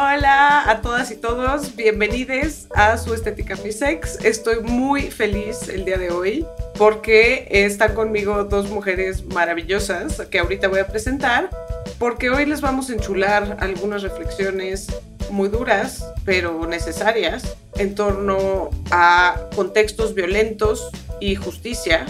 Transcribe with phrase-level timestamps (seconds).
[0.00, 4.24] Hola a todas y todos, bienvenidos a su Estética Mi Sex.
[4.24, 6.46] Estoy muy feliz el día de hoy
[6.76, 11.50] porque están conmigo dos mujeres maravillosas que ahorita voy a presentar,
[11.98, 14.86] porque hoy les vamos a enchular algunas reflexiones
[15.32, 22.06] muy duras, pero necesarias, en torno a contextos violentos y justicia.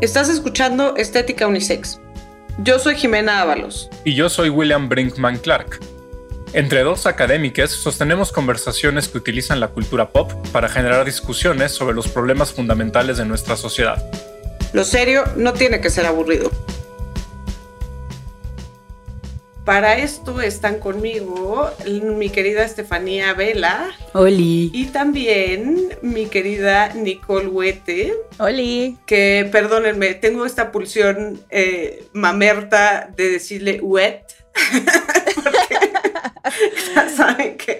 [0.00, 2.00] Estás escuchando Estética Unisex.
[2.62, 3.90] Yo soy Jimena Ábalos.
[4.02, 5.78] Y yo soy William Brinkman Clark.
[6.52, 12.08] Entre dos académicas sostenemos conversaciones que utilizan la cultura pop para generar discusiones sobre los
[12.08, 14.02] problemas fundamentales de nuestra sociedad.
[14.72, 16.50] Lo serio no tiene que ser aburrido.
[19.64, 21.70] Para esto están conmigo
[22.16, 23.92] mi querida Estefanía Vela.
[24.14, 24.72] Oli.
[24.74, 28.14] Y también mi querida Nicole Huete.
[28.38, 28.98] Oli.
[29.06, 34.24] Que, perdónenme, tengo esta pulsión eh, mamerta de decirle wet.
[36.94, 37.78] ya saben que,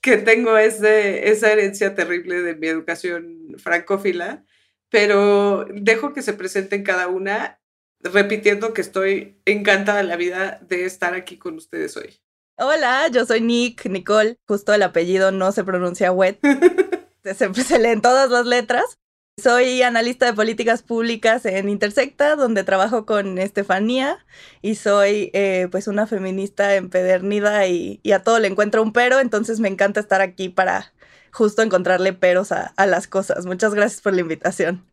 [0.00, 4.44] que tengo ese, esa herencia terrible de mi educación francófila,
[4.88, 7.60] pero dejo que se presenten cada una,
[8.00, 12.20] repitiendo que estoy encantada de la vida de estar aquí con ustedes hoy.
[12.58, 16.38] Hola, yo soy Nick, Nicole, justo el apellido no se pronuncia wet.
[17.24, 18.98] se, se leen todas las letras.
[19.40, 24.18] Soy analista de políticas públicas en Intersecta, donde trabajo con Estefanía
[24.60, 29.58] y soy eh, pues una feminista empedernida y, a todo le encuentro un pero, entonces
[29.58, 30.92] me encanta estar aquí para
[31.32, 33.46] justo encontrarle peros a, a las cosas.
[33.46, 34.84] Muchas gracias por la invitación.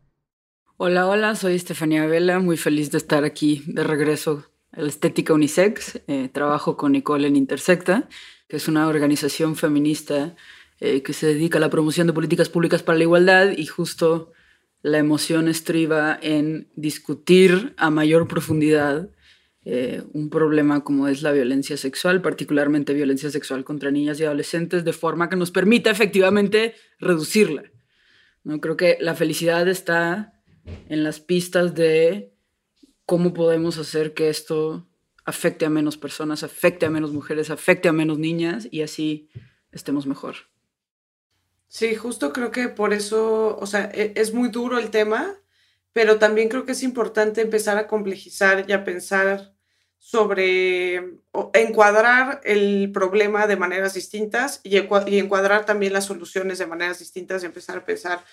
[0.78, 5.34] Hola, hola, soy Estefanía Vela, muy feliz de estar aquí de regreso a la Estética
[5.34, 6.00] Unisex.
[6.06, 8.08] Eh, trabajo con Nicole en Intersecta,
[8.48, 10.34] que es una organización feminista
[10.80, 14.32] eh, que se dedica a la promoción de políticas públicas para la igualdad y justo
[14.82, 19.10] la emoción estriba en discutir a mayor profundidad
[19.66, 24.84] eh, un problema como es la violencia sexual, particularmente violencia sexual contra niñas y adolescentes,
[24.84, 27.64] de forma que nos permita efectivamente reducirla.
[28.42, 28.58] ¿no?
[28.60, 30.32] Creo que la felicidad está
[30.88, 32.32] en las pistas de
[33.04, 34.88] cómo podemos hacer que esto
[35.26, 39.28] afecte a menos personas, afecte a menos mujeres, afecte a menos niñas y así
[39.72, 40.49] estemos mejor.
[41.72, 45.36] Sí, justo creo que por eso, o sea, e, es muy duro el tema,
[45.92, 49.54] pero también creo que es importante empezar a complejizar y a pensar
[49.98, 50.96] sobre
[51.54, 57.46] encuadrar el problema de maneras distintas y, encuadrar también las soluciones de maneras distintas y
[57.46, 58.24] empezar a pensar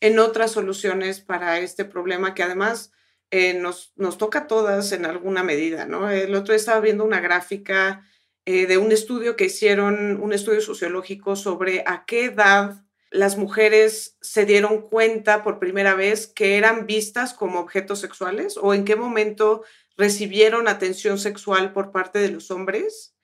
[0.00, 2.92] en otras soluciones para este problema que además
[3.32, 6.10] eh, nos, nos toca a todas en alguna medida, ¿no?
[6.10, 8.04] El otro día estaba viendo una gráfica
[8.46, 12.83] eh, de un estudio que hicieron, un estudio sociológico sobre a qué edad
[13.14, 18.74] las mujeres se dieron cuenta por primera vez que eran vistas como objetos sexuales o
[18.74, 19.62] en qué momento
[19.96, 23.14] recibieron atención sexual por parte de los hombres.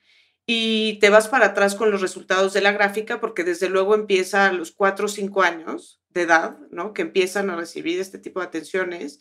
[0.47, 4.47] Y te vas para atrás con los resultados de la gráfica porque desde luego empieza
[4.47, 6.93] a los 4 o 5 años de edad, ¿no?
[6.95, 9.21] Que empiezan a recibir este tipo de atenciones.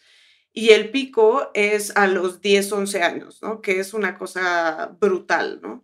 [0.53, 3.62] Y el pico es a los 10, 11 años, ¿no?
[3.62, 5.84] Que es una cosa brutal, ¿no?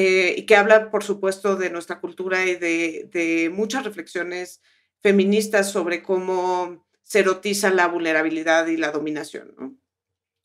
[0.00, 4.62] Eh, y que habla, por supuesto, de nuestra cultura y de, muchas reflexiones
[5.02, 9.80] feministas sobre cómo se erotiza la vulnerabilidad y la dominación.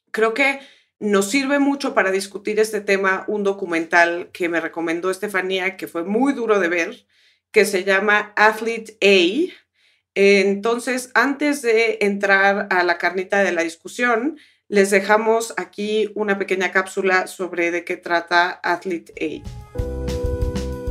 [0.09, 0.59] Creo que
[0.97, 6.03] nos sirve mucho para discutir este tema un documental que me recomendó Estefanía, que fue
[6.03, 7.05] muy duro de ver,
[7.51, 9.53] que se llama Athlete A.
[10.15, 16.71] Entonces, antes de entrar a la carnita de la discusión, les dejamos aquí una pequeña
[16.71, 19.43] cápsula sobre de qué trata Athlete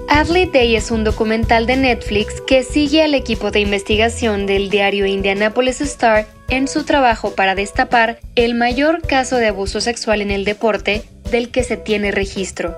[0.09, 0.21] A.
[0.21, 5.07] Athlete A es un documental de Netflix que sigue al equipo de investigación del diario
[5.07, 10.45] Indianapolis Star en su trabajo para destapar el mayor caso de abuso sexual en el
[10.45, 12.77] deporte del que se tiene registro.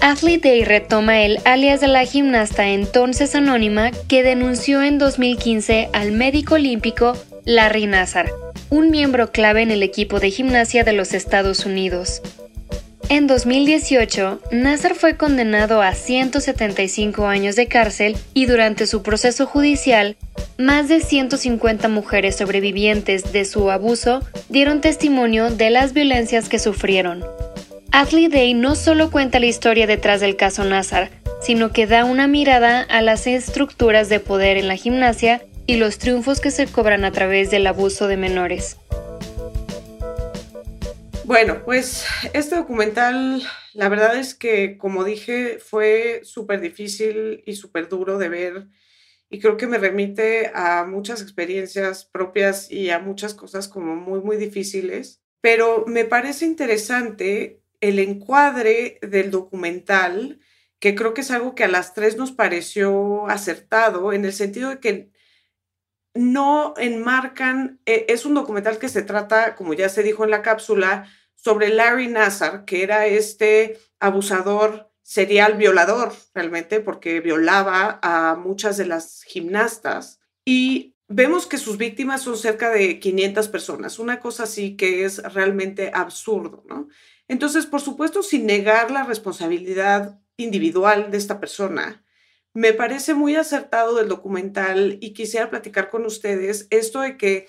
[0.00, 6.12] Athlete A retoma el alias de la gimnasta entonces anónima que denunció en 2015 al
[6.12, 7.16] médico olímpico
[7.48, 8.30] Larry Nassar
[8.68, 12.20] un miembro clave en el equipo de gimnasia de los Estados Unidos.
[13.08, 20.18] En 2018, Nasser fue condenado a 175 años de cárcel y durante su proceso judicial,
[20.58, 27.24] más de 150 mujeres sobrevivientes de su abuso dieron testimonio de las violencias que sufrieron.
[27.92, 31.08] Athlete Day no solo cuenta la historia detrás del caso Nassar,
[31.40, 35.98] sino que da una mirada a las estructuras de poder en la gimnasia y los
[35.98, 38.78] triunfos que se cobran a través del abuso de menores.
[41.24, 43.42] Bueno, pues este documental,
[43.74, 48.66] la verdad es que, como dije, fue súper difícil y súper duro de ver
[49.28, 54.20] y creo que me remite a muchas experiencias propias y a muchas cosas como muy,
[54.20, 60.40] muy difíciles, pero me parece interesante el encuadre del documental
[60.80, 64.70] que creo que es algo que a las tres nos pareció acertado, en el sentido
[64.70, 65.10] de que
[66.18, 70.42] no enmarcan, eh, es un documental que se trata, como ya se dijo en la
[70.42, 71.06] cápsula,
[71.36, 78.86] sobre Larry Nassar, que era este abusador serial violador realmente, porque violaba a muchas de
[78.86, 80.18] las gimnastas.
[80.44, 85.22] Y vemos que sus víctimas son cerca de 500 personas, una cosa así que es
[85.34, 86.88] realmente absurdo, ¿no?
[87.28, 92.02] Entonces, por supuesto, sin negar la responsabilidad individual de esta persona,
[92.58, 97.46] me parece muy acertado del documental y quisiera platicar con ustedes esto de que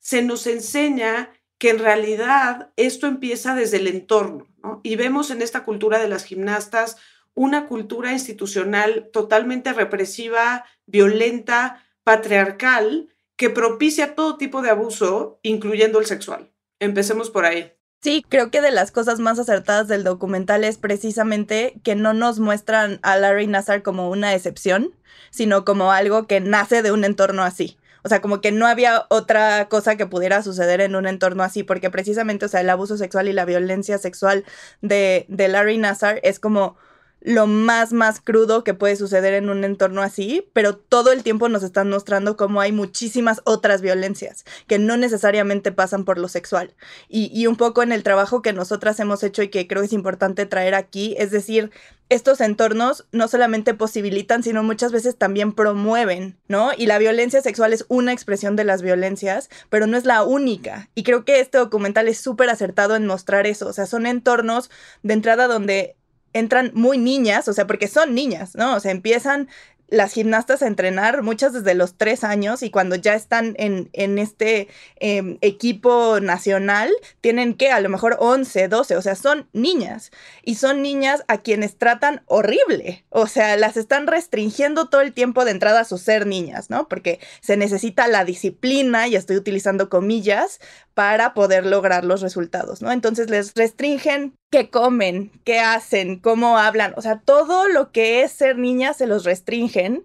[0.00, 4.80] se nos enseña que en realidad esto empieza desde el entorno, ¿no?
[4.82, 6.96] Y vemos en esta cultura de las gimnastas
[7.34, 16.06] una cultura institucional totalmente represiva, violenta, patriarcal, que propicia todo tipo de abuso, incluyendo el
[16.06, 16.52] sexual.
[16.80, 17.77] Empecemos por ahí.
[18.00, 22.38] Sí, creo que de las cosas más acertadas del documental es precisamente que no nos
[22.38, 24.94] muestran a Larry Nassar como una excepción,
[25.30, 27.76] sino como algo que nace de un entorno así.
[28.04, 31.64] O sea, como que no había otra cosa que pudiera suceder en un entorno así,
[31.64, 34.44] porque precisamente, o sea, el abuso sexual y la violencia sexual
[34.80, 36.76] de, de Larry Nassar es como
[37.20, 41.48] lo más, más crudo que puede suceder en un entorno así, pero todo el tiempo
[41.48, 46.74] nos están mostrando cómo hay muchísimas otras violencias que no necesariamente pasan por lo sexual.
[47.08, 50.46] Y, un poco en el trabajo que nosotras hemos hecho y que creo es importante
[50.46, 51.70] traer aquí, es decir,
[52.10, 56.70] estos entornos no solamente posibilitan, sino muchas veces también promueven, ¿no?
[56.76, 60.88] Y la violencia sexual es una expresión de las violencias, pero no es la única.
[60.94, 63.68] Y creo que este documental es súper acertado en mostrar eso.
[63.68, 64.70] O sea, son entornos
[65.02, 65.97] de entrada donde
[66.32, 68.74] entran muy niñas, o sea, porque son niñas, ¿no?
[68.74, 69.48] O sea, empiezan
[69.88, 74.18] las gimnastas a entrenar, muchas desde los tres años, y cuando ya están en, en
[74.18, 76.90] este em, equipo nacional,
[77.22, 80.10] tienen que a lo mejor 11, 12, o sea, son niñas.
[80.42, 83.04] Y son niñas a quienes tratan horrible.
[83.08, 86.86] O sea, las están restringiendo todo el tiempo de entrada a su ser niñas, ¿no?
[86.88, 90.60] Porque se necesita la disciplina, y estoy utilizando comillas,
[90.98, 92.90] para poder lograr los resultados, ¿no?
[92.90, 98.32] Entonces les restringen qué comen, qué hacen, cómo hablan, o sea, todo lo que es
[98.32, 100.04] ser niña se los restringen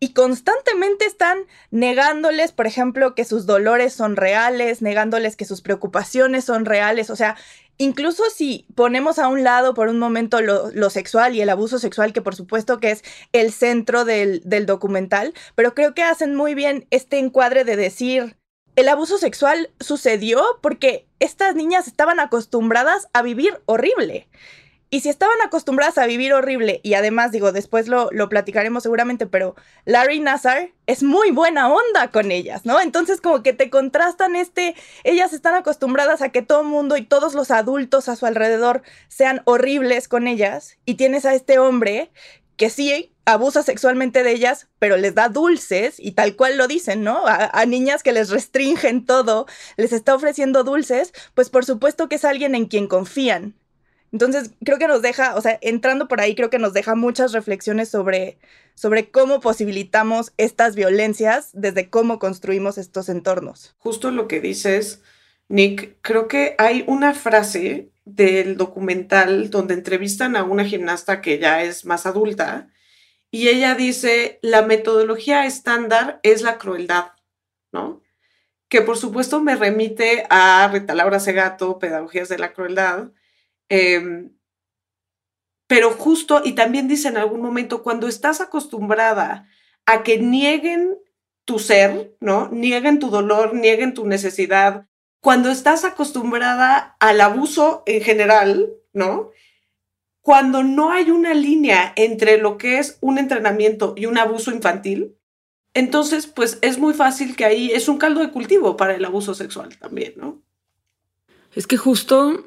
[0.00, 1.38] y constantemente están
[1.70, 7.14] negándoles, por ejemplo, que sus dolores son reales, negándoles que sus preocupaciones son reales, o
[7.14, 7.36] sea,
[7.78, 12.12] incluso si ponemos a un lado por un momento lo, sexual y el abuso sexual,
[12.12, 16.56] que por supuesto que es el centro del, del documental, pero creo que hacen muy
[16.56, 18.41] bien este encuadre de decir,
[18.76, 24.28] el abuso sexual sucedió porque estas niñas estaban acostumbradas a vivir horrible.
[24.94, 29.26] Y si estaban acostumbradas a vivir horrible, y además digo, después lo, lo, platicaremos seguramente,
[29.26, 32.78] pero Larry Nassar es muy buena onda con ellas, ¿no?
[32.78, 37.06] Entonces como que te contrastan este, ellas están acostumbradas a que todo el mundo y
[37.06, 42.10] todos los adultos a su alrededor sean horribles con ellas, y tienes a este hombre
[42.58, 47.02] que sí abusa sexualmente de ellas, pero les da dulces y tal cual lo dicen,
[47.02, 47.22] ¿no?
[47.26, 49.46] A, niñas que les restringen todo,
[49.76, 53.54] les está ofreciendo dulces, pues por supuesto que es alguien en quien confían.
[54.10, 57.32] Entonces, creo que nos deja, o sea, entrando por ahí, creo que nos deja muchas
[57.32, 58.38] reflexiones sobre,
[58.74, 63.74] sobre cómo posibilitamos estas violencias desde cómo construimos estos entornos.
[63.78, 65.00] Justo lo que dices,
[65.48, 71.62] Nick, creo que hay una frase del documental donde entrevistan a una gimnasta que ya
[71.62, 72.68] es más adulta
[73.34, 77.12] y ella dice, la metodología estándar es la crueldad,
[77.72, 78.02] ¿no?
[78.68, 83.10] Que por supuesto me remite a Rita Laura Segato, Pedagogías de la Crueldad.
[83.70, 84.36] Em,
[85.66, 89.48] pero justo, y también dice en algún momento, cuando estás acostumbrada
[89.86, 90.98] a que nieguen
[91.46, 92.50] tu ser, ¿no?
[92.50, 94.86] Nieguen tu dolor, nieguen tu necesidad.
[95.20, 99.30] Cuando estás acostumbrada al abuso en general, ¿no?
[100.22, 105.16] Cuando no hay una línea entre lo que es un entrenamiento y un abuso infantil,
[105.74, 109.34] entonces pues es muy fácil que ahí es un caldo de cultivo para el abuso
[109.34, 110.40] sexual también, ¿no?
[111.54, 112.44] Es que justo,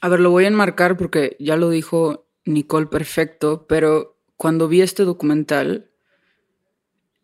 [0.00, 4.80] a ver, lo voy a enmarcar porque ya lo dijo Nicole perfecto, pero cuando vi
[4.80, 5.90] este documental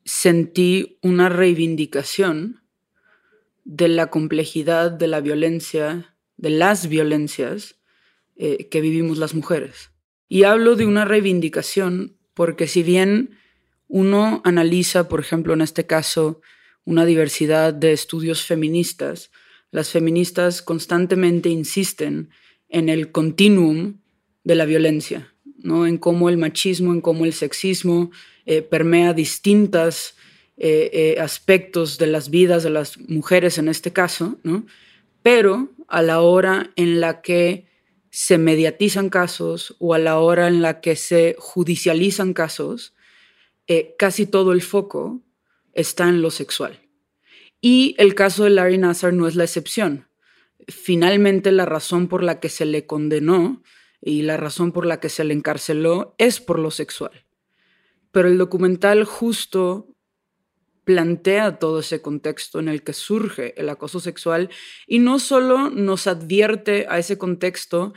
[0.05, 2.65] sentí una reivindicación
[3.65, 7.80] de la complejidad de la violencia, de las violencias
[8.43, 9.91] eh, que vivimos las mujeres.
[10.27, 13.37] Y hablo de una reivindicación porque si bien
[13.87, 16.41] uno analiza, por ejemplo, en este caso,
[16.87, 19.31] una diversidad de estudios feministas,
[19.71, 22.31] las feministas constantemente insisten
[22.71, 23.99] en el continuum
[24.43, 25.87] de la violencia, ¿no?
[25.87, 28.11] en cómo el machismo, en cómo el sexismo
[28.47, 30.15] eh, permea distintos
[30.57, 34.65] eh, aspectos de las vidas de las mujeres en este caso, ¿no?
[35.23, 37.69] pero a la hora en la que
[38.11, 42.95] se mediatizan casos o a la hora en la que se judicializan casos,
[43.67, 45.23] eh, casi todo el foco
[45.73, 46.81] está en lo sexual.
[47.61, 50.09] Y el caso de Larry Nassar no es la excepción.
[50.67, 53.63] Finalmente, la razón por la que se le condenó
[54.01, 57.27] y la razón por la que se le encarceló es por lo sexual.
[58.11, 59.90] Pero el documental justo
[60.91, 64.51] plantea todo ese contexto en el que surge el acoso sexual
[64.89, 67.95] y no solo nos advierte a ese contexto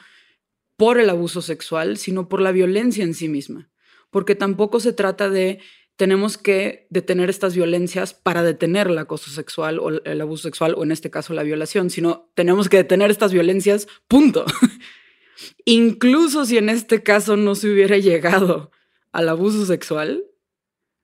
[0.77, 3.71] por el abuso sexual, sino por la violencia en sí misma.
[4.11, 5.59] Porque tampoco se trata de
[5.95, 10.83] tenemos que detener estas violencias para detener el acoso sexual o el abuso sexual o
[10.83, 14.45] en este caso la violación, sino tenemos que detener estas violencias, punto.
[15.65, 18.69] Incluso si en este caso no se hubiera llegado
[19.11, 20.25] al abuso sexual,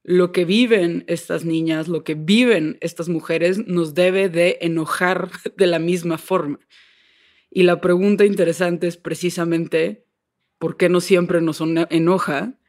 [0.03, 5.67] lo que viven estas niñas, lo que viven estas mujeres nos debe de enojar de
[5.67, 6.59] la misma forma.
[7.51, 10.05] Y la pregunta interesante es precisamente
[10.57, 12.59] por qué no siempre nos enoja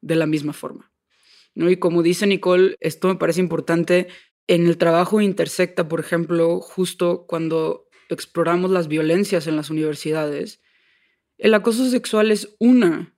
[0.00, 0.92] de la misma forma.
[1.54, 1.70] ¿no?
[1.70, 4.08] Y como dice Nicole, esto me parece importante
[4.46, 10.60] en el trabajo Intersecta, por ejemplo, justo cuando exploramos las violencias en las universidades,
[11.38, 13.14] el acoso sexual es una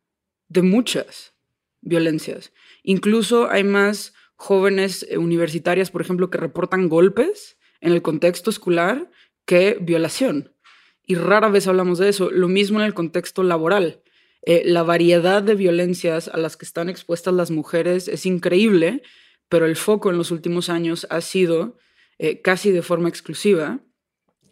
[0.48, 1.34] de muchas
[1.80, 2.52] violencias.
[2.88, 9.10] Incluso hay más jóvenes eh, universitarias, por ejemplo, que reportan golpes en el contexto escolar
[9.44, 10.54] que violación.
[11.04, 12.30] Y rara vez hablamos de eso.
[12.30, 14.02] Lo mismo en el contexto laboral.
[14.42, 19.02] Eh, la variedad de violencias a las que están expuestas las mujeres es increíble,
[19.48, 21.78] pero el foco en los últimos años ha sido
[22.18, 23.80] eh, casi de forma exclusiva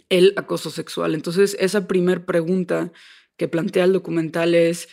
[0.08, 1.14] el acoso sexual.
[1.14, 2.90] Entonces, esa primer pregunta
[3.36, 4.88] que plantea el documental es,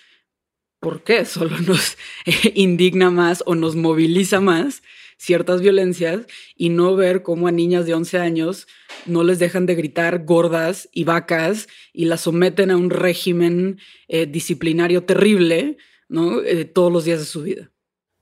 [0.81, 1.97] ¿por qué solo nos
[2.55, 4.83] indigna más o nos moviliza más
[5.15, 8.67] ciertas violencias y no ver cómo a niñas de 11 años
[9.05, 14.25] no les dejan de gritar gordas y vacas y las someten a un régimen eh,
[14.25, 15.77] disciplinario terrible,
[16.09, 16.41] ¿no?
[16.41, 17.71] Eh, todos los días de su vida.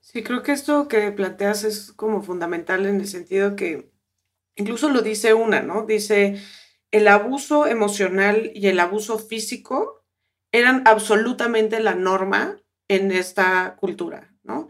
[0.01, 3.94] Sí, creo que esto que planteas es como fundamental en el sentido que
[4.56, 5.86] incluso lo dice una, ¿no?
[5.86, 6.42] Dice,
[6.92, 9.99] el abuso emocional y el abuso físico
[10.51, 14.70] eran absolutamente la norma en esta cultura, ¿no?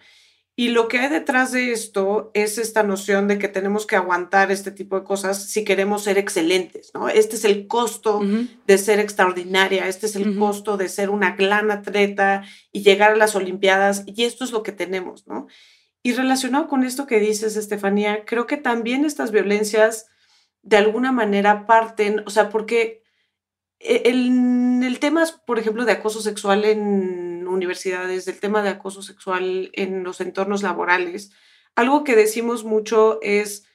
[0.55, 4.51] Y lo que hay detrás de esto es esta noción de que tenemos que aguantar
[4.51, 7.07] este tipo de cosas si queremos ser excelentes, ¿no?
[7.07, 8.19] Este es el costo
[8.67, 12.43] de ser extraordinaria, este es el costo de ser una gran atleta
[12.73, 15.47] y llegar a las Olimpiadas, y esto es lo que tenemos, ¿no?
[16.03, 20.07] Y relacionado con esto que dices, Estefanía, creo que también estas violencias
[20.61, 23.01] de alguna manera parten, o sea, porque
[23.79, 29.01] e, el, el tema, por ejemplo, de acoso sexual en universidades, del tema de acoso
[29.01, 31.31] sexual en los entornos laborales,
[31.75, 33.65] algo que decimos mucho es,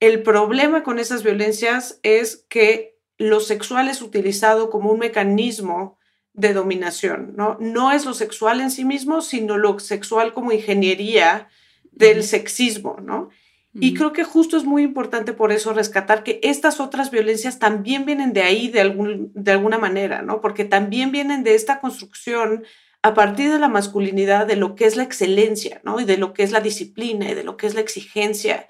[0.00, 5.98] el problema con esas violencias es que lo sexual es utilizado como un mecanismo
[6.32, 7.56] de dominación, ¿no?
[7.60, 11.48] No es lo sexual en sí mismo, sino lo sexual como ingeniería
[11.90, 13.30] del sexismo, ¿no?
[13.74, 18.06] Y creo que justo es muy importante por eso rescatar que estas otras violencias también
[18.06, 20.40] vienen de ahí de, algún, de alguna manera, ¿no?
[20.40, 22.64] Porque también vienen de esta construcción
[23.02, 26.00] a partir de la masculinidad, de lo que es la excelencia, ¿no?
[26.00, 28.68] Y de lo que es la disciplina y de lo que es la exigencia.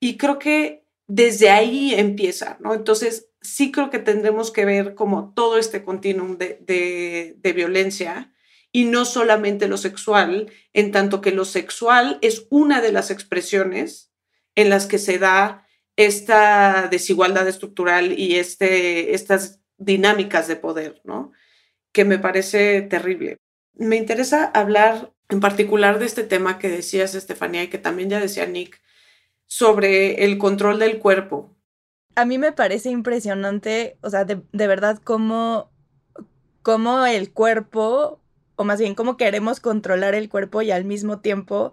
[0.00, 2.74] Y creo que desde ahí empieza, ¿no?
[2.74, 8.32] Entonces, sí creo que tendremos que ver como todo este continuum de, de violencia
[8.72, 14.13] y no solamente lo sexual, en tanto que lo sexual es una de las expresiones
[14.54, 21.32] en las que se da esta desigualdad estructural y este, estas dinámicas de poder, ¿no?
[21.92, 23.38] Que me parece terrible.
[23.74, 28.20] Me interesa hablar en particular de este tema que decías, Estefanía, y que también ya
[28.20, 28.80] decía Nick,
[29.46, 31.56] sobre el control del cuerpo.
[32.16, 35.70] A mí me parece impresionante, o sea, de, verdad, cómo,
[36.62, 38.20] cómo el cuerpo,
[38.56, 41.72] o más bien cómo queremos controlar el cuerpo y al mismo tiempo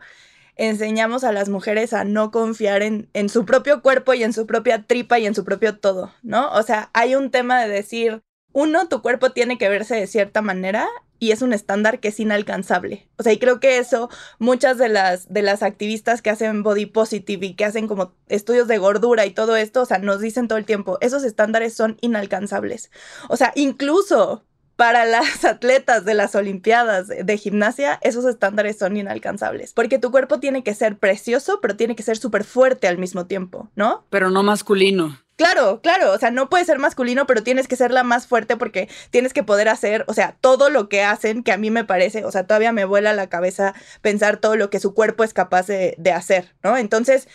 [0.67, 4.45] enseñamos a las mujeres a no confiar en, en, su propio cuerpo y en su
[4.45, 6.51] propia tripa y en su propio todo, ¿no?
[6.51, 8.21] O sea, hay un tema de decir,
[8.53, 10.87] uno, tu cuerpo tiene que verse de cierta manera
[11.21, 13.07] y es un estándar que es inalcanzable.
[13.17, 16.87] O sea, y creo que eso muchas de las, de las activistas que hacen body
[16.87, 20.47] positive y que hacen como estudios de gordura y todo esto, o sea, nos dicen
[20.47, 22.89] todo el tiempo, esos estándares son inalcanzables.
[23.29, 24.43] O sea, incluso
[24.75, 29.73] para las atletas de las Olimpiadas de gimnasia, esos estándares son inalcanzables.
[29.73, 33.25] Porque tu cuerpo tiene que ser precioso, pero tiene que ser súper fuerte al mismo
[33.25, 34.05] tiempo, ¿no?
[34.09, 35.19] Pero no masculino.
[35.41, 38.57] Claro, claro, o sea, no puede ser masculino, pero tienes que ser la más fuerte
[38.57, 41.83] porque tienes que poder hacer, o sea, todo lo que hacen, que a mí me
[41.83, 43.73] parece, o sea, todavía me vuela la cabeza
[44.03, 46.77] pensar todo lo que su cuerpo es capaz de, hacer, ¿no?
[46.77, 47.27] Entonces,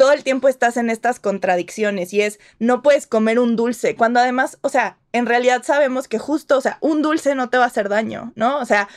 [0.00, 4.18] todo el tiempo estás en estas contradicciones y es, no puedes comer un dulce, cuando
[4.18, 7.64] además, o sea, en realidad sabemos que justo, o sea, un dulce no te va
[7.64, 8.60] a hacer daño, ¿no?
[8.60, 8.88] O sea,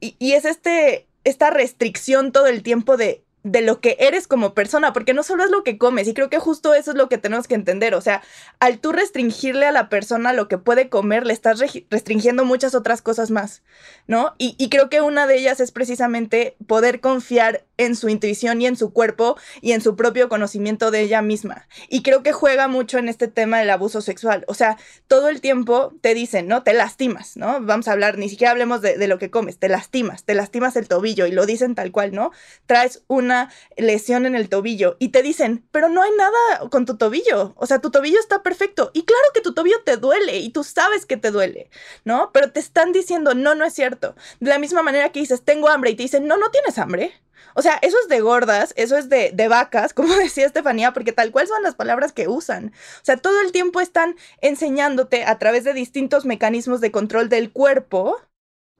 [0.00, 4.54] y, y es este, esta restricción todo el tiempo de de lo que eres como
[4.54, 7.10] persona, porque no solo es lo que comes, y creo que justo eso es lo
[7.10, 8.22] que tenemos que entender, o sea,
[8.58, 11.60] al tú restringirle a la persona lo que puede comer, le estás
[11.90, 13.62] restringiendo muchas otras cosas más,
[14.06, 14.34] ¿no?
[14.38, 18.66] Y, y, creo que una de ellas es precisamente poder confiar en su intuición y
[18.66, 21.68] en su cuerpo y en su propio conocimiento de ella misma.
[21.88, 25.42] Y creo que juega mucho en este tema del abuso sexual, o sea, todo el
[25.42, 26.62] tiempo te dicen, ¿no?
[26.62, 27.60] Te lastimas, ¿no?
[27.60, 30.76] Vamos a hablar, ni siquiera hablemos de, de lo que comes, te lastimas, te lastimas
[30.76, 32.30] el tobillo y lo dicen tal cual, ¿no?
[32.64, 33.33] Traes una
[33.76, 37.66] lesión en el tobillo y te dicen, pero no hay nada con tu tobillo, o
[37.66, 41.06] sea, tu tobillo está perfecto y claro que tu tobillo te duele y tú sabes
[41.06, 41.70] que te duele,
[42.04, 42.30] ¿no?
[42.32, 44.14] Pero te están diciendo, no, no es cierto.
[44.40, 47.12] De la misma manera que dices, tengo hambre y te dicen, no, no tienes hambre.
[47.54, 51.12] O sea, eso es de gordas, eso es de, de, vacas, como decía Estefanía, porque
[51.12, 52.68] tal cual son las palabras que usan.
[52.68, 57.52] O sea, todo el tiempo están enseñándote a través de distintos mecanismos de control del
[57.52, 58.20] cuerpo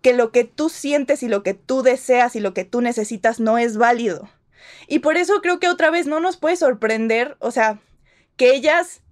[0.02, 3.40] que lo que tú sientes y lo que tú deseas y lo que tú necesitas
[3.40, 4.28] no es válido.
[4.88, 7.80] Y por eso creo que otra vez no nos puede sorprender, o sea,
[8.36, 9.02] que ellas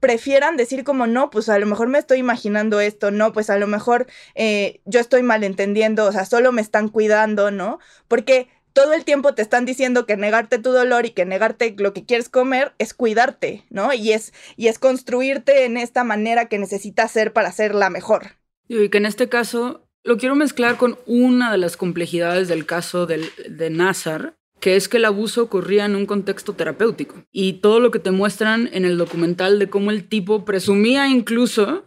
[0.00, 3.56] prefieran decir como no, pues a lo mejor me estoy imaginando esto, no, pues a
[3.56, 7.78] lo mejor eh, yo estoy malentendiendo, o sea, solo me están cuidando, ¿no?
[8.06, 11.94] Porque todo el tiempo te están diciendo que negarte tu dolor y que negarte lo
[11.94, 13.94] que quieres comer es cuidarte, ¿no?
[13.94, 18.32] Y es, y es construirte en esta manera que necesitas ser para ser la mejor.
[18.68, 23.06] Y que en este caso lo quiero mezclar con una de las complejidades del caso
[23.06, 27.22] del, de Nazar, que es que el abuso ocurría en un contexto terapéutico.
[27.30, 31.84] Y todo lo que te muestran en el documental de cómo el tipo presumía incluso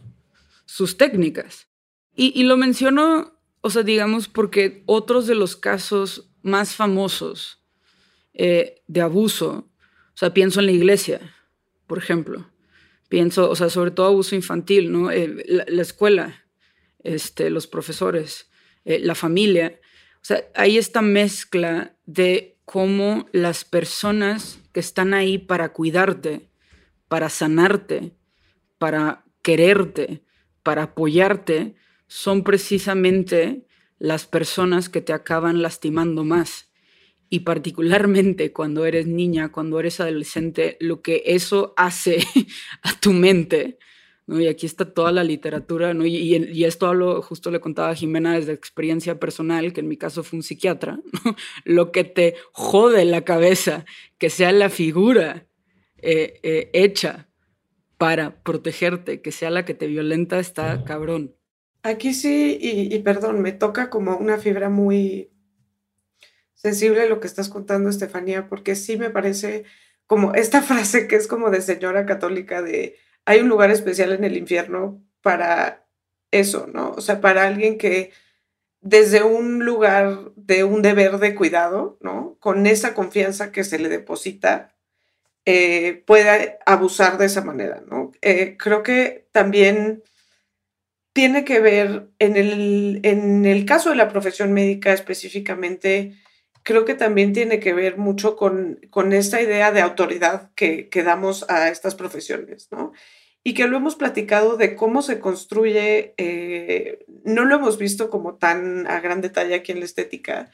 [0.65, 1.69] sus técnicas.
[2.15, 7.63] Y, lo menciono, o sea, digamos, porque otros de los casos más famosos
[8.35, 9.71] eh, de abuso,
[10.13, 11.33] o sea, pienso en la iglesia,
[11.87, 12.47] por ejemplo.
[13.09, 15.09] Pienso, o sea, sobre todo abuso infantil, ¿no?
[15.09, 16.45] Eh, la, escuela,
[16.99, 18.51] este, los profesores,
[18.85, 19.79] eh, la familia.
[20.17, 26.49] O sea, hay esta mezcla de cómo las personas que están ahí para cuidarte,
[27.07, 28.11] para sanarte,
[28.77, 30.21] para quererte,
[30.63, 31.75] para apoyarte,
[32.07, 33.65] son precisamente
[33.99, 36.69] las personas que te acaban lastimando más.
[37.29, 42.17] Y particularmente cuando eres niña, cuando eres adolescente, lo que eso hace
[42.81, 43.79] a tu mente
[44.27, 46.05] y aquí está toda la literatura, ¿no?
[46.05, 49.95] Y, y, esto hablo, justo le contaba a Jimena desde experiencia personal, que en mi
[49.95, 50.99] caso fue un psiquiatra,
[51.63, 53.85] Lo que te jode la cabeza,
[54.17, 55.47] que sea la figura
[55.97, 57.29] eh, eh, hecha
[57.97, 61.33] para protegerte, que sea la que te violenta, está cabrón.
[61.83, 65.31] Aquí sí, y, y perdón, me toca como una fibra muy
[66.53, 69.63] sensible lo que estás contando, Estefanía, porque sí me parece
[70.05, 74.23] como esta frase que es como de señora católica de hay un lugar especial en
[74.23, 75.85] el infierno para
[76.31, 76.91] eso, ¿no?
[76.91, 78.11] O sea, para alguien que
[78.79, 82.37] desde un lugar de un deber de cuidado, ¿no?
[82.39, 84.73] Con esa confianza que se le deposita,
[85.45, 88.13] eh, pueda abusar de esa manera, ¿no?
[88.21, 90.03] Eh, creo que también
[91.11, 96.13] tiene que ver, en el, en el caso de la profesión médica específicamente,
[96.63, 101.03] creo que también tiene que ver mucho con, con esta idea de autoridad que, que
[101.03, 102.93] damos a estas profesiones, ¿no?
[103.47, 108.35] Y que lo hemos platicado de cómo se construye, eh, no lo hemos visto como
[108.35, 110.51] tan a gran detalle aquí en la estética,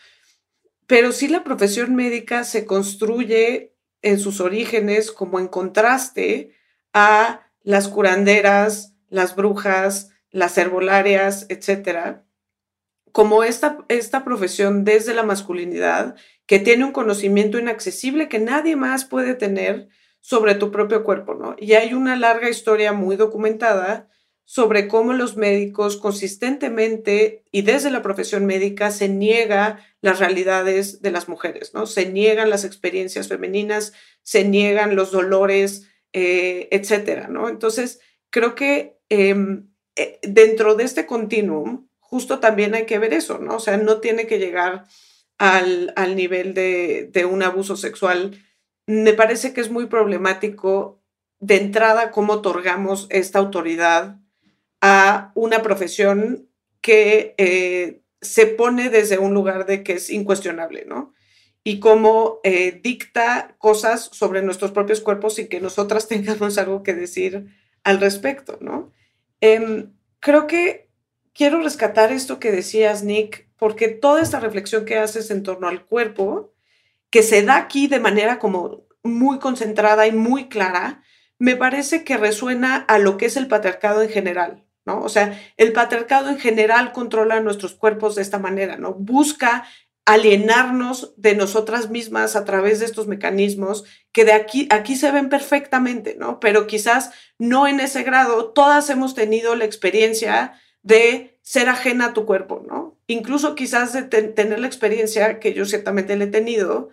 [0.85, 6.51] pero sí la profesión médica se construye en sus orígenes como en contraste
[6.93, 12.27] a las curanderas, las brujas, las herbolarias, etcétera,
[13.11, 19.03] como esta, esta profesión desde la masculinidad que tiene un conocimiento inaccesible que nadie más
[19.03, 19.89] puede tener
[20.23, 21.57] sobre tu propio cuerpo, ¿no?
[21.59, 24.07] Y hay una larga historia muy documentada
[24.45, 31.11] sobre cómo los médicos consistentemente y desde la profesión médica se niega las realidades de
[31.11, 31.87] las mujeres, ¿no?
[31.87, 37.49] Se niegan las experiencias femeninas, se niegan los dolores, eh, etcétera, ¿no?
[37.49, 43.39] Entonces, creo que em, eh, dentro de este continuum, justo también hay que ver eso,
[43.39, 43.55] ¿no?
[43.57, 44.85] O sea, no tiene que llegar
[45.37, 48.41] al, nivel de, un abuso sexual.
[48.87, 51.01] Me parece que es muy problemático
[51.39, 54.19] de entrada cómo otorgamos esta autoridad
[54.81, 56.49] a una profesión
[56.81, 61.13] que eh, se pone desde un lugar de que es incuestionable, ¿no?
[61.63, 66.93] Y cómo eh, dicta cosas sobre nuestros propios cuerpos sin que nosotras tengamos algo que
[66.93, 67.47] decir
[67.83, 68.91] al respecto, ¿no?
[69.41, 70.89] Em, creo que
[71.33, 75.85] quiero rescatar esto que decías, Nick, porque toda esta reflexión que haces en torno al
[75.85, 76.52] cuerpo,
[77.13, 81.03] que se da aquí de manera como muy concentrada y muy clara,
[81.37, 84.99] me parece que resuena a lo que es el patriarcado en general, ¿no?
[84.99, 88.95] O sea, el patriarcado en general controla nuestros cuerpos de esta manera, ¿no?
[88.95, 89.63] Busca
[90.05, 95.29] alienarnos de nosotras mismas a través de estos mecanismos que de aquí, aquí se ven
[95.29, 96.39] perfectamente, ¿no?
[96.39, 102.13] Pero quizás no en ese grado, todas hemos tenido la experiencia de ser ajena a
[102.13, 102.97] tu cuerpo, ¿no?
[103.05, 106.89] Incluso quizás de tener la experiencia, que yo ciertamente la he tenido,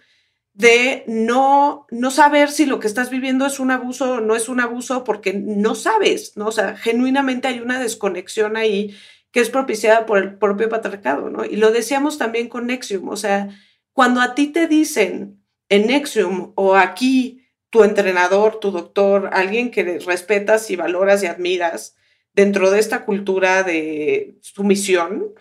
[0.61, 4.49] de no, no saber si lo que estás viviendo es un abuso o no es
[4.49, 6.47] un abuso porque no sabes, ¿no?
[6.47, 8.95] O sea, genuinamente hay una desconexión ahí
[9.33, 11.45] que es propiciada por el propio patriarcado, ¿no?
[11.45, 13.49] Y lo decíamos también con Nexium, o sea,
[13.93, 19.99] cuando a ti te dicen en Nexium o aquí tu entrenador, tu doctor, alguien que
[20.01, 21.97] respetas y valoras y admiras
[22.35, 25.33] dentro de esta cultura de sumisión,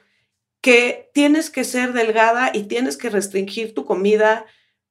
[0.62, 4.45] que tienes que ser delgada y tienes que restringir tu comida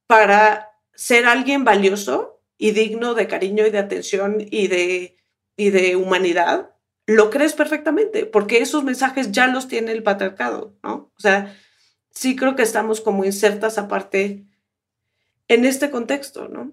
[0.09, 5.17] para ser alguien valioso y digno de cariño y de atención y de,
[5.55, 6.71] y de humanidad,
[7.05, 11.11] lo crees perfectamente, porque esos mensajes ya los tiene el patriarcado, ¿no?
[11.15, 11.55] O sea,
[12.09, 14.47] sí creo que estamos como insertas aparte
[15.47, 16.71] en este contexto, ¿no?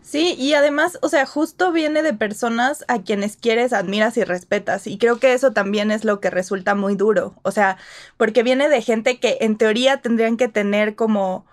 [0.00, 4.86] Sí, y además, o sea, justo viene de personas a quienes quieres, admiras y respetas.
[4.86, 7.34] Y creo que eso también es lo que resulta muy duro.
[7.42, 7.76] O sea,
[8.16, 11.44] porque viene de gente que en teoría tendrían que tener como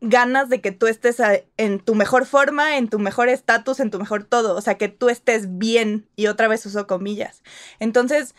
[0.00, 1.16] ganas de que tú estés
[1.56, 4.88] en tu mejor forma, en tu mejor estatus, en tu mejor todo, o sea, que
[4.88, 7.42] tú estés bien y otra vez uso comillas.
[7.80, 8.34] Entonces,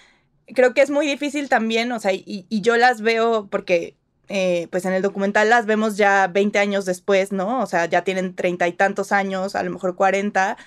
[0.48, 3.96] creo que es muy difícil también, o sea, y, yo las veo porque,
[4.28, 7.62] eh, pues en el documental las vemos ya 20 años después, ¿no?
[7.62, 10.58] O sea, ya tienen treinta y tantos años, a lo mejor 40,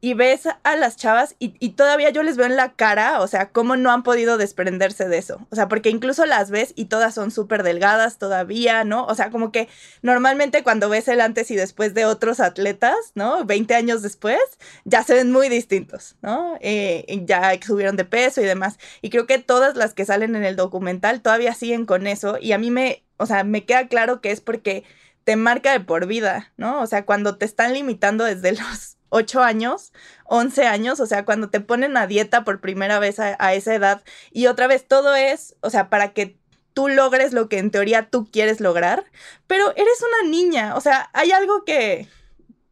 [0.00, 3.50] y ves a las chavas y, todavía yo les veo en la cara, o sea,
[3.50, 5.46] cómo no han podido desprenderse de eso.
[5.50, 9.04] O sea, porque incluso las ves y todas son súper delgadas todavía, ¿no?
[9.06, 9.68] O sea, como que
[10.02, 13.44] normalmente cuando ves el antes y después de otros atletas, ¿no?
[13.44, 14.40] 20 años después,
[14.84, 16.56] ya se ven muy distintos, ¿no?
[16.60, 18.78] Eh, ya subieron de peso y demás.
[19.02, 22.52] Y creo que todas las que salen en el documental todavía siguen con eso y
[22.52, 24.84] a mí me, o sea, me queda claro que es porque
[25.24, 26.80] te marca de por vida, ¿no?
[26.80, 29.92] O sea, cuando te están limitando desde los 8 años,
[30.24, 34.02] 11 años, o sea, cuando te ponen a dieta por primera vez a, esa edad
[34.32, 36.36] y otra vez todo es, o sea, para que
[36.72, 39.04] tú logres lo que en teoría tú quieres lograr,
[39.46, 42.08] pero eres una niña, o sea, hay algo que,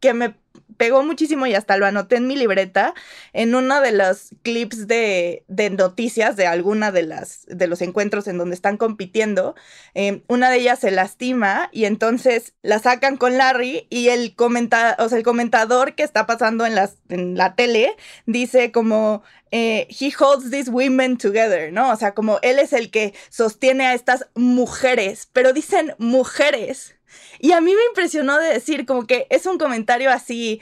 [0.00, 0.34] que me
[0.78, 2.94] pegó muchísimo y hasta lo anoté en mi libreta
[3.34, 5.44] en uno de los clips de,
[5.76, 9.54] noticias de alguna de las de los encuentros en donde están compitiendo.
[9.94, 14.96] Em, una de ellas se lastima y entonces la sacan con Larry y el comenta,
[14.98, 19.86] o sea, el comentador que está pasando en, las, en la tele dice como eh,
[19.90, 21.90] he holds these women together, ¿no?
[21.90, 26.97] O sea, como él es el que sostiene a estas mujeres, pero dicen mujeres.
[27.38, 30.60] Y a mí me impresionó de decir como que es un comentario así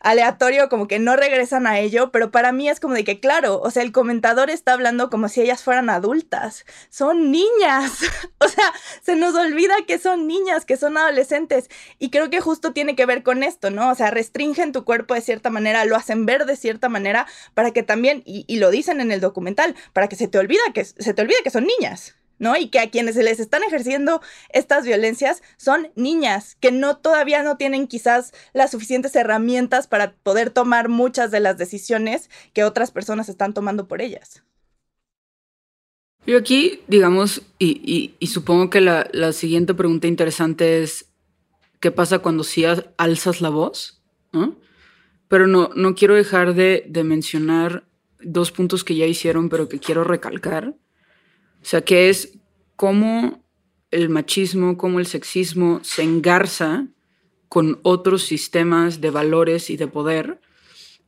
[0.00, 3.60] aleatorio, como que no regresan a ello, pero para mí es como de que, claro,
[3.60, 8.00] o sea, el comentador está hablando como si ellas fueran adultas, son niñas,
[8.38, 12.72] o sea, se nos olvida que son niñas, que son adolescentes, y creo que justo
[12.72, 13.90] tiene que ver con esto, ¿no?
[13.90, 17.72] O sea, restringen tu cuerpo de cierta manera, lo hacen ver de cierta manera, para
[17.72, 21.14] que también, y, lo dicen en el documental, para que se te olvida que, se
[21.14, 22.14] te olvide que son niñas.
[22.38, 22.56] ¿No?
[22.56, 24.20] Y que a quienes se les están ejerciendo
[24.50, 30.50] estas violencias son niñas que no todavía no tienen quizás las suficientes herramientas para poder
[30.50, 34.42] tomar muchas de las decisiones que otras personas están tomando por ellas.
[36.26, 41.06] Yo aquí, digamos, y, supongo que la, siguiente pregunta interesante es,
[41.78, 42.64] ¿qué pasa cuando sí
[42.96, 44.02] alzas la voz?
[45.28, 47.84] Pero no, no quiero dejar de, de mencionar
[48.20, 50.74] dos puntos que ya hicieron, pero que quiero recalcar
[51.62, 52.38] o sea, que es
[52.76, 53.42] cómo
[53.90, 56.86] el machismo, cómo el sexismo se engarza
[57.48, 60.40] con otros sistemas de valores y de poder.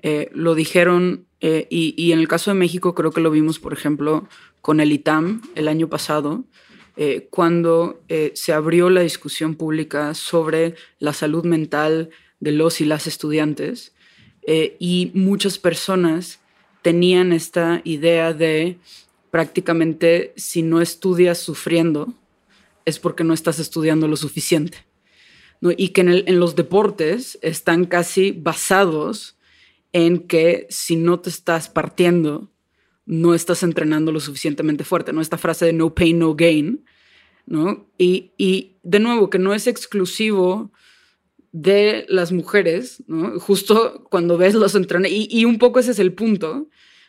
[0.01, 3.73] Eh, lo dijeron, eh, y, en el caso de México creo que lo vimos, por
[3.73, 4.29] ejemplo,
[4.61, 6.45] con el ITAM el año pasado,
[6.97, 8.03] eh, cuando
[8.35, 13.95] se abrió la discusión pública sobre la salud mental de los y las estudiantes,
[14.79, 16.41] y muchas personas
[16.83, 18.79] tenían esta idea de
[19.31, 22.15] prácticamente si no estudias sufriendo,
[22.85, 24.79] es porque no estás estudiando lo suficiente.
[25.77, 29.37] Y que en, los deportes están casi basados
[29.93, 32.51] en que si no te estás partiendo,
[33.07, 35.21] no estás entrenando lo suficientemente fuerte, ¿no?
[35.21, 36.85] Esta frase de no pain, no gain,
[37.47, 37.89] ¿no?
[37.97, 40.71] Y, y de nuevo, que no es exclusivo
[41.53, 43.41] de las mujeres, ¿no?
[43.41, 46.69] Justo cuando ves los entrenamientos, y, y, un poco ese es el punto,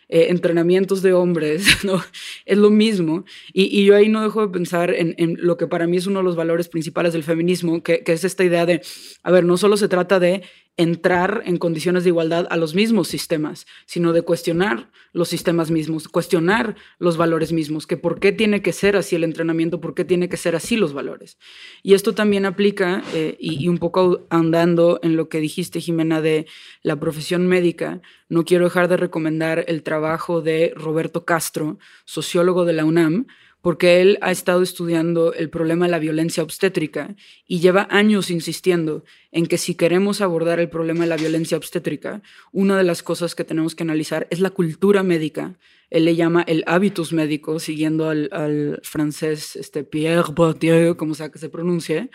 [0.10, 2.04] eh, entrenamientos de hombres, ¿no?
[2.46, 3.26] Es lo mismo.
[3.54, 6.26] Y, yo ahí no dejo de pensar en, lo que para mí es uno de
[6.26, 8.82] los valores principales del feminismo, que, que es esta idea de,
[9.24, 10.42] a ver, no solo se trata de
[10.80, 16.08] entrar en condiciones de igualdad a los mismos sistemas, sino de cuestionar los sistemas mismos,
[16.08, 20.06] cuestionar los valores mismos, que por qué tiene que ser así el entrenamiento, por qué
[20.06, 21.38] tiene que ser así los valores.
[21.84, 26.48] Y esto también aplica, eh, y, un poco andando en lo que dijiste, Jimena, de
[26.82, 32.74] la profesión médica, no quiero dejar de recomendar el trabajo de Roberto Castro, sociólogo de
[32.74, 33.28] la UNAM,
[33.62, 39.04] porque él ha estado estudiando el problema de la violencia obstétrica y lleva años insistiendo
[39.32, 42.22] en que si queremos abordar el problema de la violencia obstétrica,
[42.54, 45.58] una de las cosas que tenemos que analizar es la cultura médica.
[45.90, 51.40] Él le llama el hábitus médico, siguiendo al, francés este, Pierre Bourdieu, como sea que
[51.40, 52.10] se pronuncie.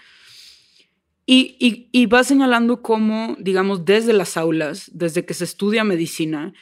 [1.26, 6.52] Y, y va señalando cómo, digamos, desde las aulas, desde que se estudia medicina,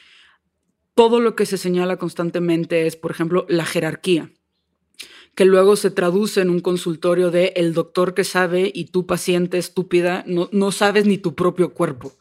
[0.95, 4.31] todo lo que se señala constantemente es, por ejemplo, la jerarquía
[5.35, 9.57] que luego se traduce en un consultorio de el doctor que sabe y tú paciente
[9.57, 12.13] estúpida no, no sabes ni tu propio cuerpo,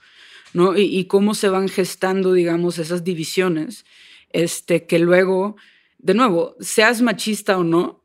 [0.54, 0.76] ¿no?
[0.76, 3.84] Y, cómo se van gestando, digamos, esas divisiones,
[4.30, 5.56] este, que luego,
[5.98, 8.02] de nuevo, seas machista o no,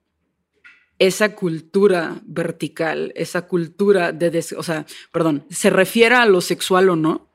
[0.99, 6.95] esa cultura vertical, esa cultura de, o sea, perdón, se refiere a lo sexual o
[6.95, 7.26] no,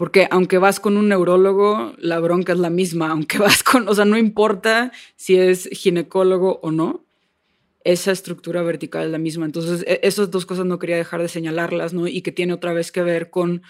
[0.00, 3.94] porque aunque vas con un neurólogo, la bronca es la misma, aunque vas con, o
[3.94, 7.04] sea, no importa si es ginecólogo o no,
[7.84, 9.44] esa estructura vertical es la misma.
[9.44, 12.06] Entonces, e, esas dos cosas no quería dejar de señalarlas, ¿no?
[12.06, 13.60] Y que tiene otra vez que ver con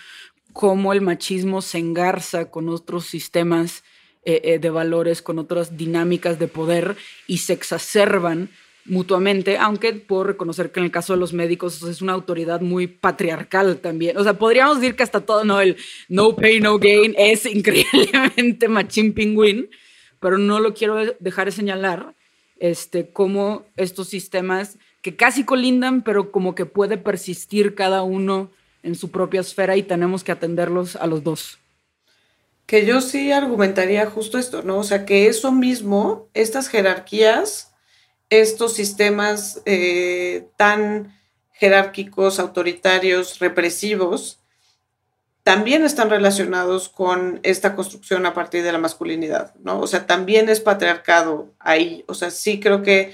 [0.52, 3.82] cómo el machismo se engarza con otros sistemas
[4.22, 8.50] eh, eh, de valores, con otras dinámicas de poder y se exacerban
[8.90, 12.88] mutuamente, aunque puedo reconocer que en el caso de los médicos es una autoridad muy
[12.88, 14.16] patriarcal también.
[14.18, 15.76] O sea, podríamos decir que hasta todo, no, el
[16.08, 19.70] no pay, no gain es increíblemente machín pingüín,
[20.18, 22.14] pero no lo quiero dejar de señalar,
[22.58, 28.50] este, como estos sistemas que casi colindan, pero como que puede persistir cada uno
[28.82, 31.58] en su propia esfera y tenemos que atenderlos a los dos.
[32.66, 34.78] Que yo sí argumentaría justo esto, ¿no?
[34.78, 37.69] O sea, que eso mismo, estas jerarquías,
[38.30, 41.14] estos sistemas eh, tan
[41.52, 44.38] jerárquicos, autoritarios, represivos,
[45.42, 49.80] también están relacionados con esta construcción a partir de la masculinidad, ¿no?
[49.80, 52.04] O sea, también es patriarcado ahí.
[52.06, 53.12] O sea, sí creo que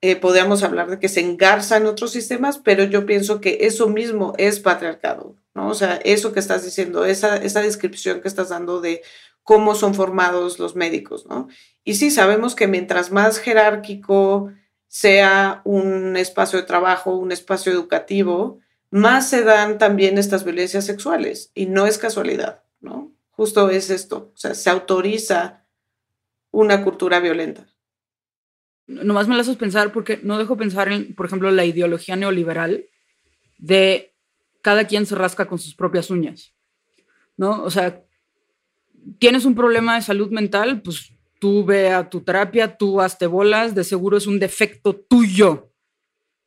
[0.00, 0.20] eh,
[0.62, 4.60] hablar de que se engarza en otros sistemas, pero yo pienso que eso mismo es
[4.60, 5.68] patriarcado, ¿no?
[5.68, 9.02] O sea, eso que estás diciendo, esa, esa descripción que estás dando de
[9.42, 11.48] cómo son formados los médicos, ¿no?
[11.86, 14.52] Y sí, sabemos que mientras más jerárquico
[14.88, 18.58] sea un espacio de trabajo, un espacio educativo,
[18.90, 21.52] más se dan también estas violencias sexuales.
[21.54, 23.12] Y no es casualidad, ¿no?
[23.30, 25.64] Justo es esto, o sea, se autoriza
[26.50, 27.68] una cultura violenta.
[28.88, 32.86] Nomás me la haces pensar porque no dejo pensar en, por ejemplo, la ideología neoliberal
[33.58, 34.12] de
[34.60, 36.52] cada quien se rasca con sus propias uñas,
[37.36, 37.62] ¿no?
[37.62, 38.02] O sea,
[39.20, 43.74] tienes un problema de salud mental, pues tú ve a tu terapia, tú hazte bolas,
[43.74, 45.72] de seguro es un defecto tuyo,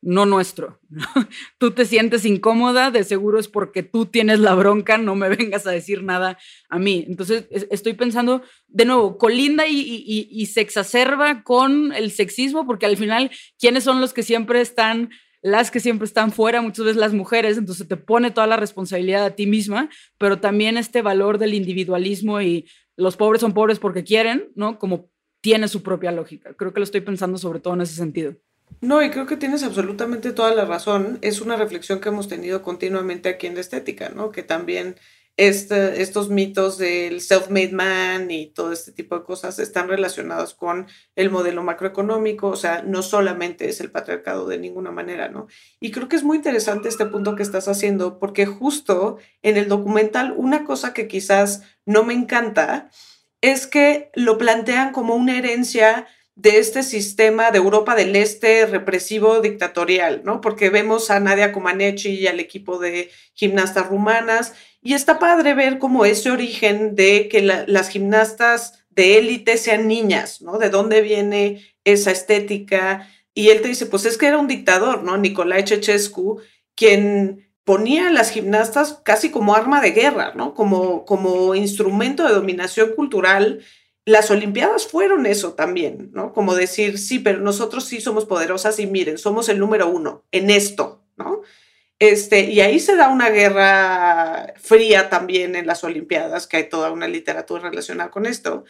[0.02, 0.80] no nuestro.
[1.58, 5.68] tú te sientes incómoda, de seguro es porque tú tienes la bronca, no me vengas
[5.68, 6.38] a decir nada
[6.70, 7.06] a mí.
[7.08, 12.98] Entonces, estoy pensando, de nuevo, colinda y, y se exacerba con el sexismo, porque al
[12.98, 15.10] final, ¿quiénes son los que siempre están
[15.42, 19.24] las que siempre están fuera, muchas veces las mujeres, entonces te pone toda la responsabilidad
[19.24, 22.68] a ti misma, pero también este valor del individualismo y
[23.00, 24.78] los pobres son pobres porque quieren, ¿no?
[24.78, 25.10] Como
[25.42, 26.54] tiene su propia lógica.
[26.54, 28.36] Creo que lo estoy pensando sobre todo en ese sentido.
[28.82, 31.18] No, y creo que tienes absolutamente toda la razón.
[31.22, 34.32] Es una reflexión que hemos tenido continuamente aquí en la estética, ¿no?
[34.32, 34.96] Que también
[35.40, 40.88] este, estos mitos del self-made man y todo este tipo de cosas están relacionados con
[41.16, 45.48] el modelo macroeconómico, o sea, no solamente es el patriarcado de ninguna manera, ¿no?
[45.80, 49.70] Y creo que es muy interesante este punto que estás haciendo, porque justo en el
[49.70, 52.90] documental una cosa que quizás no me encanta
[53.40, 56.06] es que lo plantean como una herencia
[56.42, 60.40] de este sistema de Europa del Este represivo dictatorial, ¿no?
[60.40, 65.80] Porque vemos a Nadia Comaneci y al equipo de gimnastas rumanas y está padre ver
[65.80, 70.58] como ese origen de que las gimnastas de élite sean niñas, ¿no?
[70.58, 73.10] De dónde viene esa estética.
[73.34, 75.18] Y él te dice, pues es que era un dictador, ¿no?
[75.18, 76.40] Nicolai Ceausescu,
[76.74, 80.54] quien ponía a las gimnastas casi como arma de guerra, ¿no?
[80.54, 83.60] Como, como instrumento de dominación cultural.
[84.06, 86.34] Las Olimpiadas fueron eso también, ¿no?
[86.34, 90.50] Como decir, sí, pero nosotros sí somos poderosas y miren, somos el número uno en
[90.50, 91.42] esto, ¿no?
[92.00, 96.92] Este, y ahí se da una guerra fría también en las Olimpiadas, que hay toda
[96.92, 98.64] una literatura relacionada con esto.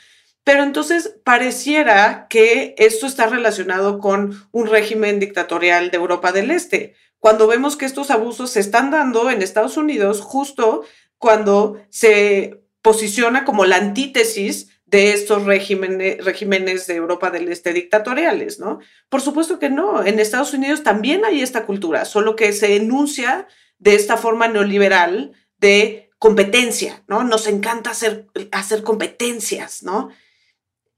[0.43, 6.95] Pero entonces pareciera que esto está relacionado con un régimen dictatorial de Europa del Este,
[7.19, 10.83] cuando vemos que estos abusos se están dando en Estados Unidos justo
[11.19, 18.59] cuando se posiciona como la antítesis de estos regímenes, regímenes de Europa del Este dictatoriales,
[18.59, 18.79] ¿no?
[19.09, 23.47] Por supuesto que no, en Estados Unidos también hay esta cultura, solo que se enuncia
[23.77, 27.23] de esta forma neoliberal de competencia, ¿no?
[27.23, 30.09] Nos encanta hacer, hacer competencias, ¿no?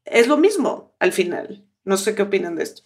[0.06, 1.66] Es lo mismo al final.
[1.84, 2.84] No sé qué opinan de esto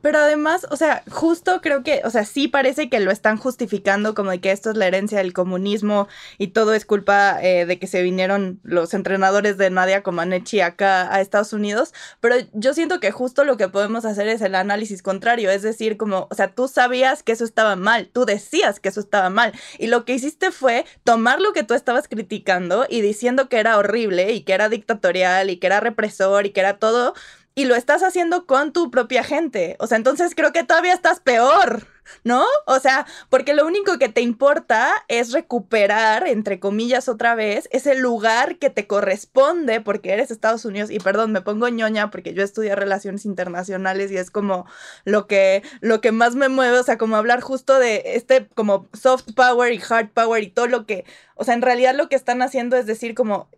[0.00, 4.14] pero además, o sea, justo creo que, o sea, sí parece que lo están justificando
[4.14, 7.78] como de que esto es la herencia del comunismo y todo es culpa eh, de
[7.78, 13.00] que se vinieron los entrenadores de Nadia Comaneci acá a Estados Unidos, pero yo siento
[13.00, 16.54] que justo lo que podemos hacer es el análisis contrario, es decir, como, o sea,
[16.54, 20.14] tú sabías que eso estaba mal, tú decías que eso estaba mal y lo que
[20.14, 24.52] hiciste fue tomar lo que tú estabas criticando y diciendo que era horrible y que
[24.52, 27.14] era dictatorial y que era represor y que era todo
[27.58, 29.74] y lo estás haciendo con tu propia gente.
[29.80, 31.88] O sea, entonces creo que todavía estás peor,
[32.22, 32.44] ¿no?
[32.66, 37.96] O sea, porque lo único que te importa es recuperar, entre comillas, otra vez, ese
[37.96, 40.92] lugar que te corresponde porque eres Estados Unidos.
[40.92, 44.64] Y perdón, me pongo ñoña porque yo estudié relaciones internacionales y es como
[45.04, 48.86] lo que, lo que más me mueve, o sea, como hablar justo de este como
[48.92, 52.14] soft power y hard power y todo lo que, o sea, en realidad lo que
[52.14, 53.48] están haciendo es decir como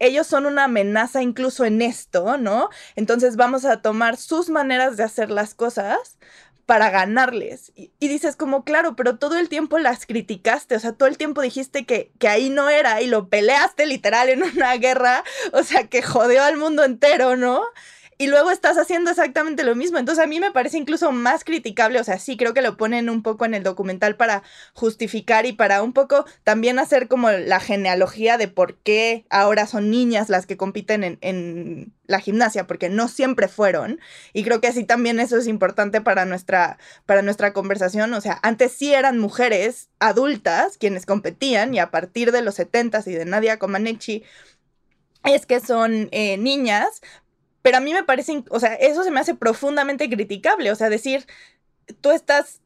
[0.00, 2.70] ellos son una amenaza incluso en esto, ¿no?
[2.96, 6.18] Entonces vamos a tomar sus maneras de hacer las cosas
[6.66, 7.72] para ganarles.
[7.74, 11.42] Y, dices como, claro, pero todo el tiempo las criticaste, o sea, todo el tiempo
[11.42, 15.88] dijiste que, que ahí no era y lo peleaste literal en una guerra, o sea,
[15.88, 17.62] que jodeó al mundo entero, ¿no?
[18.20, 19.96] Y luego estás haciendo exactamente lo mismo.
[19.96, 23.08] Entonces a mí me parece incluso más criticable, o sea, sí creo que lo ponen
[23.08, 24.42] un poco en el documental para
[24.74, 29.88] justificar y para un poco también hacer como la genealogía de por qué ahora son
[29.88, 34.00] niñas las que compiten en, la gimnasia, porque no siempre fueron.
[34.34, 38.12] Y creo que así también eso es importante para nuestra, para nuestra conversación.
[38.12, 43.06] O sea, antes sí eran mujeres adultas quienes competían y a partir de los 70s
[43.06, 44.24] y de Nadia Comaneci
[45.24, 47.00] es que son eh, niñas,
[47.62, 50.88] pero a mí me parece, o sea, eso se me hace profundamente criticable, o sea,
[50.88, 51.26] decir,
[52.00, 52.60] tú estás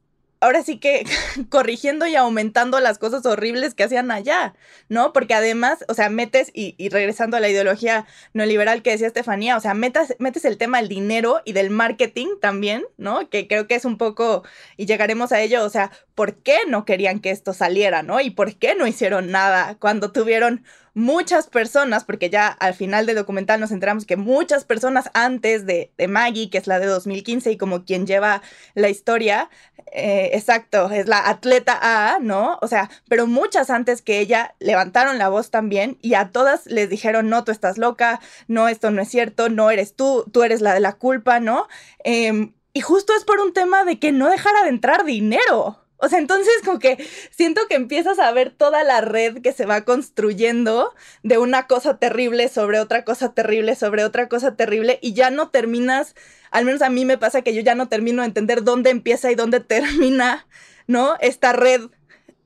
[0.45, 1.05] ahora sí que
[1.49, 4.55] corrigiendo y aumentando las cosas horribles que hacían allá,
[4.89, 5.13] ¿no?
[5.13, 9.61] Porque además, o sea, metes, y, regresando a la ideología neoliberal que decía Estefanía, o
[9.61, 13.31] sea, metes, metes el tema del dinero y del marketing también, ¿no?
[13.31, 14.45] Que creo que es un poco,
[14.77, 18.21] y llegaremos a ello, o sea, ¿por qué no querían que esto saliera, ¿no?
[18.21, 23.17] Y por qué no hicieron nada cuando tuvieron muchas personas, porque ya al final del
[23.17, 27.57] documental nos enteramos que muchas personas antes de, Maggie, que es la de 2015 y
[27.57, 28.43] como quien lleva
[28.75, 29.51] la historia,
[29.93, 32.59] eh, exacto, es la atleta A, ¿no?
[32.63, 36.89] O sea, pero muchas antes que ella levantaron la voz también y a todas les
[36.89, 40.61] dijeron, no, tú estás loca, no, esto no es cierto, no eres tú, tú eres
[40.61, 41.67] la de la culpa, ¿no?
[42.05, 45.84] Em, y justo es por un tema de que no dejara de entrar dinero.
[46.05, 49.65] O sea, entonces como que siento que empiezas a ver toda la red que se
[49.65, 55.15] va construyendo de una cosa terrible sobre otra cosa terrible sobre otra cosa terrible y
[55.15, 56.15] ya no terminas,
[56.51, 59.31] al menos a mí me pasa que yo ya no termino de entender dónde empieza
[59.31, 60.47] y dónde termina,
[60.87, 61.17] ¿no?
[61.21, 61.83] Esta red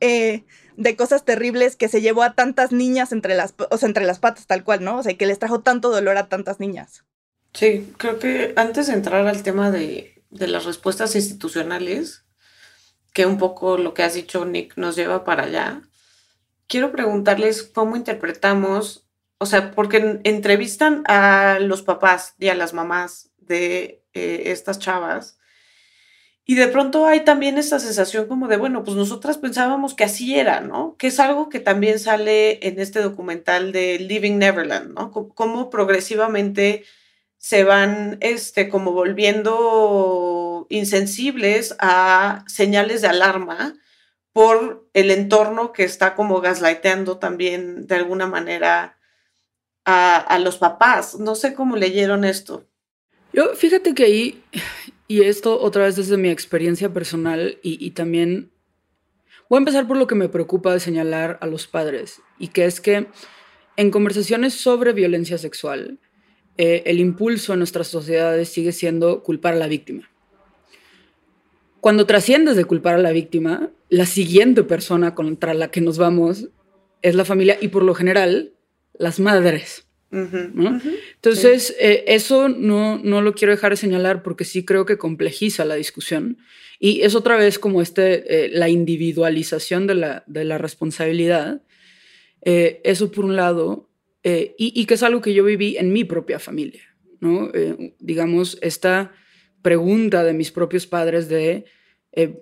[0.00, 0.44] eh,
[0.76, 4.20] de cosas terribles que se llevó a tantas niñas entre las, o sea, entre las
[4.20, 4.98] patas tal cual, ¿no?
[4.98, 7.04] O sea, que les trajo tanto dolor a tantas niñas.
[7.52, 12.24] Sí, creo que antes de entrar al tema de, de las respuestas institucionales,
[13.18, 15.82] que un poco lo que has dicho, Nick, nos lleva para allá.
[16.68, 23.32] Quiero preguntarles cómo interpretamos, o sea, porque entrevistan a los papás y a las mamás
[23.38, 25.40] de eh, estas chavas.
[26.44, 30.38] Y de pronto hay también esta sensación como de, bueno, pues nosotras pensábamos que así
[30.38, 30.94] era, ¿no?
[30.96, 35.10] Que es algo que también sale en este documental de Living Neverland, ¿no?
[35.10, 36.84] Cómo progresivamente
[37.36, 43.74] se van este, como volviendo insensibles a señales de alarma
[44.32, 48.98] por el entorno que está como gaslighteando también de alguna manera
[49.84, 51.18] a, los papás.
[51.18, 52.66] No sé cómo leyeron esto.
[53.32, 54.44] Yo, fíjate que ahí,
[55.08, 58.52] y esto otra vez desde mi experiencia personal y, y también
[59.48, 62.66] voy a empezar por lo que me preocupa de señalar a los padres, y que
[62.66, 63.06] es que
[63.76, 66.00] en conversaciones sobre violencia sexual,
[66.56, 70.10] eh, el impulso en nuestras sociedades sigue siendo culpar a la víctima.
[71.80, 76.48] Cuando trasciendes de culpar a la víctima, la siguiente persona contra la que nos vamos
[77.02, 78.52] es la familia y por lo general
[78.98, 84.86] las madres, Entonces, eh, eso no, no lo quiero dejar de señalar porque sí creo
[84.86, 86.38] que complejiza la discusión.
[86.80, 91.62] Y es otra vez como este, eh, la individualización de la, de la responsabilidad.
[92.42, 93.88] Eh, eso por un lado,
[94.24, 96.82] y, y, que es algo que yo viví en mi propia familia,
[97.18, 97.50] ¿no?
[97.98, 99.12] digamos, esta
[99.68, 101.66] pregunta de mis propios padres de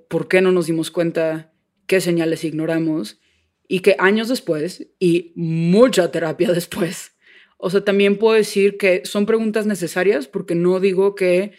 [0.07, 1.53] por qué no nos dimos cuenta,
[1.89, 3.18] qué señales ignoramos,
[3.66, 7.16] y que años después y mucha terapia después,
[7.59, 11.51] o sea, también puedo decir que son preguntas necesarias porque no digo que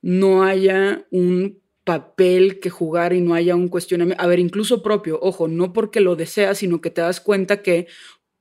[0.00, 5.18] no haya un papel que jugar y no haya un cuestionamiento, a ver, incluso propio,
[5.20, 7.88] ojo, no porque lo deseas, sino que te das cuenta que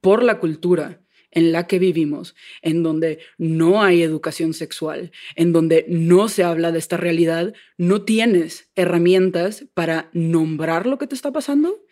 [0.02, 1.02] por la cultura
[1.36, 6.72] en la que vivimos, en donde no hay educación sexual, en donde no se habla
[6.72, 11.86] de esta realidad, no tienes herramientas para nombrar lo que te está pasando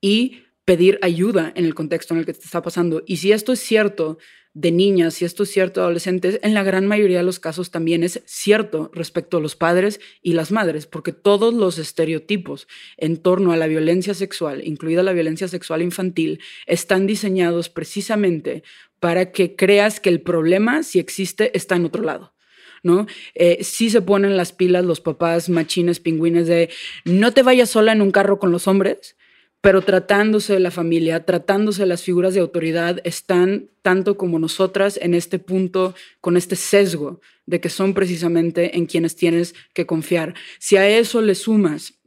[0.00, 3.02] y pedir ayuda en el contexto en el que te está pasando.
[3.06, 4.18] Y si esto es cierto
[4.54, 8.02] de niñas, y esto es cierto adolescentes, en la gran mayoría de los casos también
[8.02, 13.52] es cierto respecto a los padres y las madres, porque todos los estereotipos en torno
[13.52, 18.62] a la violencia sexual, incluida la violencia sexual infantil, están diseñados precisamente
[19.00, 22.34] para que creas que el problema, si existe, está en otro lado.
[22.82, 23.06] ¿no?
[23.34, 26.70] Eh, se ponen las pilas los papás machines, pingüines de
[27.04, 29.16] no te vayas sola en un carro con los hombres,
[29.60, 34.98] pero tratándose de la familia, tratándose de las figuras de autoridad, están tanto como nosotras
[35.02, 40.34] en este punto, con este sesgo de que son precisamente en quienes tienes que confiar.
[40.58, 41.97] Si a eso le sumas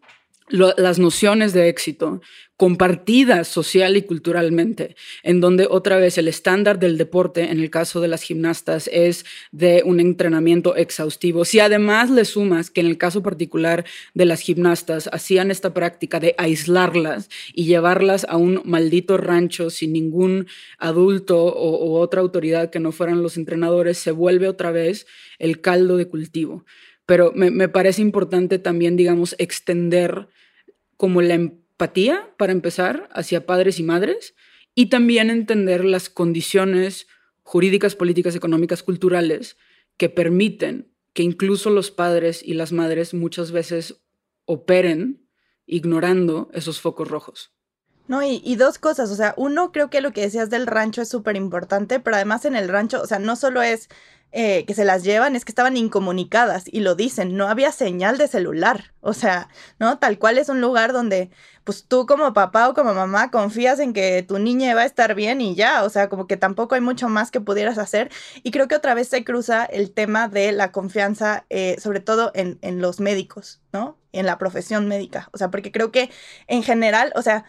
[0.51, 2.21] las nociones de éxito
[2.61, 8.01] compartidas social y culturalmente, en donde otra vez el estándar del deporte, en el caso
[8.01, 11.43] de las gimnastas, es de un entrenamiento exhaustivo.
[11.43, 13.83] Si además le sumas que en el caso particular
[14.13, 19.91] de las gimnastas hacían esta práctica de aislarlas y llevarlas a un maldito rancho sin
[19.91, 20.45] ningún
[20.77, 25.07] adulto o, otra autoridad que no fueran los entrenadores, se vuelve otra vez
[25.39, 26.63] el caldo de cultivo.
[27.07, 30.27] Pero me, me parece importante también, digamos, extender
[31.01, 34.35] como la empatía, para empezar, hacia padres y madres,
[34.75, 37.07] y también entender las condiciones
[37.41, 39.57] jurídicas, políticas, económicas, culturales
[39.97, 44.03] que permiten que incluso los padres y las madres muchas veces
[44.45, 45.27] operen
[45.65, 47.51] ignorando esos focos rojos.
[48.07, 51.01] No, y, y, dos cosas, o sea, uno, creo que lo que decías del rancho
[51.01, 53.89] es súper importante, pero además en el rancho, o sea, no solo es
[54.34, 58.17] eh, que se las llevan es que estaban incomunicadas y lo dicen, no había señal
[58.17, 59.99] de celular, o sea, ¿no?
[59.99, 61.29] Tal cual es un lugar donde
[61.65, 65.15] pues tú como papá o como mamá confías en que tu niña va a estar
[65.15, 68.09] bien y ya, o sea, como que tampoco hay mucho más que pudieras hacer
[68.41, 72.32] y creo que otra vez se cruza el tema de la confianza, eh, sobre todo
[72.34, 73.97] en, en los médicos, ¿no?
[74.13, 76.09] En la profesión médica, o sea, porque creo que
[76.47, 77.43] en general, o sea,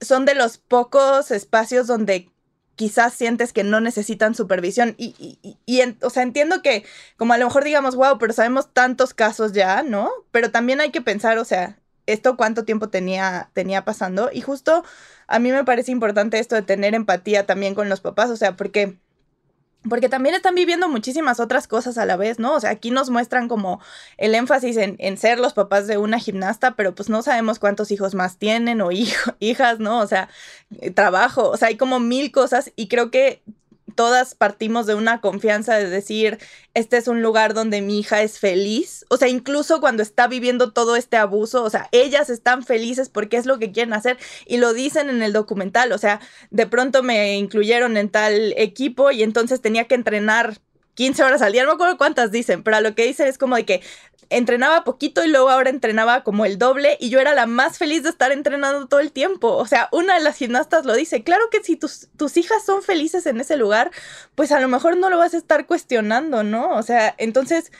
[0.00, 2.30] son de los pocos espacios donde
[2.78, 4.94] quizás sientes que no necesitan supervisión.
[4.98, 6.84] Y, y, o sea, entiendo que
[7.16, 10.08] como a lo mejor digamos, wow, pero sabemos tantos casos ya, ¿no?
[10.30, 14.30] Pero también hay que pensar, o sea, esto cuánto tiempo tenía, tenía pasando.
[14.32, 14.84] Y justo
[15.26, 18.56] a mí me parece importante esto de tener empatía también con los papás, o sea,
[18.56, 18.98] porque
[19.88, 22.54] porque también están viviendo muchísimas otras cosas a la vez, ¿no?
[22.54, 23.80] O sea, aquí nos muestran como
[24.16, 27.90] el énfasis en, en ser los papás de una gimnasta, pero pues no sabemos cuántos
[27.90, 28.90] hijos más tienen o
[29.38, 30.00] hijas, ¿no?
[30.00, 30.28] O sea,
[30.80, 33.42] eh, trabajo, o sea, hay como mil cosas y creo que
[33.98, 36.38] todas partimos de una confianza de decir,
[36.72, 39.04] este es un lugar donde mi hija es feliz.
[39.10, 43.38] O sea, incluso cuando está viviendo todo este abuso, o sea, ellas están felices porque
[43.38, 45.90] es lo que quieren hacer y lo dicen en el documental.
[45.90, 46.20] O sea,
[46.52, 50.58] de pronto me incluyeron en tal equipo y entonces tenía que entrenar
[50.94, 53.56] 15 horas al día, no me acuerdo cuántas dicen, pero lo que dicen es como
[53.56, 53.82] de que
[54.30, 58.02] entrenaba poquito y luego ahora entrenaba como el doble y yo era la más feliz
[58.02, 59.56] de estar entrenando todo el tiempo.
[59.56, 62.82] O sea, una de las gimnastas lo dice, claro que si tus, tus hijas son
[62.82, 63.90] felices en ese lugar,
[64.34, 66.74] pues a lo mejor no lo vas a estar cuestionando, ¿no?
[66.76, 67.72] O sea, entonces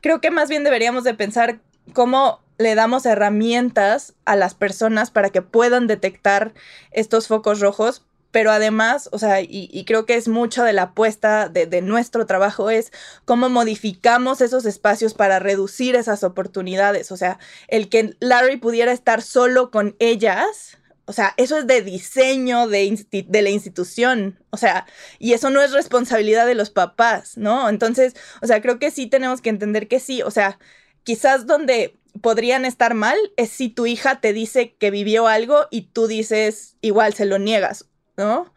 [0.00, 1.60] creo que más bien deberíamos de pensar
[1.92, 6.52] cómo le damos herramientas a las personas para que puedan detectar
[6.90, 11.48] estos focos rojos pero además, o sea, y, creo que es mucho de la apuesta
[11.50, 12.90] de, nuestro trabajo, es
[13.26, 17.12] cómo modificamos esos espacios para reducir esas oportunidades.
[17.12, 21.82] O sea, el que Larry pudiera estar solo con ellas, o sea, eso es de
[21.82, 24.86] diseño de, de la institución, o sea,
[25.18, 27.68] y eso no es responsabilidad de los papás, ¿no?
[27.68, 30.58] Entonces, o sea, creo que sí tenemos que entender que sí, o sea,
[31.04, 35.82] quizás donde podrían estar mal es si tu hija te dice que vivió algo y
[35.82, 37.86] tú dices igual se lo niegas
[38.16, 38.52] ¿no?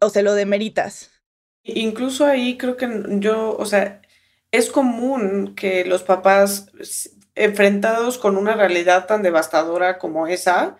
[0.00, 1.10] O se lo demeritas.
[1.64, 2.88] Incluso ahí creo que
[3.20, 4.00] yo, o sea,
[4.50, 6.70] es común que los papás
[7.34, 10.78] enfrentados con una realidad tan devastadora como esa,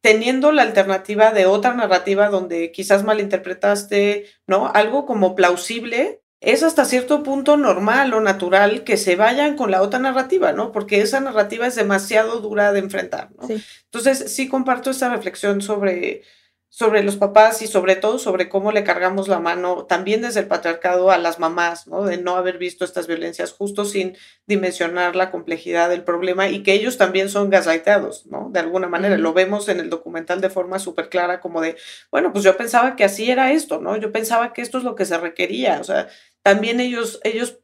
[0.00, 4.70] teniendo la alternativa de otra narrativa donde quizás malinterpretaste, ¿no?
[4.72, 9.82] Algo como plausible, es hasta cierto punto normal o natural que se vayan con la
[9.82, 10.70] otra narrativa, ¿no?
[10.70, 13.48] Porque esa narrativa es demasiado dura de enfrentar, ¿no?
[13.84, 16.22] Entonces, sí comparto esta reflexión sobre
[16.76, 20.46] sobre los papás y sobre todo sobre cómo le cargamos la mano también desde el
[20.46, 22.04] patriarcado a las mamás, ¿no?
[22.04, 24.14] De no haber visto estas violencias justo sin
[24.46, 28.50] dimensionar la complejidad del problema y que ellos también son gaslighteados, ¿no?
[28.52, 29.16] De alguna manera.
[29.16, 31.78] Lo vemos en el documental de forma súper clara como de,
[32.10, 33.96] bueno, pues yo pensaba que así era esto, ¿no?
[33.96, 35.80] Yo pensaba que esto es lo que se requería.
[35.80, 36.08] O sea,
[36.42, 37.58] también ellos, ellos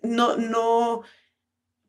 [0.00, 1.02] no, no,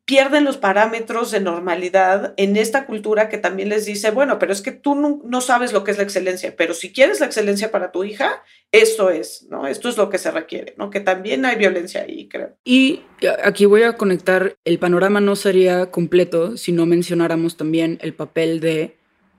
[0.06, 4.62] pierden los parámetros de normalidad en esta cultura que también les dice, bueno, pero es
[4.62, 7.90] que tú no, sabes lo que es la excelencia, pero si quieres la excelencia para
[7.90, 9.66] tu hija, esto es, ¿no?
[9.66, 10.90] Esto es lo que se requiere, ¿no?
[10.90, 12.56] Que también hay violencia ahí, creo.
[12.64, 13.02] Y
[13.42, 18.60] aquí voy a conectar, el panorama no sería completo si no mencionáramos también el papel
[18.60, 18.96] de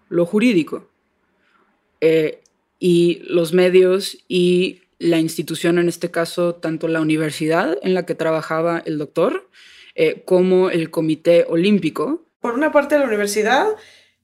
[0.09, 0.89] lo jurídico
[2.01, 2.41] eh,
[2.78, 8.15] y los medios y la institución, en este caso, tanto la universidad en la que
[8.15, 9.47] trabajaba el doctor,
[9.99, 12.23] eh, como el Comité Olímpico.
[12.39, 13.65] Por una parte a la universidad,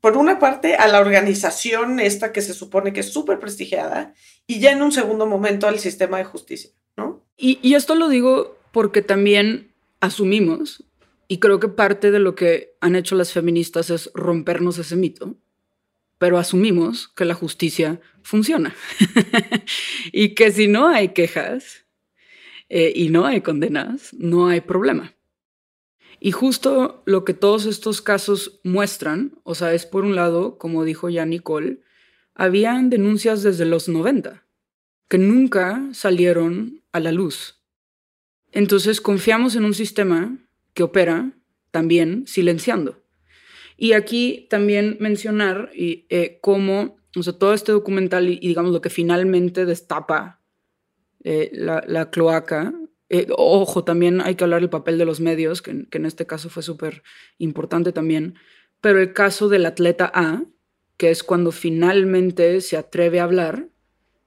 [0.02, 4.14] por una parte a la organización esta que se supone que es súper prestigiada
[4.46, 7.26] y ya en un segundo momento al sistema de justicia, ¿no?
[7.38, 10.84] Y, y esto lo digo porque también asumimos,
[11.28, 15.38] y creo que parte de lo que han hecho las feministas es rompernos ese mito,
[16.20, 18.76] pero asumimos que la justicia funciona
[20.12, 21.86] y que si no hay quejas
[22.70, 25.16] eh, y no hay condenas, no hay problema.
[26.26, 30.86] Y justo lo que todos estos casos muestran, o sea, es por un lado, como
[30.86, 31.82] dijo ya Nicole,
[32.34, 34.42] habían denuncias desde los 90
[35.10, 37.62] que nunca salieron a la luz.
[38.54, 40.38] Entonces confiamos en un sistema
[40.74, 41.34] que opera
[41.72, 43.04] también silenciando.
[43.76, 48.90] Y aquí también mencionar eh, cómo, o sea, todo este documental y, digamos lo que
[48.90, 50.40] finalmente destapa
[51.26, 52.74] eh, la, cloaca
[53.10, 56.50] eh, ojo, también hay que hablar del papel de los medios, que, en este caso
[56.50, 57.04] fue súper
[57.38, 58.36] importante también,
[58.82, 60.44] pero el caso del atleta A,
[60.98, 63.68] que es cuando finalmente se atreve a hablar,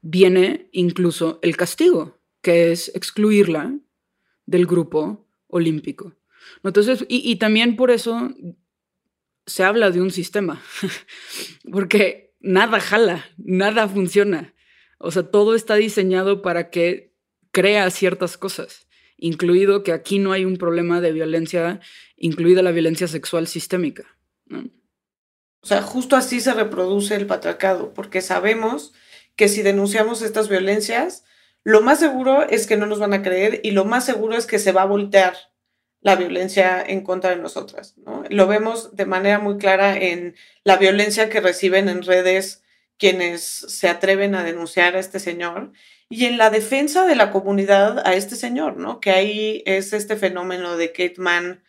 [0.02, 3.78] viene incluso el castigo, que es excluirla
[4.46, 6.14] del grupo olímpico.
[6.62, 8.30] Entonces, y, y también por eso
[9.46, 10.62] se habla de un sistema,
[11.72, 14.54] porque nada jala, nada funciona.
[14.98, 17.15] O sea, todo está diseñado para que
[17.56, 18.86] crea ciertas cosas,
[19.16, 21.80] incluido que aquí no hay un problema de violencia,
[22.18, 24.04] incluida la violencia sexual sistémica.
[24.50, 28.92] O sea, justo así se reproduce el patriarcado, porque sabemos
[29.36, 31.24] que si denunciamos estas violencias,
[31.64, 34.44] lo más seguro es que no nos van a creer y lo más seguro es
[34.44, 35.34] que se va a voltear
[36.02, 37.94] la violencia en contra de nosotras.
[38.28, 42.62] Lo vemos de manera muy clara en la violencia que reciben en redes
[42.98, 45.72] quienes se atreven a denunciar a este señor
[46.08, 49.00] y en la defensa de la comunidad a este señor, ¿no?
[49.00, 51.62] Que ahí es este fenómeno de Kate Mann,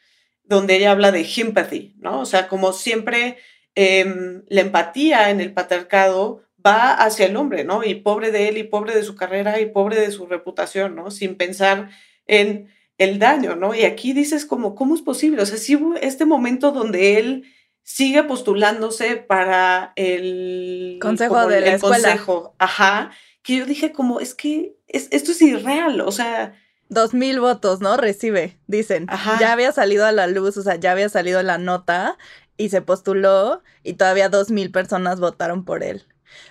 [0.44, 2.22] donde ella habla de empathy, ¿no?
[2.22, 3.38] O sea, como siempre
[3.76, 7.84] em, la empatía en el patriarcado va hacia el hombre, ¿no?
[7.84, 11.12] Y pobre de él, y pobre de su carrera, y pobre de su reputación, ¿no?
[11.12, 11.90] Sin pensar
[12.28, 13.74] en el daño, ¿no?
[13.76, 15.42] Y aquí dices como, ¿cómo es posible?
[15.42, 17.44] O sea, sí hubo este momento donde él
[17.84, 22.10] sigue postulándose para el consejo de la escuela.
[22.10, 23.12] Consejo, ajá,
[23.48, 26.54] que yo dije como, es que esto es irreal, o sea...
[26.89, 27.95] Dos mil votos, ¿no?
[27.95, 29.08] Recibe, dicen.
[29.39, 32.18] Ya había salido a la luz, o sea, ya había salido la nota
[32.58, 36.06] y se postuló y todavía dos mil personas votaron por él.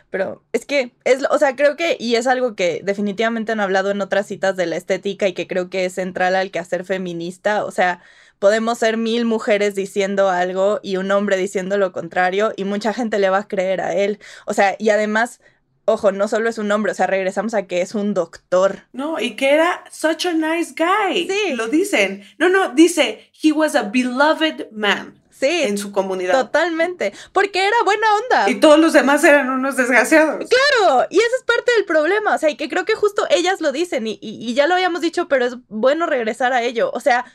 [0.09, 3.91] Pero es que, es, o sea, creo que, y es algo que definitivamente han hablado
[3.91, 7.67] en otras citas de la estética y que creo que es central al quehacer feminista,
[7.67, 8.01] o sea,
[8.39, 13.19] podemos ser mil mujeres diciendo algo y un hombre diciendo lo contrario y mucha gente
[13.19, 14.19] le va a creer a él.
[14.47, 15.41] O sea, y además
[15.87, 18.83] ojo, no solo es un hombre, o sea, regresamos a que es un doctor.
[18.93, 21.27] No, y que era such a nice guy.
[21.29, 21.55] Sí.
[21.55, 22.25] Lo dicen.
[22.39, 25.23] No, no, dice, he was a beloved man.
[25.31, 25.63] Sí.
[25.65, 26.33] En su comunidad.
[26.33, 27.13] Totalmente.
[27.33, 28.51] Porque era buena onda.
[28.51, 30.49] Y todos los demás eran unos desgraciados.
[30.49, 31.07] Claro.
[31.11, 32.35] Y ese es parte del problema.
[32.35, 35.03] O sea, y que creo que justo ellas lo dicen y, y ya lo habíamos
[35.03, 36.91] dicho, pero es bueno regresar a ello.
[36.95, 37.27] O sea,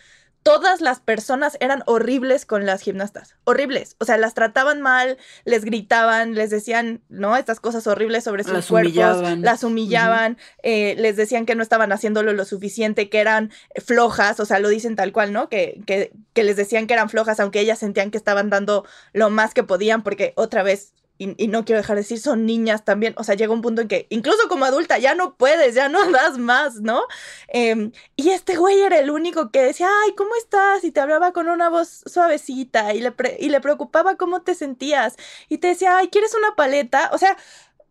[0.43, 3.95] todas las personas eran horribles con las gimnastas, horribles.
[3.99, 7.37] O sea, las trataban mal, les gritaban, les decían, ¿no?
[7.37, 12.33] Estas cosas horribles sobre sus cuerpos, las humillaban, eh, les decían que no estaban haciéndolo
[12.33, 13.51] lo suficiente, que eran
[13.85, 15.47] flojas, o sea, lo dicen tal cual, ¿no?
[15.49, 19.29] Que, que, que les decían que eran flojas, aunque ellas sentían que estaban dando lo
[19.29, 23.13] más que podían, porque otra vez y, no quiero dejar de decir, son niñas también.
[23.17, 25.99] O sea, llega un punto en que incluso como adulta ya no puedes, ya no
[26.11, 27.03] das más, ¿no?
[27.47, 30.83] Em, y este güey era el único que decía, ay, ¿cómo estás?
[30.83, 35.15] Y te hablaba con una voz suavecita y le, y le preocupaba cómo te sentías.
[35.47, 37.11] Y te decía, ay, ¿quieres una paleta?
[37.13, 37.37] O sea,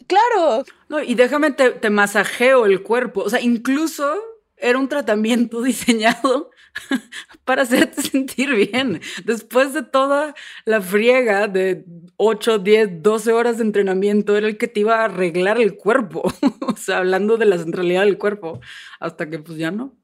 [0.09, 0.65] claro.
[0.89, 3.21] No, y déjame te, te masajeo el cuerpo.
[3.23, 4.13] O sea, incluso
[4.57, 6.51] era un tratamiento diseñado
[7.45, 9.01] para hacerte sentir bien.
[9.25, 11.85] Después de toda la friega de
[12.17, 16.23] 8, 10, 12 horas de entrenamiento, era el que te iba a arreglar el cuerpo.
[16.67, 18.61] o sea, hablando de la centralidad del cuerpo,
[18.99, 19.95] hasta que pues ya no.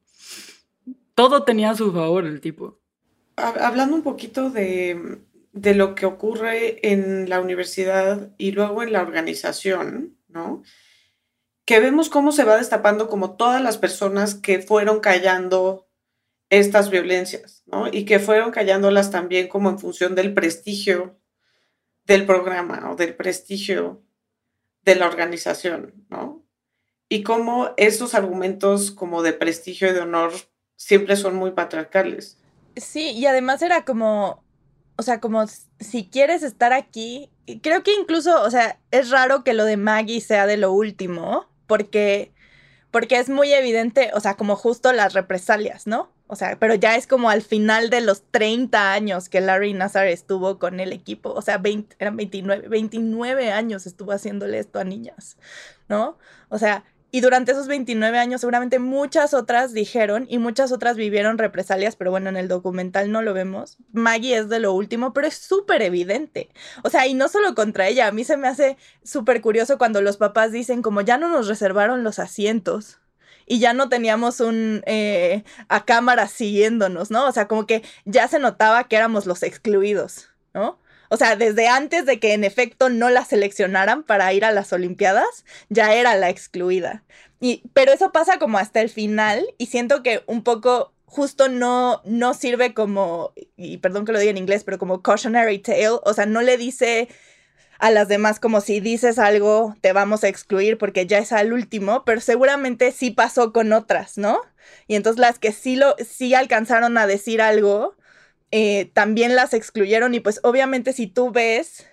[1.14, 2.78] Todo tenía a su favor el tipo.
[3.36, 5.20] Hablando un poquito de,
[5.52, 10.62] de lo que ocurre en la universidad y luego en la organización, ¿no?
[11.64, 15.85] Que vemos cómo se va destapando como todas las personas que fueron callando
[16.50, 17.88] estas violencias, ¿no?
[17.88, 21.18] Y que fueron callándolas también como en función del prestigio
[22.04, 24.02] del programa o del prestigio
[24.82, 26.44] de la organización, ¿no?
[27.08, 30.32] Y cómo estos argumentos como de prestigio y de honor
[30.76, 32.38] siempre son muy patriarcales.
[32.76, 34.44] Sí, y además era como,
[34.96, 35.44] o sea, como
[35.80, 37.30] si quieres estar aquí,
[37.62, 41.46] creo que incluso, o sea, es raro que lo de Maggie sea de lo último,
[41.66, 42.32] porque,
[42.90, 46.10] porque es muy evidente, o sea, como justo las represalias, ¿no?
[46.28, 50.08] O sea, pero ya es como al final de los 30 años que Larry Nazar
[50.08, 51.30] estuvo con el equipo.
[51.32, 55.36] O sea, 20, eran 29, 29 años estuvo haciéndole esto a niñas,
[55.88, 56.18] ¿no?
[56.48, 56.84] O sea,
[57.16, 62.10] y durante esos 29 años seguramente muchas otras dijeron y muchas otras vivieron represalias, pero
[62.10, 63.78] bueno, en el documental no lo vemos.
[63.90, 66.50] Maggie es de lo último, pero es súper evidente.
[66.84, 70.02] O sea, y no solo contra ella, a mí se me hace súper curioso cuando
[70.02, 72.98] los papás dicen como ya no nos reservaron los asientos
[73.46, 77.26] y ya no teníamos un eh, a cámara siguiéndonos, ¿no?
[77.26, 80.78] O sea, como que ya se notaba que éramos los excluidos, ¿no?
[81.10, 84.72] O sea, desde antes de que en efecto no la seleccionaran para ir a las
[84.72, 87.04] Olimpiadas, ya era la excluida.
[87.40, 92.02] Y, pero eso pasa como hasta el final y siento que un poco justo no,
[92.04, 96.12] no sirve como, y perdón que lo diga en inglés, pero como cautionary tale, o
[96.14, 97.08] sea, no le dice
[97.78, 101.52] a las demás como si dices algo te vamos a excluir porque ya es al
[101.52, 104.40] último, pero seguramente sí pasó con otras, ¿no?
[104.88, 107.96] Y entonces las que sí lo sí alcanzaron a decir algo
[108.50, 111.86] eh, también las excluyeron y pues obviamente si tú ves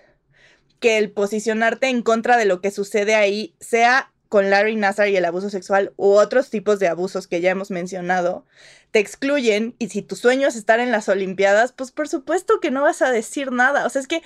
[0.80, 5.16] que el posicionarte en contra de lo que sucede ahí sea con Larry Nassar y
[5.16, 8.44] el abuso sexual u otros tipos de abusos que ya hemos mencionado,
[8.90, 12.70] te excluyen y si tu sueño es estar en las Olimpiadas, pues por supuesto que
[12.70, 13.86] no vas a decir nada.
[13.86, 14.22] O sea, es que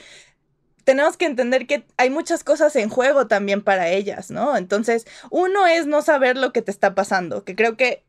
[0.85, 4.57] tenemos que entender que hay muchas cosas en juego también para ellas, ¿no?
[4.57, 8.05] Entonces, uno es no saber lo que te está pasando, que creo que,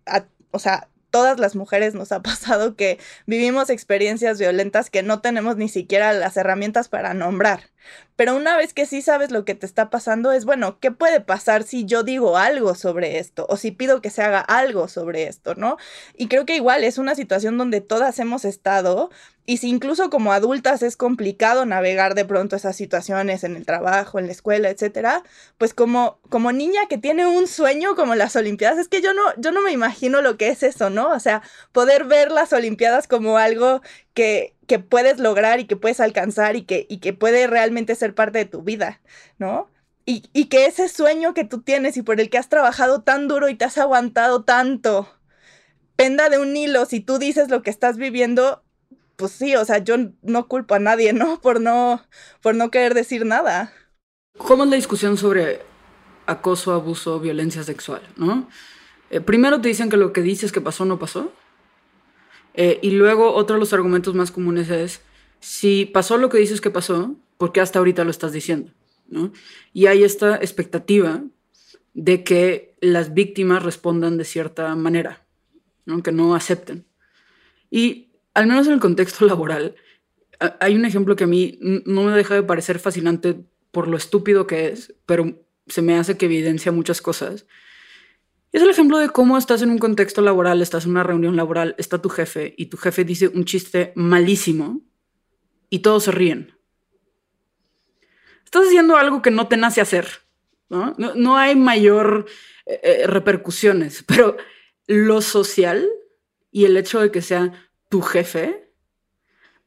[0.51, 5.57] o sea, todas las mujeres nos ha pasado que vivimos experiencias violentas que no tenemos
[5.57, 7.70] ni siquiera las herramientas para nombrar.
[8.16, 11.22] Pero una vez que sí sabes lo que te está pasando, es bueno, ¿qué puede
[11.22, 13.46] pasar si yo digo algo sobre esto?
[13.50, 15.78] O si pido que se haga algo sobre esto, ¿no?
[16.18, 19.10] Y creo que igual es una situación donde todas hemos estado,
[19.50, 24.20] y si incluso como adultas es complicado navegar de pronto esas situaciones en el trabajo,
[24.20, 25.24] en la escuela, etcétera,
[25.58, 29.24] pues como, como niña que tiene un sueño como las Olimpiadas, es que yo no,
[29.38, 31.10] yo no me imagino lo que es eso, ¿no?
[31.10, 33.82] O sea, poder ver las Olimpiadas como algo
[34.67, 38.39] que, puedes lograr y que puedes alcanzar y que, y que puede realmente ser parte
[38.39, 39.01] de tu vida,
[39.38, 39.70] ¿no?
[40.05, 43.28] Y, y que ese sueño que tú tienes y por el que has trabajado tan
[43.28, 45.07] duro y te has aguantado tanto,
[45.95, 48.63] penda de un hilo, si tú dices lo que estás viviendo,
[49.15, 51.39] pues sí, o sea, yo no culpo a nadie, ¿no?
[51.41, 52.01] Por no,
[52.41, 53.74] por no querer decir nada.
[54.38, 55.61] ¿Cómo es la discusión sobre
[56.26, 58.47] acoso, abuso, violencia sexual, no?
[59.09, 61.34] Eh, primero te dicen que lo que dices que pasó no pasó.
[62.62, 64.99] Eh, y luego otro de los argumentos más comunes es,
[65.39, 68.74] si pasó lo que dices que pasó, ¿por qué hasta ahorita lo estás diciendo?
[69.07, 69.32] ¿no?
[69.72, 71.24] Y hay esta expectativa
[71.93, 75.26] de que las víctimas respondan de cierta manera,
[75.86, 76.03] ¿no?
[76.03, 76.86] que no acepten.
[77.72, 79.76] Y al menos en el contexto laboral,
[80.60, 83.39] hay un ejemplo que a mí no me deja de parecer fascinante
[83.72, 85.34] por lo estúpido que es, pero
[85.68, 87.45] se me hace que evidencia muchas cosas.
[88.52, 91.76] Es el ejemplo de cómo estás en un contexto laboral, estás en una reunión laboral,
[91.78, 94.82] está tu jefe y tu jefe dice un chiste malísimo
[95.70, 96.58] y todos se ríen.
[98.43, 100.08] Estás haciendo algo que no te nace hacer,
[100.68, 100.95] ¿no?
[100.97, 102.26] No, hay mayor
[102.66, 104.36] eh, eh, repercusiones, pero
[104.88, 105.88] lo social
[106.52, 107.54] y el hecho de que sea
[107.89, 108.74] tu jefe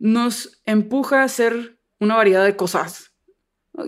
[0.01, 3.12] nos empuja a hacer una variedad de cosas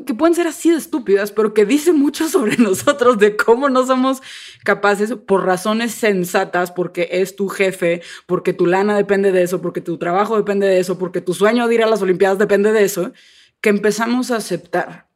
[0.06, 3.86] que pueden ser así de estúpidas, pero que dicen mucho sobre nosotros, de cómo no
[3.86, 4.22] somos
[4.64, 9.80] capaces, por razones sensatas, porque es tu jefe, porque tu lana depende de eso, porque
[9.80, 12.84] tu trabajo depende de eso, porque tu sueño de ir a las Olimpiadas depende de
[12.84, 13.12] eso,
[13.60, 15.08] que empezamos a aceptar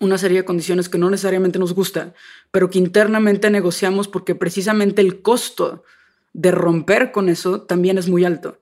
[0.00, 2.14] una serie de condiciones que no necesariamente nos gusta,
[2.50, 5.84] pero que internamente negociamos porque precisamente el costo
[6.32, 8.60] de romper con eso también es muy alto.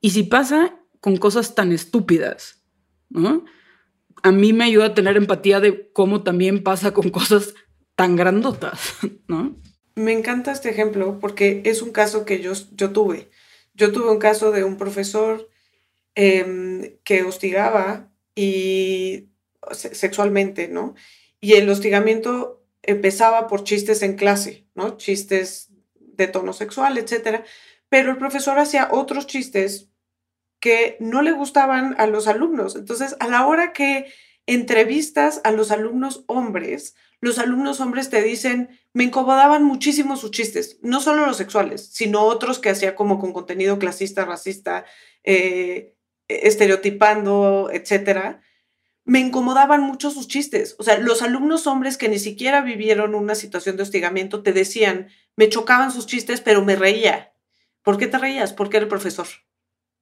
[0.00, 2.62] Y si pasa con cosas tan estúpidas,
[3.08, 3.44] ¿no?
[4.22, 7.54] A mí me ayuda a tener empatía de cómo también pasa con cosas
[7.94, 8.94] tan grandotas,
[9.28, 9.56] ¿no?
[9.94, 13.30] Me encanta este ejemplo porque es un caso que yo, yo tuve.
[13.74, 15.48] Yo tuve un caso de un profesor
[16.14, 19.28] em, que hostigaba y
[19.70, 20.94] sexualmente, ¿no?
[21.40, 24.96] Y el hostigamiento empezaba por chistes en clase, ¿no?
[24.96, 27.44] Chistes de tono sexual, etcétera.
[27.88, 29.91] Pero el profesor hacía otros chistes
[30.62, 32.76] que no le gustaban a los alumnos.
[32.76, 34.06] Entonces, a la hora que
[34.46, 40.78] entrevistas a los alumnos hombres, los alumnos hombres te dicen, me incomodaban muchísimo sus chistes,
[40.82, 44.84] no solo los sexuales, sino otros que hacía como con contenido clasista, racista,
[45.24, 45.96] eh,
[46.28, 48.40] estereotipando, etcétera
[49.04, 50.76] me incomodaban mucho sus chistes.
[50.78, 55.08] O sea, los alumnos hombres que ni siquiera vivieron una situación de hostigamiento te decían,
[55.36, 57.34] me chocaban sus chistes, pero me reía.
[57.82, 58.52] ¿Por qué te reías?
[58.52, 59.26] Porque era el profesor,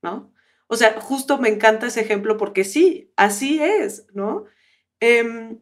[0.03, 0.35] ¿no?
[0.73, 4.45] O sea, justo me encanta ese ejemplo porque sí, así es, ¿no?
[5.01, 5.59] Em,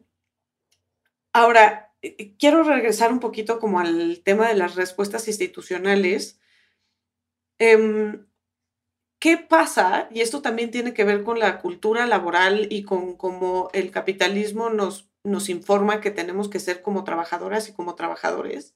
[1.33, 6.39] ahora, eh, eh, quiero regresar un poquito como al tema de las respuestas institucionales.
[7.59, 8.25] Em,
[9.19, 10.07] ¿Qué pasa?
[10.11, 14.69] Y esto también tiene que ver con la cultura laboral y con cómo el capitalismo
[14.69, 18.75] nos, nos informa que tenemos que ser como trabajadoras y como trabajadores.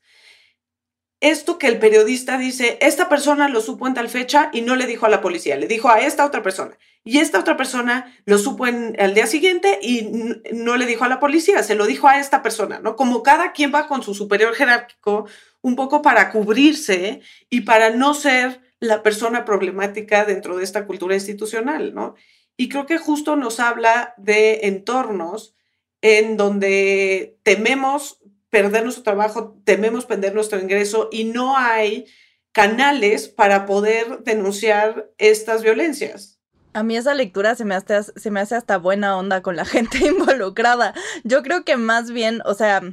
[1.23, 4.85] Esto que el periodista dice, esta persona lo supo en tal fecha y no le
[4.85, 6.77] dijo a la policía, le dijo a esta otra persona.
[7.05, 10.09] Y esta otra persona lo supo en, al día siguiente y
[10.51, 12.97] no le dijo a la policía, se lo dijo a esta persona, ¿no?
[12.97, 15.25] Como cada quien va con su superior jerárquico,
[15.61, 21.15] un poco para cubrirse y para no ser la persona problemática dentro de esta cultura
[21.15, 22.15] institucional, ¿no?
[22.57, 25.55] Y creo que justo nos habla de entornos
[26.01, 28.19] en donde tememos
[28.53, 32.05] perder nuestro trabajo, tememos perder nuestro ingreso y no hay
[32.51, 36.39] canales para poder denunciar estas violencias.
[36.73, 39.65] A mí esa lectura se me, hace, se me hace hasta buena onda con la
[39.73, 40.93] gente involucrada.
[41.23, 42.83] Yo creo que más bien, o sea,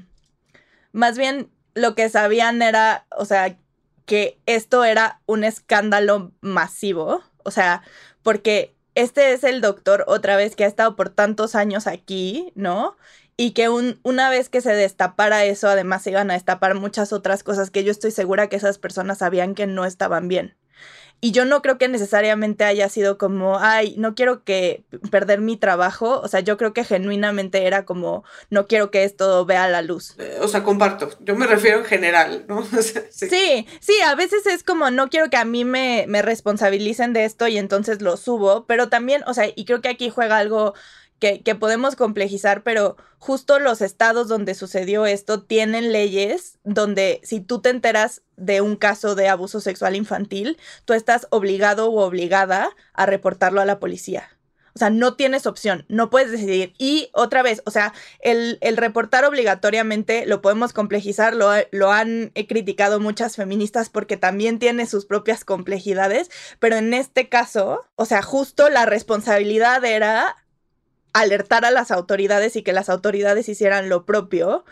[0.93, 3.59] más bien lo que sabían era, o sea,
[4.07, 7.83] que esto era un escándalo masivo, o sea,
[8.23, 12.97] porque este es el doctor otra vez que ha estado por tantos años aquí, ¿no?
[13.41, 17.43] Y que una vez que se destapara eso, además se iban a destapar muchas otras
[17.43, 20.59] cosas que yo estoy segura que esas personas sabían que no estaban bien.
[21.23, 25.57] Y yo no creo que necesariamente haya sido como, ay, no quiero que perder mi
[25.57, 26.21] trabajo.
[26.21, 30.17] O sea, yo creo que genuinamente era como, no quiero que esto vea la luz.
[30.19, 31.09] Eh, o sea, comparto.
[31.21, 32.63] Yo me refiero en general, ¿no?
[33.11, 33.67] sí.
[33.81, 34.01] sí.
[34.05, 37.57] a veces es como, no quiero que a mí me, me responsabilicen de esto y
[37.57, 38.67] entonces lo subo.
[38.67, 40.75] Pero también, o sea, y creo que aquí juega algo
[41.21, 47.61] que, podemos complejizar, pero justo los estados donde sucedió esto tienen leyes donde si tú
[47.61, 50.57] te enteras de un caso de abuso sexual infantil,
[50.87, 54.31] tú estás obligado o obligada a reportarlo a la policía.
[54.75, 56.73] O sea, no tienes opción, no puedes decidir.
[56.79, 63.01] Y otra vez, o sea, el, reportar obligatoriamente lo podemos complejizar, lo, lo han criticado
[63.01, 68.71] muchas feministas porque también tiene sus propias complejidades, pero en este caso, o sea, justo
[68.71, 70.37] la responsabilidad era
[71.13, 74.65] alertar a las autoridades y que las autoridades hicieran lo propio,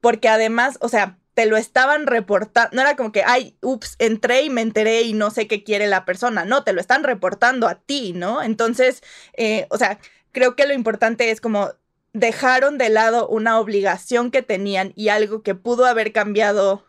[0.00, 4.42] porque además, o sea, te lo estaban reportando, no era como que, ay, ups, entré
[4.42, 7.68] y me enteré y no sé qué quiere la persona, no, te lo están reportando
[7.68, 8.42] a ti, ¿no?
[8.42, 9.02] Entonces,
[9.34, 9.98] eh, o sea,
[10.32, 11.70] creo que lo importante es como
[12.12, 16.84] dejaron de lado una obligación que tenían y algo que pudo haber cambiado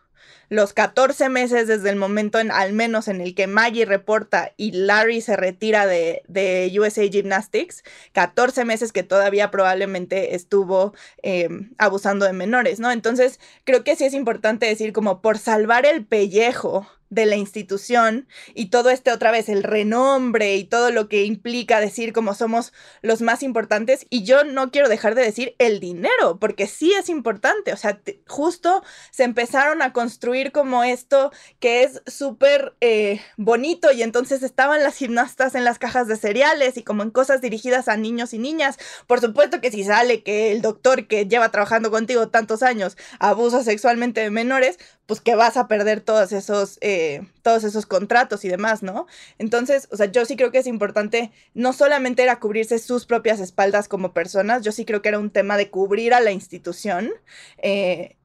[0.52, 4.72] los 14 meses desde el momento en, al menos en el que Maggie reporta y
[4.72, 7.82] Larry se retira de, de USA Gymnastics,
[8.12, 10.92] 14 meses que todavía probablemente estuvo
[11.22, 12.90] em, abusando de menores, ¿no?
[12.90, 18.26] Entonces, creo que sí es importante decir como por salvar el pellejo de la institución
[18.54, 22.72] y todo este otra vez, el renombre y todo lo que implica decir como somos
[23.02, 24.06] los más importantes.
[24.08, 27.74] Y yo no quiero dejar de decir el dinero, porque sí es importante.
[27.74, 34.02] O sea, justo se empezaron a construir como esto que es súper eh, bonito y
[34.02, 37.98] entonces estaban las gimnastas en las cajas de cereales y como en cosas dirigidas a
[37.98, 38.78] niños y niñas.
[39.06, 43.62] Por supuesto que si sale que el doctor que lleva trabajando contigo tantos años abusa
[43.62, 46.78] sexualmente de menores, pues que vas a perder todos esos...
[46.80, 49.06] Eh, todos esos contratos y demás, ¿no?
[49.38, 53.40] Entonces, o sea, yo sí creo que es importante, no solamente era cubrirse sus propias
[53.40, 57.10] espaldas como personas, yo sí creo que era un tema de cubrir a la institución.
[57.58, 58.16] Eh,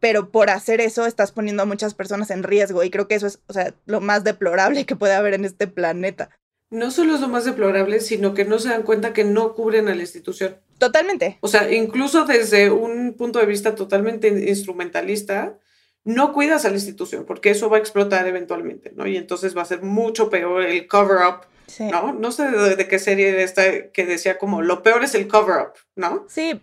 [0.00, 3.26] pero por hacer eso estás poniendo a muchas personas en riesgo y creo que eso
[3.26, 6.30] es, o sea, lo más deplorable que puede haber en este planeta.
[6.70, 9.88] No solo es lo más deplorable, sino que no se dan cuenta que no cubren
[9.88, 10.56] a la institución.
[10.78, 11.36] Totalmente.
[11.40, 15.58] O sea, incluso desde un punto de vista totalmente instrumentalista,
[16.04, 19.06] no cuidas a la institución porque eso va a explotar eventualmente, ¿no?
[19.06, 21.46] Y entonces va a ser mucho peor el cover-up,
[21.90, 22.12] ¿no?
[22.12, 25.74] No sé de, de, qué serie esta que decía como lo peor es el cover-up,
[25.94, 26.26] ¿no?
[26.28, 26.60] Sí,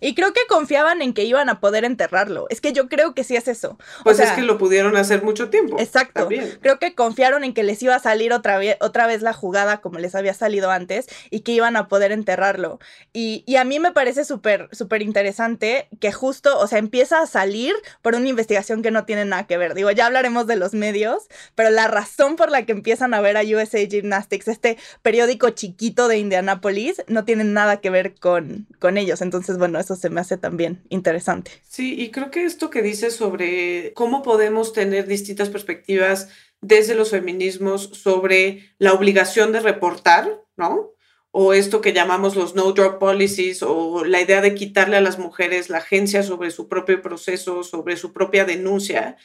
[0.00, 2.46] y creo que confiaban en que iban a poder enterrarlo.
[2.50, 3.78] Es que yo creo que sí es eso.
[4.04, 5.76] Pues es que lo pudieron hacer mucho tiempo.
[5.78, 6.28] Exacto.
[6.60, 9.80] Creo que confiaron en que les iba a salir otra, vez, otra vez la jugada
[9.80, 12.78] como les había salido antes y que iban a poder enterrarlo.
[13.12, 17.26] Y, y a mí me parece súper, súper interesante que justo, o sea, empieza a
[17.26, 19.74] salir por una investigación que no tiene nada que ver.
[19.74, 23.36] Digo, ya hablaremos de los medios, pero la razón por la que empiezan a ver
[23.36, 28.98] a USA Gymnastics, este periódico chiquito de Indianápolis, no tiene nada que ver con, con
[28.98, 29.22] ellos.
[29.22, 31.50] Entonces, bueno, se me hace también interesante.
[31.68, 36.28] Sí, y creo que esto que dices sobre cómo podemos tener distintas perspectivas
[36.60, 40.92] desde los feminismos sobre la obligación de reportar, ¿no?
[41.30, 45.18] O esto que llamamos los no drop policies o la idea de quitarle a las
[45.18, 49.16] mujeres la agencia sobre su propio proceso, sobre su propia denuncia.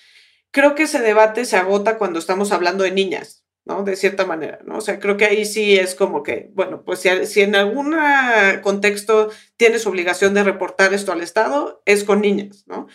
[0.51, 3.83] Creo que ese debate se agota cuando estamos hablando de niñas, ¿no?
[3.83, 4.77] De cierta manera, ¿no?
[4.77, 7.95] O sea, creo que ahí sí es como que, bueno, pues si, en algún
[8.61, 12.87] contexto tienes obligación de reportar esto al Estado, es con niñas, ¿no?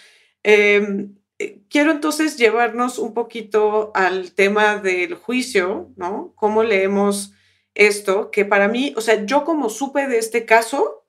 [0.42, 6.32] Em, eh, quiero entonces llevarnos un poquito al tema del juicio, ¿no?
[6.36, 7.32] ¿Cómo leemos
[7.74, 8.30] esto?
[8.30, 11.06] Que para mí, o sea, yo como supe de este caso,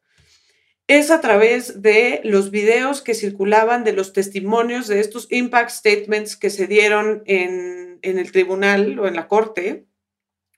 [0.89, 6.35] es a través de los videos que circulaban de los testimonios de estos impact statements
[6.35, 9.85] que se dieron en, el tribunal o en la corte,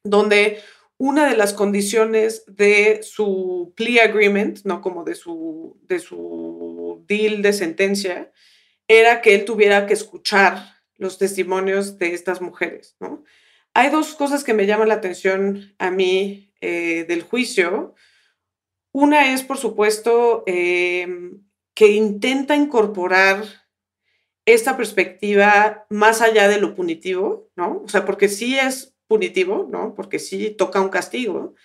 [0.05, 0.59] donde
[0.97, 7.41] una de las condiciones de su plea agreement, no como de su, de su deal
[7.41, 8.31] de sentencia,
[8.87, 10.63] era que él tuviera que escuchar
[10.95, 12.95] los testimonios de estas mujeres.
[13.01, 13.25] ¿no?
[13.73, 17.95] Hay dos cosas que me llaman la atención a mí eh, del juicio.
[18.93, 21.41] Una es, por supuesto, em,
[21.73, 23.43] que intenta incorporar
[24.45, 27.81] esta perspectiva más allá de lo punitivo, ¿no?
[27.85, 29.93] O sea, porque sí es punitivo, ¿no?
[29.95, 31.55] Porque sí toca un castigo,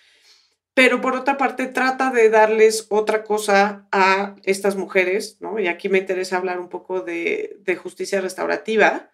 [0.75, 5.59] pero por otra parte trata de darles otra cosa a estas mujeres, ¿no?
[5.59, 9.11] Y aquí me interesa hablar un poco de, de justicia restaurativa,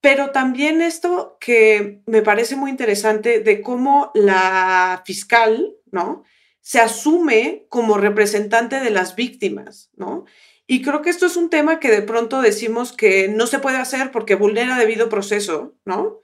[0.00, 6.24] pero también esto que me parece muy interesante de cómo la fiscal, ¿no?
[6.62, 10.24] Se asume como representante de las víctimas, ¿no?
[10.66, 13.76] Y creo que esto es un tema que de pronto decimos que no se puede
[13.76, 16.20] hacer porque vulnera debido proceso, ¿no?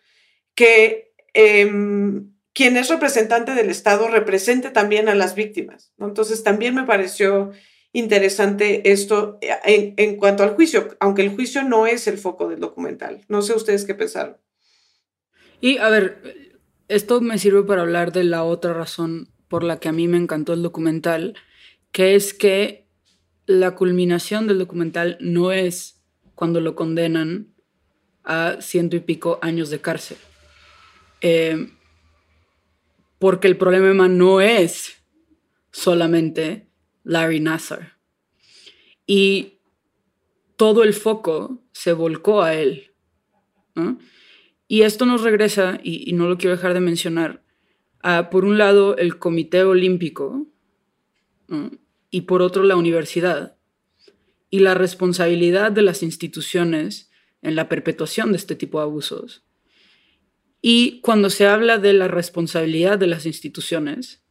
[0.54, 6.06] Que em, quien es representante del Estado represente también a las víctimas, ¿no?
[6.06, 7.50] Entonces también me pareció
[7.92, 12.48] interesante esto eh, en, en, cuanto al juicio, aunque el juicio no es el foco
[12.48, 13.24] del documental.
[13.28, 14.36] No sé ustedes qué pensaron.
[15.60, 16.22] Y a ver,
[16.86, 20.18] esto me sirve para hablar de la otra razón por la que a mí me
[20.18, 21.34] encantó el documental,
[21.92, 22.86] que es que
[23.46, 26.02] la culminación del documental no es
[26.34, 27.54] cuando lo condenan
[28.24, 30.18] a ciento y pico años de cárcel.
[31.20, 31.70] Eh,
[33.18, 35.02] porque el problema no es
[35.72, 36.68] solamente
[37.04, 37.96] Larry Nassar.
[39.06, 39.60] Y
[40.56, 42.92] todo el foco se volcó a él.
[44.66, 47.42] Y esto nos regresa, y, no lo quiero dejar de mencionar,
[48.30, 50.46] por un lado, el Comité Olímpico
[52.10, 53.56] y por otro, la universidad
[54.50, 57.10] y la responsabilidad de las instituciones
[57.42, 59.44] en la perpetuación de este tipo de abusos.
[60.60, 64.22] Y cuando se habla de la responsabilidad de las instituciones,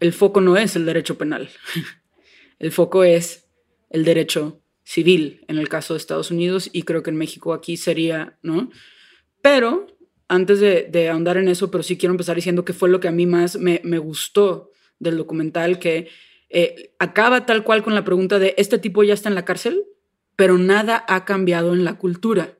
[0.00, 1.48] el foco no es el derecho penal,
[2.58, 3.48] el foco es
[3.90, 7.76] el derecho civil en el caso de Estados Unidos y creo que en México aquí
[7.76, 8.70] sería, ¿no?
[9.42, 9.86] Pero
[10.28, 13.12] antes de, ahondar en eso, pero sí quiero empezar diciendo que fue lo que a
[13.12, 16.08] mí más me, gustó del documental, que
[16.50, 19.84] eh, acaba tal cual con la pregunta de, ¿este tipo ya está en la cárcel?
[20.36, 22.58] Pero nada ha cambiado en la cultura.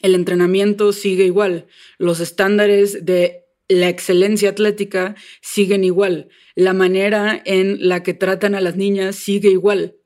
[0.00, 7.88] El entrenamiento sigue igual, los estándares de la excelencia atlética siguen igual, la manera en
[7.88, 9.96] la que tratan a las niñas sigue igual.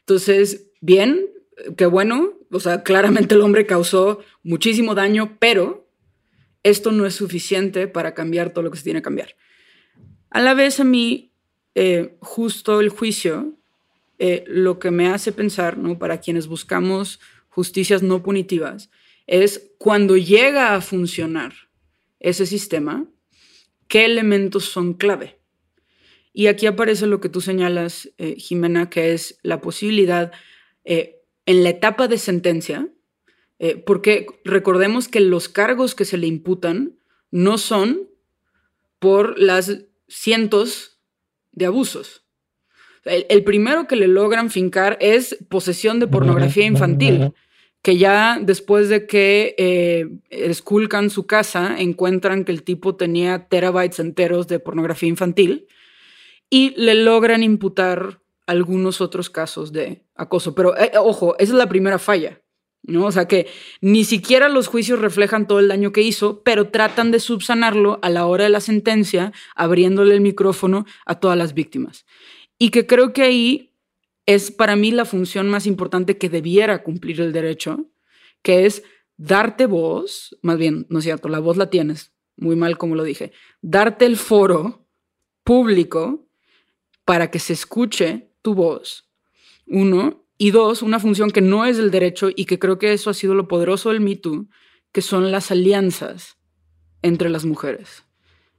[0.00, 1.30] Entonces, bien,
[1.76, 5.79] qué bueno, o sea, claramente el hombre causó muchísimo daño, pero
[6.62, 9.36] esto no es suficiente para cambiar todo lo que se tiene que cambiar.
[10.30, 11.32] A la vez a mí,
[11.74, 13.58] eh, justo el juicio,
[14.18, 15.98] eh, lo que me hace pensar, ¿no?
[15.98, 18.90] para quienes buscamos justicias no punitivas,
[19.26, 21.54] es cuando llega a funcionar
[22.18, 23.06] ese sistema,
[23.88, 25.38] qué elementos son clave.
[26.32, 30.32] Y aquí aparece lo que tú señalas, eh, Jimena, que es la posibilidad
[30.84, 32.88] en la etapa de sentencia,
[33.62, 36.96] eh, porque recordemos que los cargos que se le imputan
[37.30, 38.08] no son
[38.98, 40.98] por las cientos
[41.52, 42.24] de abusos.
[43.04, 47.32] El, primero que le logran fincar es posesión de pornografía infantil,
[47.82, 54.00] que ya después de que eh, esculcan su casa, encuentran que el tipo tenía terabytes
[54.00, 55.66] enteros de pornografía infantil
[56.48, 60.54] y le logran imputar algunos otros casos de acoso.
[60.54, 62.40] Pero eh, ojo, esa es la primera falla.
[62.82, 63.06] ¿No?
[63.06, 63.46] O sea que
[63.80, 68.10] ni siquiera los juicios reflejan todo el daño que hizo, pero tratan de subsanarlo a
[68.10, 72.06] la hora de la sentencia, abriéndole el micrófono a todas las víctimas.
[72.58, 73.70] Y que creo que ahí
[74.26, 77.86] es para mí la función más importante que debiera cumplir el derecho,
[78.42, 78.82] que es
[79.16, 83.04] darte voz, más bien, no es cierto, la voz la tienes, muy mal como lo
[83.04, 84.86] dije, darte el foro
[85.44, 86.26] público
[87.04, 89.10] para que se escuche tu voz,
[89.66, 93.10] uno, y dos, una función que no es del derecho y que creo que eso
[93.10, 94.48] ha sido lo poderoso del Me Too,
[94.90, 96.38] que son las alianzas
[97.02, 98.04] entre las mujeres.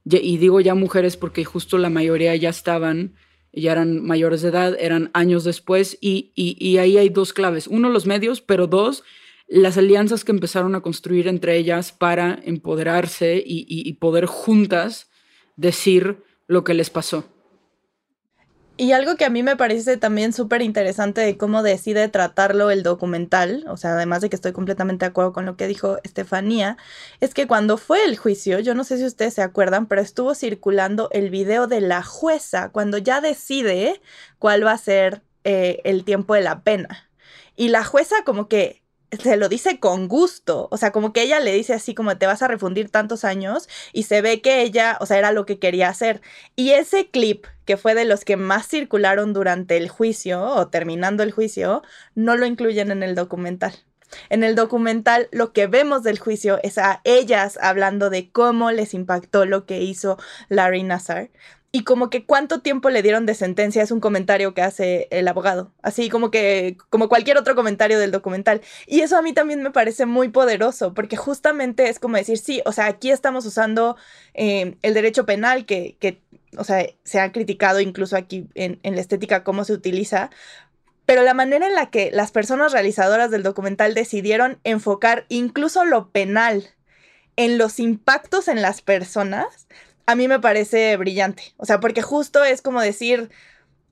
[0.04, 3.16] Y digo ya mujeres porque justo la mayoría ya estaban,
[3.52, 7.66] ya eran mayores de edad, eran años después, y, y, ahí hay dos claves.
[7.66, 9.02] Uno, los medios, pero dos,
[9.48, 15.10] las alianzas que empezaron a construir entre ellas para empoderarse y, y poder juntas
[15.56, 17.31] decir lo que les pasó.
[18.82, 22.82] Y algo que a mí me parece también súper interesante de cómo decide tratarlo el
[22.82, 26.76] documental, o sea, además de que estoy completamente de acuerdo con lo que dijo Estefanía,
[27.20, 30.34] es que cuando fue el juicio, yo no sé si ustedes se acuerdan, pero estuvo
[30.34, 34.00] circulando el video de la jueza cuando ya decide
[34.40, 37.08] cuál va a ser eh, el tiempo de la pena.
[37.54, 38.82] Y la jueza como que
[39.22, 42.26] se lo dice con gusto, o sea, como que ella le dice así como te
[42.26, 45.58] vas a refundir tantos años y se ve que ella, o sea, era lo que
[45.58, 46.22] quería hacer.
[46.56, 51.22] Y ese clip, que fue de los que más circularon durante el juicio o terminando
[51.22, 51.82] el juicio,
[52.14, 53.74] no lo incluyen en el documental.
[54.28, 58.94] En el documental lo que vemos del juicio es a ellas hablando de cómo les
[58.94, 61.30] impactó lo que hizo Larry Nassar
[61.74, 65.26] y como que cuánto tiempo le dieron de sentencia es un comentario que hace el
[65.26, 68.60] abogado, así como que como cualquier otro comentario del documental.
[68.86, 72.60] Y eso a mí también me parece muy poderoso, porque justamente es como decir, sí,
[72.66, 73.96] o sea, aquí estamos usando
[74.34, 76.20] eh, el derecho penal que, que,
[76.56, 80.30] o sea, se ha criticado incluso aquí en, en la estética cómo se utiliza,
[81.06, 86.10] pero la manera en la que las personas realizadoras del documental decidieron enfocar incluso lo
[86.10, 86.70] penal
[87.36, 89.66] en los impactos en las personas,
[90.06, 91.54] a mí me parece brillante.
[91.56, 93.30] O sea, porque justo es como decir,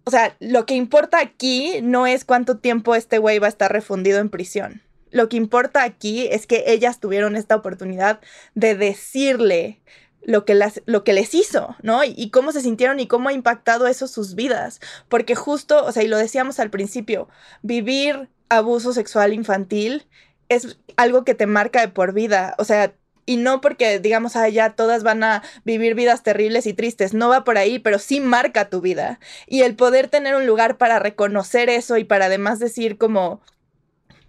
[0.04, 3.72] o sea, lo que importa aquí no es cuánto tiempo este güey va a estar
[3.72, 4.82] refundido en prisión.
[5.10, 8.20] Lo que importa aquí es que ellas tuvieron esta oportunidad
[8.54, 9.80] de decirle
[10.22, 12.04] lo que, las, lo que les hizo, ¿no?
[12.04, 14.80] Y, y, cómo se sintieron y cómo ha impactado eso sus vidas.
[15.08, 17.28] Porque justo, o sea, y lo decíamos al principio,
[17.62, 20.06] vivir abuso sexual infantil
[20.48, 22.54] es algo que te marca de por vida.
[22.58, 22.94] O sea,
[23.24, 27.28] y no porque digamos, ah, ya todas van a vivir vidas terribles y tristes, no
[27.28, 29.20] va por ahí, pero sí marca tu vida.
[29.46, 33.40] Y el poder tener un lugar para reconocer eso y para además decir como,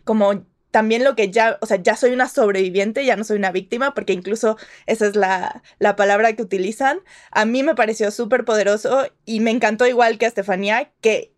[0.04, 3.52] como también lo que ya, o sea, ya soy una sobreviviente, ya no soy una
[3.52, 4.58] víctima, porque incluso
[4.88, 7.00] esa es la, la palabra que utilizan,
[7.32, 11.34] a mí me pareció súper poderoso y me encantó igual que a Estefanía, que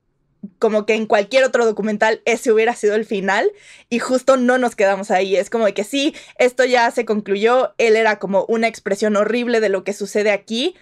[0.59, 3.51] como que en cualquier otro documental ese hubiera sido el final
[3.89, 5.35] y justo no nos quedamos ahí.
[5.35, 9.59] Es como de que sí, esto ya se concluyó, él era como una expresión horrible
[9.59, 10.75] de lo que sucede aquí,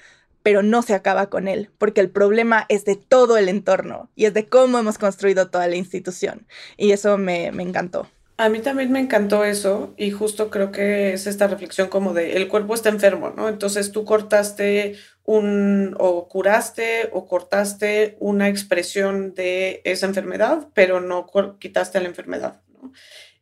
[0.43, 4.25] pero no se acaba con él, porque el problema es de todo el entorno y
[4.25, 6.47] es de cómo hemos construido toda la institución.
[6.77, 8.09] Y eso me, me encantó.
[8.41, 12.37] A mí también me encantó eso y justo creo que es esta reflexión como de
[12.37, 13.47] el cuerpo está enfermo, ¿no?
[13.47, 21.27] Entonces tú cortaste un o curaste o cortaste una expresión de esa enfermedad, pero no
[21.59, 22.63] quitaste la enfermedad.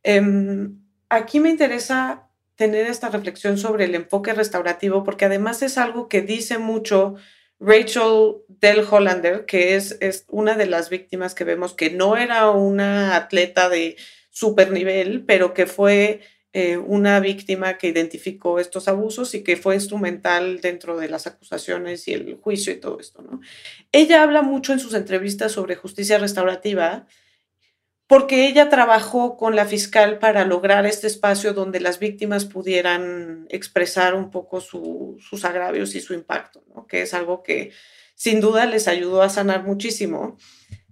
[0.03, 6.09] Em, aquí me interesa tener esta reflexión sobre el enfoque restaurativo porque además es algo
[6.09, 7.15] que dice mucho
[7.61, 12.51] Rachel Del Hollander, que es, es una de las víctimas que vemos que no era
[12.51, 13.95] una atleta de
[14.39, 16.21] super nivel, pero que fue
[16.53, 22.07] eh, una víctima que identificó estos abusos y que fue instrumental dentro de las acusaciones
[22.07, 23.41] y el juicio y todo esto, ¿no?
[23.91, 27.05] Ella habla mucho en sus entrevistas sobre justicia restaurativa
[28.07, 34.15] porque ella trabajó con la fiscal para lograr este espacio donde las víctimas pudieran expresar
[34.15, 36.87] un poco sus agravios y su impacto, ¿no?
[36.87, 37.71] que es algo que
[38.15, 40.37] sin duda les ayudó a sanar muchísimo.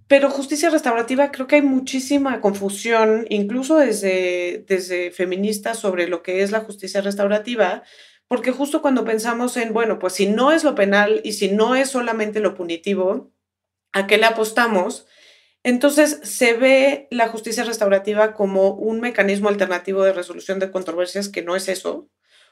[0.08, 6.42] Pero justicia restaurativa, creo que hay muchísima confusión, incluso desde, desde feministas, sobre lo que
[6.42, 7.82] es la justicia restaurativa,
[8.26, 11.74] porque justo cuando pensamos en, bueno, pues si no es lo penal y si no
[11.76, 13.32] es solamente lo punitivo,
[13.92, 15.06] ¿a qué le apostamos?
[15.62, 21.42] Entonces se ve la justicia restaurativa como un mecanismo alternativo de resolución de controversias que
[21.42, 22.08] no es eso,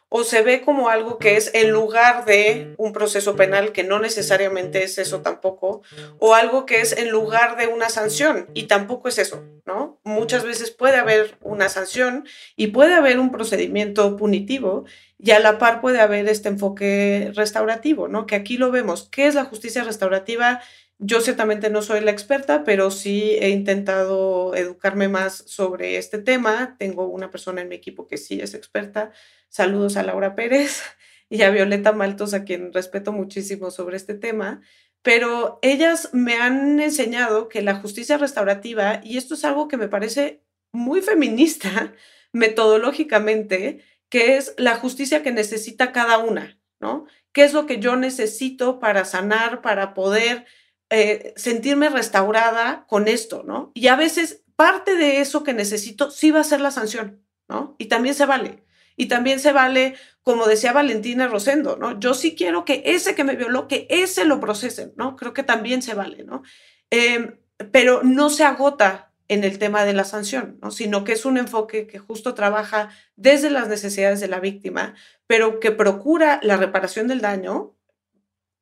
[0.08, 3.98] o se ve como algo que es en lugar de un proceso penal, que no
[3.98, 5.82] necesariamente es eso tampoco,
[6.18, 9.98] o algo que es en lugar de una sanción, y tampoco es eso, ¿no?
[10.04, 14.84] Muchas veces puede haber una sanción y puede haber un procedimiento punitivo,
[15.18, 18.26] y a la par puede haber este enfoque restaurativo, ¿no?
[18.26, 19.08] Que aquí lo vemos.
[19.10, 20.60] ¿Qué es la justicia restaurativa?
[20.98, 26.76] Yo ciertamente no soy la experta, pero sí he intentado educarme más sobre este tema.
[26.78, 29.12] Tengo una persona en mi equipo que sí es experta.
[29.50, 30.80] Saludos a Laura Pérez
[31.28, 34.62] y a Violeta Maltos, a quien respeto muchísimo sobre este tema.
[35.02, 39.88] Pero ellas me han enseñado que la justicia restaurativa, y esto es algo que me
[39.88, 40.42] parece
[40.72, 41.92] muy feminista
[42.32, 47.06] metodológicamente, que es la justicia que necesita cada una, ¿no?
[47.32, 50.46] ¿Qué es lo que yo necesito para sanar, para poder
[50.90, 53.72] eh, sentirme restaurada con esto, ¿no?
[53.74, 57.76] Y a veces parte de eso que necesito sí va a ser la sanción, ¿no?
[57.78, 58.64] Y también se vale.
[58.96, 62.00] Y también se vale, como decía Valentina Rosendo, ¿no?
[62.00, 65.16] Yo sí quiero que ese que me violó, que ese lo procesen, ¿no?
[65.16, 66.42] Creo que también se vale, ¿no?
[66.90, 67.38] Em,
[67.72, 70.70] pero no se agota en el tema de la sanción, ¿no?
[70.70, 74.94] sino que es un enfoque que justo trabaja desde las necesidades de la víctima,
[75.26, 77.74] pero que procura la reparación del daño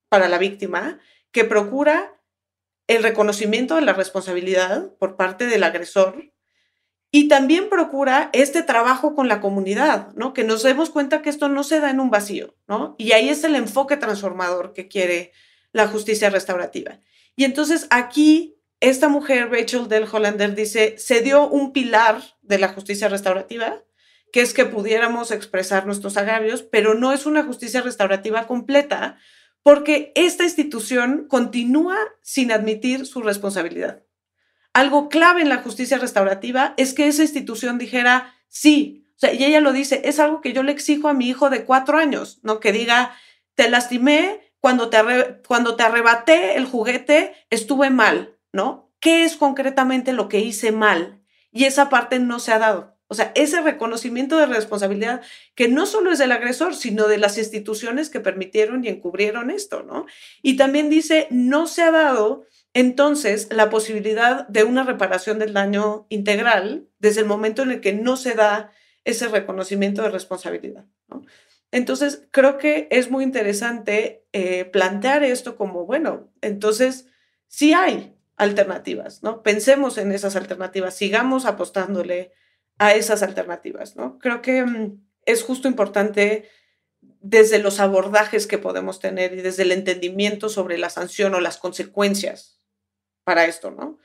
[0.09, 1.01] para la víctima,
[1.33, 2.14] que procura
[2.87, 6.33] el reconocimiento de la responsabilidad por parte del agresor
[7.11, 10.33] y también procura este trabajo con la comunidad, ¿no?
[10.35, 12.97] Que nos demos cuenta que esto no se da en un vacío, ¿no?
[12.99, 15.33] Y ahí es el enfoque transformador que quiere
[15.73, 16.99] la justicia restaurativa.
[17.37, 22.69] Y entonces aquí esta mujer, Rachel Del Hollander, dice, se dio un pilar de la
[22.69, 23.83] justicia restaurativa,
[24.33, 29.17] que es que pudiéramos expresar nuestros agravios, pero no es una justicia restaurativa completa,
[29.65, 34.05] porque esta institución continúa sin admitir su responsabilidad.
[34.75, 39.43] Algo clave en la justicia restaurativa es que esa institución dijera, sí, o sea, y
[39.43, 42.41] ella lo dice, es algo que yo le exijo a mi hijo de cuatro años,
[42.43, 42.61] ¿no?
[42.61, 43.17] Que diga,
[43.55, 44.99] te lastimé, cuando te,
[45.47, 48.93] cuando te arrebaté el juguete, estuve mal, ¿no?
[49.01, 51.23] ¿Qué es concretamente lo que hice mal?
[51.51, 52.94] Y esa parte no se ha dado.
[53.15, 55.23] O sea, ese reconocimiento de responsabilidad
[55.55, 59.85] que no solo es del agresor, sino de las instituciones que permitieron y encubrieron esto,
[59.85, 60.07] ¿no?
[60.43, 66.07] Y también dice, no se ha dado entonces la posibilidad de una reparación del daño
[66.09, 68.73] integral desde el momento en el que no se da
[69.05, 70.85] ese reconocimiento de responsabilidad.
[71.71, 77.07] Entonces, creo que es muy interesante eh, plantear esto como, bueno, entonces
[77.47, 79.45] sí hay alternativas, ¿no?
[79.45, 82.33] Pensemos en esas alternativas, sigamos apostándole
[82.79, 84.19] a esas alternativas, ¿no?
[84.19, 86.49] Creo que mm, es justo importante
[87.21, 91.59] desde los abordajes que podemos tener y desde el entendimiento sobre la sanción o las
[91.59, 92.61] consecuencias
[93.25, 93.99] para esto, ¿no?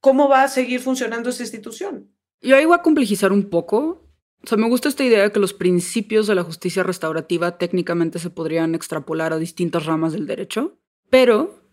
[0.00, 2.12] ¿Cómo va a seguir funcionando esa institución?
[2.40, 4.02] Yo ahí voy a complejizar un poco.
[4.42, 8.18] O sea, me gusta esta idea de que los principios de la justicia restaurativa técnicamente
[8.18, 10.78] se podrían extrapolar a distintas ramas del derecho,
[11.10, 11.64] pero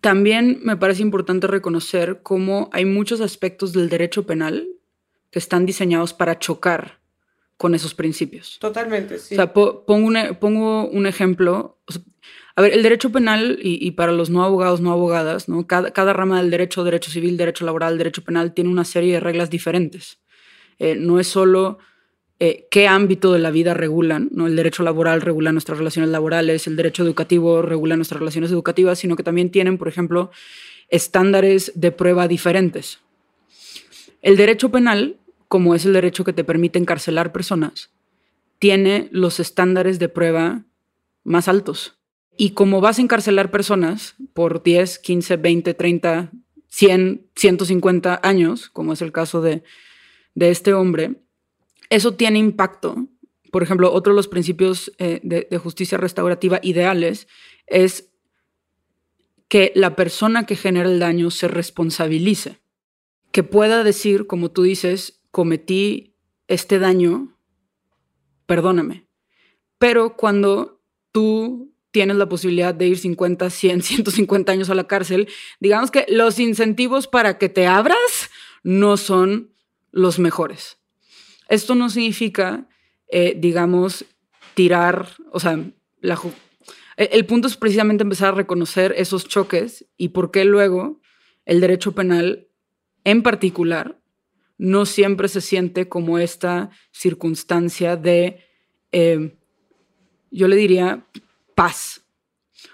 [0.00, 4.75] también me parece importante reconocer cómo hay muchos aspectos del derecho penal
[5.36, 6.98] que están diseñados para chocar
[7.58, 8.56] con esos principios.
[8.58, 9.34] Totalmente, sí.
[9.34, 11.78] O sea, pongo, un, pongo un ejemplo.
[12.54, 15.66] a ver, el derecho penal, y, para los no abogados, no abogadas, ¿no?
[15.66, 19.20] Cada, cada, rama del derecho, derecho civil, derecho laboral, derecho penal, tiene una serie de
[19.20, 20.20] reglas diferentes.
[20.78, 21.80] Eh, no es solo
[22.40, 24.46] eh, qué ámbito de la vida regulan, ¿no?
[24.46, 29.16] El derecho laboral regula nuestras relaciones laborales, el derecho educativo regula nuestras relaciones educativas, sino
[29.16, 30.30] que también tienen, por ejemplo,
[30.88, 33.00] estándares de prueba diferentes.
[34.22, 35.18] El derecho penal,
[35.48, 37.90] como es el derecho que te permite encarcelar personas,
[38.58, 40.64] tiene los estándares de prueba
[41.24, 41.98] más altos.
[42.36, 46.32] Y como vas a encarcelar personas por 10, 15, 20, 30,
[46.68, 49.62] 100, 150 años, como es el caso de,
[50.34, 51.22] este hombre,
[51.88, 53.08] eso tiene impacto.
[53.50, 57.26] Por ejemplo, otro de los principios eh, de justicia restaurativa ideales
[57.66, 58.10] es
[59.48, 62.60] que la persona que genera el daño se responsabilice
[63.36, 66.14] que pueda decir, como tú dices, cometí
[66.48, 67.36] este daño,
[68.46, 69.06] perdóname.
[69.76, 70.80] Pero cuando
[71.12, 75.28] tú tienes la posibilidad de ir 50, 100, 150 años a la cárcel,
[75.60, 78.30] digamos que los incentivos para que te abras
[78.62, 79.52] no son
[79.92, 80.78] los mejores.
[81.50, 82.66] Esto no significa,
[83.08, 84.06] eh, digamos,
[84.54, 85.62] tirar, o sea,
[86.00, 86.18] la,
[86.96, 90.98] el punto es precisamente empezar a reconocer esos choques y por qué luego
[91.44, 92.48] el derecho penal
[93.04, 94.00] en particular
[94.58, 98.44] no siempre se siente como esta circunstancia de,
[98.92, 99.36] eh,
[100.30, 101.06] yo le diría,
[101.54, 102.06] paz,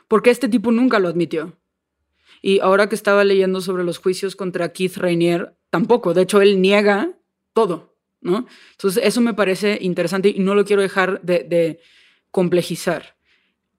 [0.08, 1.58] porque este tipo nunca lo admitió.
[2.40, 6.60] Y ahora que estaba leyendo sobre los juicios contra Keith Rainier, tampoco, de hecho él
[6.60, 7.16] niega
[7.52, 7.92] todo.
[8.22, 8.46] ¿no?
[8.72, 11.80] Entonces, eso me parece interesante y no lo quiero dejar de,
[12.30, 13.16] complejizar.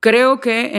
[0.03, 0.71] Creo que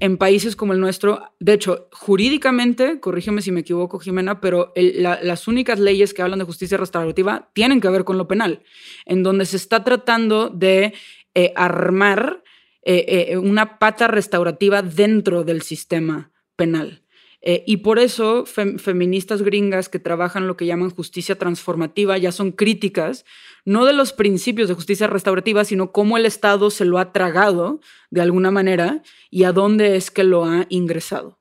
[0.00, 5.46] en, países como el nuestro, de hecho, jurídicamente, corrígeme si me equivoco, Jimena, pero las
[5.46, 8.62] únicas leyes que hablan de justicia restaurativa tienen que ver con lo penal,
[9.04, 10.94] en donde se está tratando de
[11.34, 12.44] eh, armar
[12.82, 17.02] eh, eh, una pata restaurativa dentro del sistema penal.
[17.44, 23.24] Y por eso feministas gringas que trabajan lo que llaman justicia transformativa ya son críticas,
[23.64, 27.80] no de los principios de justicia restaurativa, sino cómo el Estado se lo ha tragado
[28.10, 31.38] de alguna manera y a dónde es que lo ha ingresado.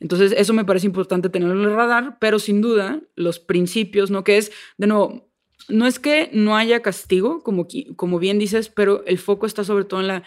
[0.00, 4.22] Entonces, eso me parece importante tenerlo en el radar, pero sin duda, los principios, ¿no?
[4.24, 5.28] Que es, de nuevo,
[5.68, 7.66] no es que no haya castigo, como,
[7.96, 10.22] como bien dices, pero el foco está sobre todo en la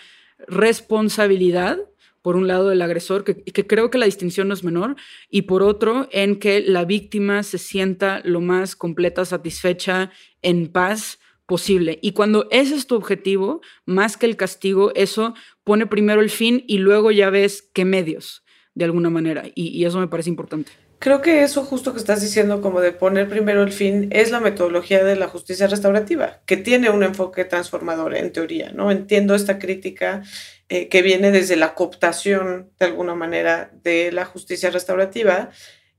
[0.48, 1.80] responsabilidad
[2.22, 4.96] por un lado del agresor, que, creo que la distinción no es menor,
[5.30, 10.12] y por otro, en que la víctima se sienta lo más completa, satisfecha,
[10.44, 11.20] en paz
[12.02, 15.34] Y cuando ese es tu objetivo, más que el castigo, eso
[15.64, 19.44] pone primero el fin y luego ya ves qué medios, de alguna manera.
[19.56, 20.72] y eso me parece importante.
[21.02, 24.40] Creo que eso justo que estás diciendo, como de poner primero el fin, es la
[24.40, 28.92] metodología de la justicia restaurativa, que tiene un enfoque transformador en teoría, ¿no?
[28.92, 30.22] Entiendo esta crítica
[30.70, 35.50] eh, que viene desde la cooptación, de alguna manera, de la justicia restaurativa,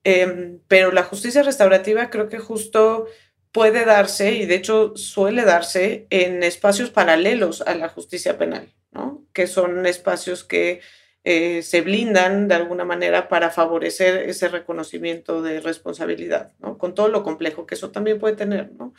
[0.05, 3.09] em, pero la justicia restaurativa creo que justo
[3.53, 9.24] puede darse, y de hecho suele darse, en espacios paralelos a la justicia penal, ¿no?
[9.33, 10.81] Que son espacios que
[11.24, 16.79] eh, se blindan de alguna manera para favorecer ese reconocimiento de responsabilidad, ¿no?
[16.79, 18.95] Con todo lo complejo que eso también puede tener, ¿no?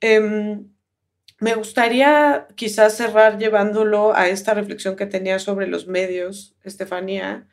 [0.00, 0.68] Em,
[1.38, 7.46] me gustaría quizás cerrar llevándolo a esta reflexión que tenía sobre los medios, Estefanía,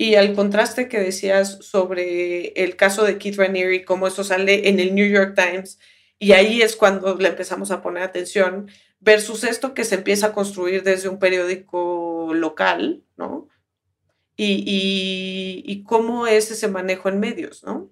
[0.00, 4.68] y al contraste que decías sobre el caso de Keith Raniere y cómo eso sale
[4.68, 5.80] en el New York Times,
[6.20, 8.70] y ahí es cuando le empezamos a poner atención,
[9.00, 13.48] versus esto que se empieza a construir desde un periódico local, ¿no?
[14.36, 17.90] Y, cómo es ese manejo en medios, ¿no?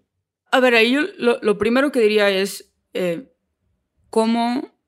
[0.52, 3.32] A ver, ahí yo lo, primero que diría es eh,
[4.10, 4.78] cómo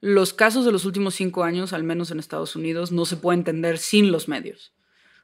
[0.00, 3.38] los casos de los últimos cinco años, al menos en Estados Unidos, no se puede
[3.38, 4.74] entender sin los medios.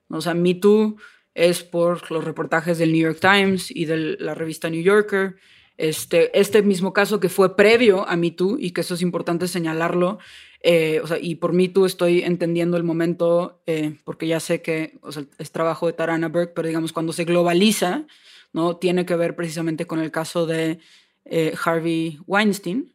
[0.09, 0.97] O sea, Me Too
[1.39, 5.36] es por los reportajes del New York Times y de la revista New Yorker.
[5.77, 9.47] Este, este mismo caso que fue previo a Me Too y que eso es importante
[9.47, 10.19] señalarlo,
[10.60, 14.62] eh, o sea, y por Me Too estoy entendiendo el momento, eh, porque ya sé
[14.62, 14.98] que
[15.39, 18.06] es trabajo de Tarana Burke, pero digamos, cuando se globaliza,
[18.52, 18.77] ¿no?
[18.77, 20.81] Tiene que ver precisamente con el caso de
[21.24, 22.93] eh, Harvey Weinstein.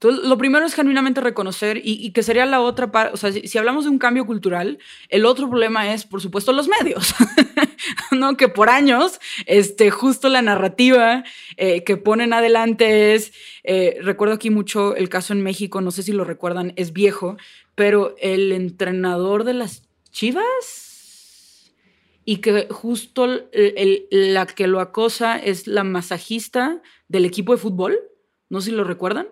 [0.00, 3.58] Entonces, lo primero es genuinamente reconocer y, que sería la otra parte, o sea, si,
[3.58, 7.16] hablamos de un cambio cultural, el otro problema es, por supuesto, los medios,
[8.12, 8.36] ¿no?
[8.36, 11.24] Que por años, este, justo la narrativa
[11.56, 13.32] eh, que ponen adelante es,
[13.64, 17.36] eh, recuerdo aquí mucho el caso en México, no sé si lo recuerdan, es viejo,
[17.74, 21.72] pero el entrenador de las Chivas
[22.24, 27.98] y que justo la que lo acosa es la masajista del equipo de fútbol,
[28.48, 29.26] no sé si lo recuerdan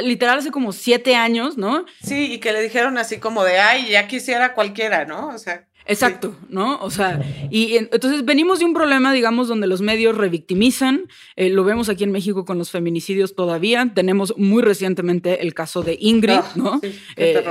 [0.00, 1.84] literal hace como siete años, ¿no?
[2.02, 5.28] Sí, y que le dijeron así como de, ay, ya quisiera cualquiera, ¿no?
[5.28, 5.68] O sea.
[5.84, 6.78] Exacto, ¿no?
[6.80, 7.20] O sea,
[7.50, 12.04] y entonces venimos de un problema, digamos, donde los medios revictimizan, eh, lo vemos aquí
[12.04, 16.78] en México con los feminicidios todavía, tenemos muy recientemente el caso de Ingrid, ah, ¿no?
[16.80, 16.86] Sí,
[17.16, 17.42] eh,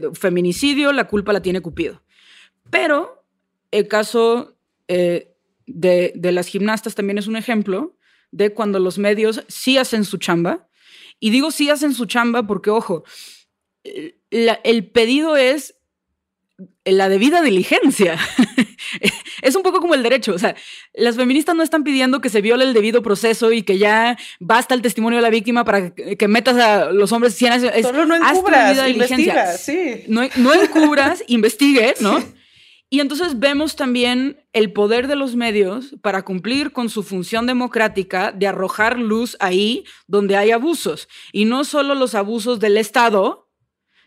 [0.14, 2.02] feminicidio, la culpa la tiene Cupido.
[2.70, 3.24] Pero
[3.72, 5.34] el caso de,
[5.66, 7.96] de las gimnastas también es un ejemplo
[8.30, 10.65] de cuando los medios sí hacen su chamba,
[11.20, 13.04] y digo sí hacen su chamba porque, ojo,
[14.30, 15.76] el pedido es
[16.84, 18.18] la debida diligencia.
[19.42, 20.34] es un poco como el derecho.
[20.34, 20.54] O sea,
[20.94, 24.74] las feministas no están pidiendo que se viole el debido proceso y que ya basta
[24.74, 27.72] el testimonio de la víctima para que, metas a los hombres 100 años.
[27.82, 30.04] Solo no encubras, investiga, sí.
[30.08, 32.22] No, no encubras, investigue, ¿no?
[32.96, 38.32] Y entonces vemos también el poder de los medios para cumplir con su función democrática
[38.32, 41.06] de arrojar luz ahí donde hay abusos.
[41.30, 43.50] Y no solo los abusos del Estado,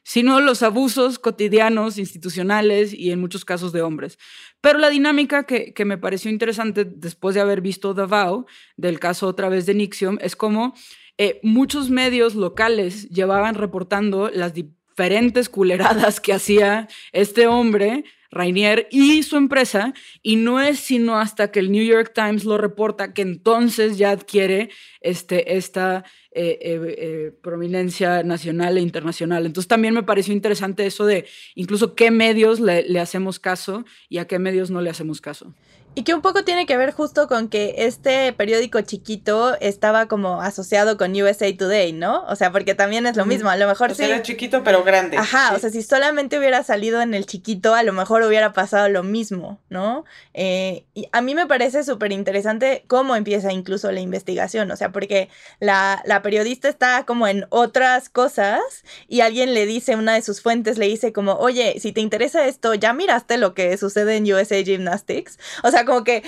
[0.01, 4.17] sino los abusos cotidianos, institucionales y en muchos casos de hombres.
[4.59, 9.49] Pero la dinámica que, me pareció interesante después de haber visto Davao, del caso otra
[9.49, 10.73] vez de Nixium, es como
[11.19, 19.23] eh, muchos medios locales llevaban reportando las diferentes culeradas que hacía este hombre Rainier y
[19.23, 23.21] su empresa, y no es sino hasta que el New York Times lo reporta que
[23.21, 24.69] entonces ya adquiere
[25.01, 29.47] este, esta eh, eh, eh, prominencia nacional e internacional.
[29.47, 31.25] Entonces también me pareció interesante eso de
[31.55, 35.55] incluso qué medios le, hacemos caso y a qué medios no le hacemos caso.
[35.99, 40.41] Y que un poco tiene que ver justo con que este periódico chiquito estaba como
[40.41, 42.23] asociado con USA Today, ¿no?
[42.29, 44.05] O sea, porque también es lo mismo, a lo mejor sí.
[44.05, 45.17] Era chiquito pero grande.
[45.17, 48.87] Ajá, o sea, si solamente hubiera salido en el chiquito, a lo mejor hubiera pasado
[48.87, 50.05] lo mismo, ¿no?
[50.33, 54.93] Eh, y a mí me parece súper interesante cómo empieza incluso la investigación, o sea,
[54.93, 55.27] porque
[55.59, 58.61] la, la periodista está como en otras cosas
[59.09, 62.45] y alguien le dice, una de sus fuentes le dice como, oye, si te interesa
[62.45, 65.37] esto, ya miraste lo que sucede en USA Gymnastics.
[65.63, 66.23] O sea, como que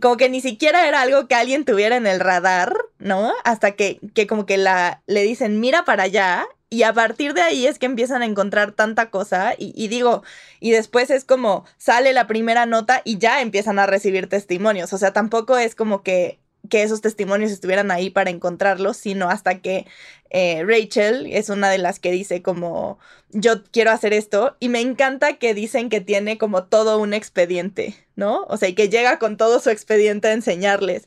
[0.00, 3.32] como que ni siquiera era algo que alguien tuviera en el radar, ¿no?
[3.44, 7.42] Hasta que, que como que la, le dicen, mira para allá, y a partir de
[7.42, 10.24] ahí es que empiezan a encontrar tanta cosa, y, digo,
[10.58, 14.98] y después es como sale la primera nota y ya empiezan a recibir testimonios, o
[14.98, 19.86] sea, tampoco es como que que esos testimonios estuvieran ahí para encontrarlos, sino hasta que
[20.30, 22.98] eh, Rachel es una de las que dice como,
[23.30, 27.94] yo quiero hacer esto, y me encanta que dicen que tiene como todo un expediente,
[28.16, 28.44] ¿no?
[28.48, 31.06] O sea, y que llega con todo su expediente a enseñarles.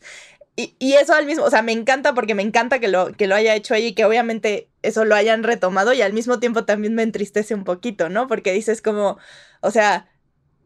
[0.55, 3.27] Y, y, eso al mismo, o sea, me encanta porque me encanta que lo, que
[3.27, 6.65] lo haya hecho ella y que obviamente eso lo hayan retomado y al mismo tiempo
[6.65, 8.27] también me entristece un poquito, ¿no?
[8.27, 9.19] Porque dices como,
[9.61, 10.09] o sea,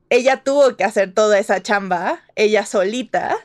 [0.09, 3.37] ella tuvo que hacer toda esa chamba, ella solita,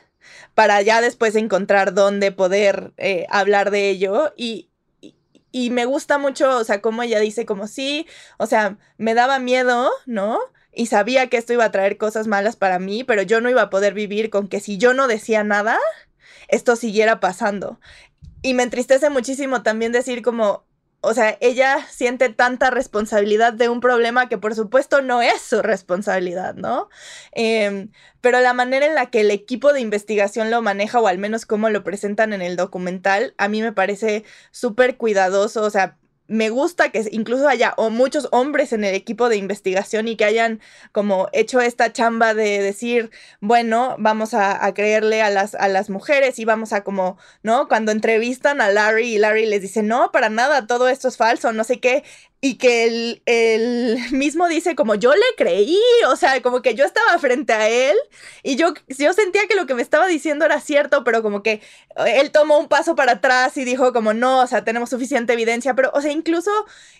[0.53, 4.69] para ya después encontrar dónde poder eh, hablar de ello y,
[5.51, 8.07] y, me gusta mucho, o sea, como ella dice como sí,
[8.37, 10.39] o sea, me daba miedo, ¿no?
[10.77, 13.63] Y sabía que esto iba a traer cosas malas para mí, pero yo no iba
[13.63, 15.79] a poder vivir con que si yo no decía nada,
[16.49, 17.79] esto siguiera pasando.
[18.43, 20.67] Y me entristece muchísimo también decir como,
[21.01, 25.63] o sea, ella siente tanta responsabilidad de un problema que por supuesto no es su
[25.63, 26.89] responsabilidad, ¿no?
[27.31, 27.89] Em,
[28.21, 31.47] pero la manera en la que el equipo de investigación lo maneja, o al menos
[31.47, 35.97] cómo lo presentan en el documental, a mí me parece súper cuidadoso, o sea,
[36.27, 40.25] me gusta que incluso haya o muchos hombres en el equipo de investigación y que
[40.25, 40.59] hayan
[40.91, 46.39] como hecho esta chamba de decir, bueno, vamos a, creerle a las, a las mujeres
[46.39, 47.67] y vamos a como, ¿no?
[47.67, 51.53] Cuando entrevistan a Larry y Larry les dice, no, para nada, todo esto es falso,
[51.53, 52.03] no sé qué,
[52.39, 52.85] y que
[53.25, 57.69] él, mismo dice como yo le creí, o sea, como que yo estaba frente a
[57.69, 57.95] él
[58.43, 61.61] y yo, yo sentía que lo que me estaba diciendo era cierto, pero como que
[62.05, 65.73] él tomó un paso para atrás y dijo como no, o sea, tenemos suficiente evidencia,
[65.75, 66.51] pero, o sea, incluso,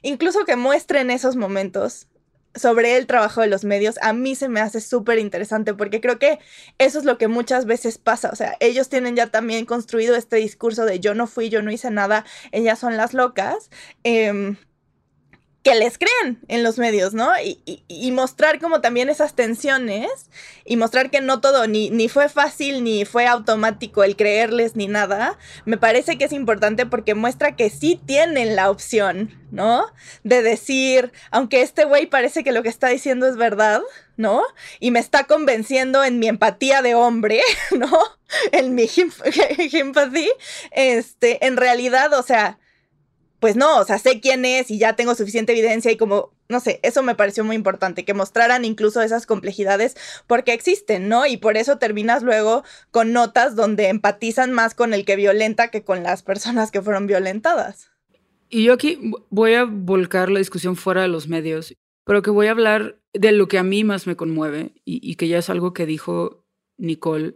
[0.01, 2.07] incluso que muestren esos momentos
[2.55, 6.17] sobre el trabajo de los medios, a mí se me hace súper interesante porque creo
[6.17, 6.39] que
[6.79, 8.29] eso es lo que muchas veces pasa.
[8.31, 11.71] O sea, ellos tienen ya también construido este discurso de yo no fui, yo no
[11.71, 13.69] hice nada, ellas son las locas.
[14.03, 14.55] Eh,
[15.63, 17.29] que les creen en los medios, ¿no?
[17.41, 20.09] Y, mostrar como también esas tensiones
[20.65, 24.87] y mostrar que no todo, ni, ni fue fácil, ni fue automático el creerles, ni
[24.87, 29.85] nada, me parece que es importante porque muestra que sí tienen la opción, ¿no?
[30.23, 33.81] De decir, aunque este güey parece que lo que está diciendo es verdad,
[34.15, 34.43] ¿no?
[34.79, 37.41] Y me está convenciendo en mi empatía de hombre,
[37.77, 37.99] ¿no?
[38.51, 38.89] En mi
[39.73, 40.31] empatía,
[40.71, 42.57] este, en realidad, o sea,
[43.39, 46.59] pues no, o sea, sé quién es y ya tengo suficiente evidencia y como, no
[46.59, 49.95] sé, eso me pareció muy importante, que mostraran incluso esas complejidades
[50.25, 51.25] porque existen, ¿no?
[51.25, 55.83] Y por eso terminas luego con notas donde empatizan más con el que violenta que
[55.83, 57.91] con las personas que fueron violentadas.
[58.49, 61.73] Y yo aquí voy a volcar la discusión fuera de los medios,
[62.05, 65.27] pero que voy a hablar de lo que a mí más me conmueve y, que
[65.27, 66.45] ya es algo que dijo
[66.77, 67.35] Nicole.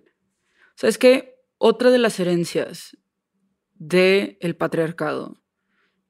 [0.69, 2.98] O sea, es que otra de las herencias
[3.73, 5.40] del el patriarcado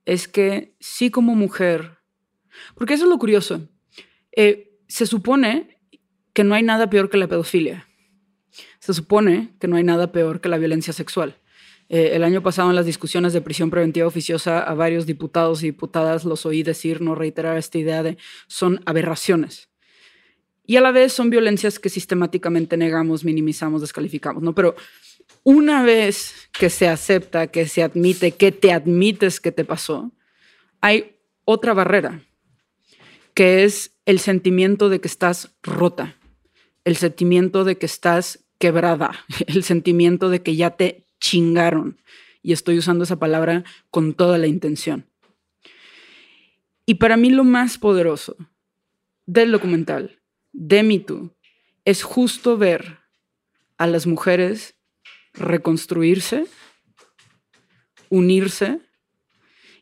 [0.05, 1.97] es que sí como mujer,
[2.75, 3.67] porque eso es lo curioso,
[4.35, 5.79] eh, se supone
[6.33, 7.87] que no hay nada peor que la pedofilia.
[8.79, 11.37] Se supone que no hay nada peor que la violencia sexual.
[11.89, 15.67] Eh, el año pasado en las discusiones de prisión preventiva oficiosa a varios diputados y
[15.67, 18.17] diputadas los oí decir, no reiterar esta idea de
[18.47, 19.69] son aberraciones.
[20.65, 24.55] Y a la vez son violencias que sistemáticamente negamos, minimizamos, descalificamos, ¿no?
[24.55, 24.75] Pero
[25.43, 30.11] una vez que se acepta, que se admite, que te admites que te pasó,
[30.81, 32.21] hay otra barrera,
[33.33, 36.17] que es el sentimiento de que estás rota,
[36.83, 42.01] el sentimiento de que estás quebrada, el sentimiento de que ya te chingaron.
[42.43, 45.05] Y estoy usando esa palabra con toda la intención.
[46.87, 48.35] Y para mí lo más poderoso
[49.27, 50.19] del documental,
[50.51, 51.05] de Me
[51.85, 52.99] es justo ver
[53.77, 54.75] a las mujeres
[55.33, 56.45] reconstruirse,
[58.09, 58.79] unirse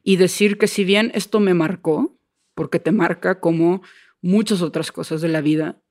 [0.04, 2.20] y decir que si bien esto me marcó,
[2.56, 3.82] porque te marca como
[4.22, 5.82] muchas otras cosas de la vida,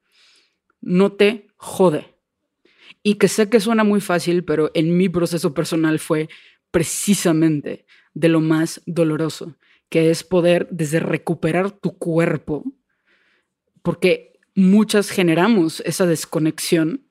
[0.80, 2.14] no te jode.
[3.02, 6.28] Y que sé que suena muy fácil, pero en mi proceso personal fue
[6.70, 9.56] precisamente de lo más doloroso,
[9.88, 12.64] que es poder desde recuperar tu cuerpo,
[13.82, 17.07] porque muchas generamos esa desconexión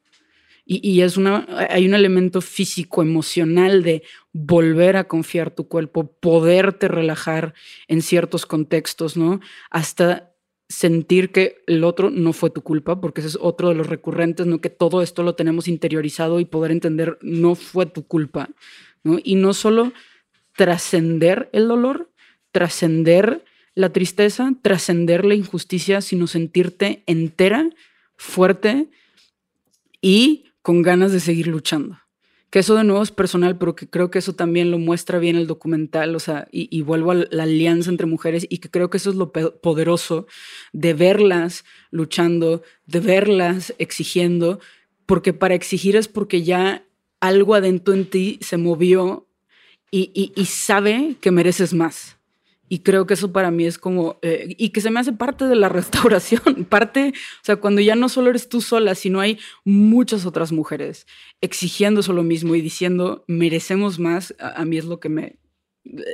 [0.70, 4.04] Y, es una, hay un elemento físico, emocional de
[4.34, 7.54] volver a confiar tu cuerpo, poderte relajar
[7.88, 9.40] en ciertos contextos, ¿no?
[9.70, 10.34] Hasta
[10.68, 14.46] sentir que el otro no fue tu culpa, porque ese es otro de los recurrentes,
[14.46, 14.60] ¿no?
[14.60, 18.50] Que todo esto lo tenemos interiorizado y poder entender no fue tu culpa.
[19.24, 19.94] Y no solo
[20.58, 22.12] trascender el dolor,
[22.52, 27.70] trascender la tristeza, trascender la injusticia, sino sentirte entera,
[28.18, 28.90] fuerte
[30.02, 31.98] y con ganas de seguir luchando.
[32.50, 35.38] Que eso de nuevo es personal, pero que creo que eso también lo muestra bien
[35.38, 38.98] el documental, o sea, y, vuelvo a la alianza entre mujeres y que creo que
[38.98, 40.28] eso es lo poderoso
[40.74, 44.60] de verlas luchando, de verlas exigiendo,
[45.06, 46.84] porque para exigir es porque ya
[47.22, 49.26] algo adentro en ti se movió
[49.90, 52.17] y sabe que mereces más.
[52.70, 55.46] Y creo que eso para mí es como, eh, y que se me hace parte
[55.46, 59.40] de la restauración, parte, o sea, cuando ya no solo eres tú sola, sino hay
[59.64, 61.08] muchas otras mujeres
[61.42, 65.38] exigiendo eso lo mismo y diciendo, merecemos más, a, mí es lo que me,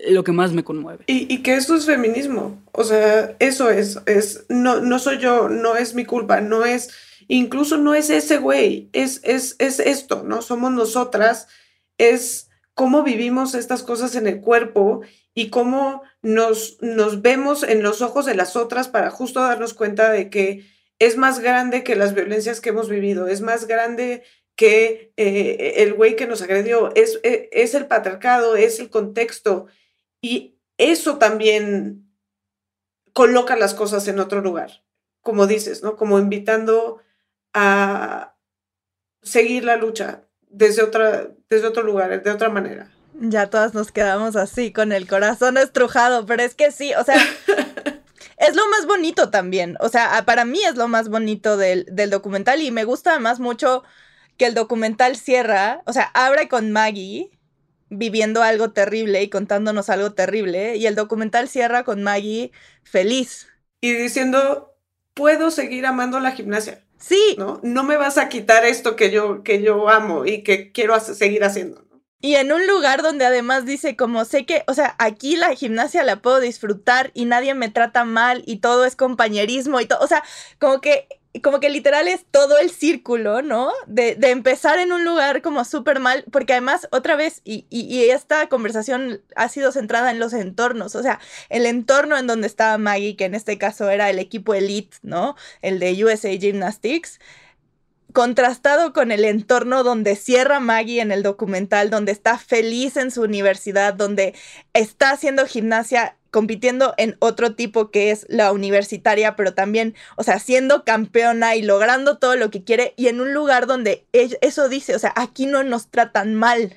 [0.09, 1.05] lo que más me conmueve.
[1.07, 5.49] Y, y, que esto es feminismo, o sea, eso es, es, no, no soy yo,
[5.49, 6.91] no es mi culpa, no es,
[7.27, 10.41] incluso no es ese güey, es, es, es esto, ¿no?
[10.41, 11.47] Somos nosotras,
[11.97, 15.01] es cómo vivimos estas cosas en el cuerpo
[15.33, 20.11] y cómo nos, nos vemos en los ojos de las otras para justo darnos cuenta
[20.11, 20.65] de que
[20.99, 24.23] es más grande que las violencias que hemos vivido, es más grande
[24.55, 29.67] que eh, el güey que nos agredió, es, e, es el patriarcado, es el contexto
[30.21, 32.07] y eso también
[33.13, 34.83] coloca las cosas en otro lugar,
[35.21, 35.95] como dices, ¿no?
[35.95, 37.01] Como invitando
[37.53, 38.35] a
[39.21, 42.91] seguir la lucha desde, otra, desde otro lugar, de otra manera.
[43.19, 47.15] Ya todas nos quedamos así, con el corazón estrujado, pero es que sí, o sea,
[48.37, 49.77] es lo más bonito también.
[49.79, 53.39] O sea, para mí es lo más bonito del, del documental y me gusta además
[53.39, 53.83] mucho
[54.37, 57.31] que el documental cierra, o sea, abre con Maggie
[57.89, 62.51] viviendo algo terrible y contándonos algo terrible, y el documental cierra con Maggie
[62.83, 63.47] feliz.
[63.81, 64.75] Y diciendo,
[65.13, 66.83] puedo seguir amando la gimnasia.
[66.97, 67.35] Sí.
[67.37, 67.59] ¿No?
[67.63, 71.43] No me vas a quitar esto que yo, que yo amo y que quiero seguir
[71.43, 71.83] haciendo.
[72.23, 76.03] Y en un lugar donde además dice como sé que, o sea, aquí la gimnasia
[76.03, 80.07] la puedo disfrutar y nadie me trata mal y todo es compañerismo y todo, o
[80.07, 80.23] sea,
[80.57, 81.09] como que
[81.43, 83.73] como que literal es todo el círculo, ¿no?
[83.87, 87.81] De, de empezar en un lugar como súper mal, porque además, otra vez, y, y,
[87.93, 91.19] y, esta conversación ha sido centrada en los entornos, o sea,
[91.49, 95.35] el entorno en donde estaba Maggie, que en este caso era el equipo elite, ¿no?
[95.61, 97.19] El de USA Gymnastics,
[98.13, 103.23] contrastado con el entorno donde cierra Maggie en el documental, donde está feliz en su
[103.23, 104.35] universidad, donde
[104.73, 110.39] está haciendo gimnasia compitiendo en otro tipo que es la universitaria, pero también, o sea,
[110.39, 114.95] siendo campeona y logrando todo lo que quiere y en un lugar donde eso dice,
[114.95, 116.75] o sea, aquí no nos tratan mal,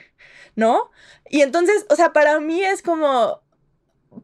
[0.57, 0.91] ¿no?
[1.31, 3.41] Y entonces, o sea, para mí es como,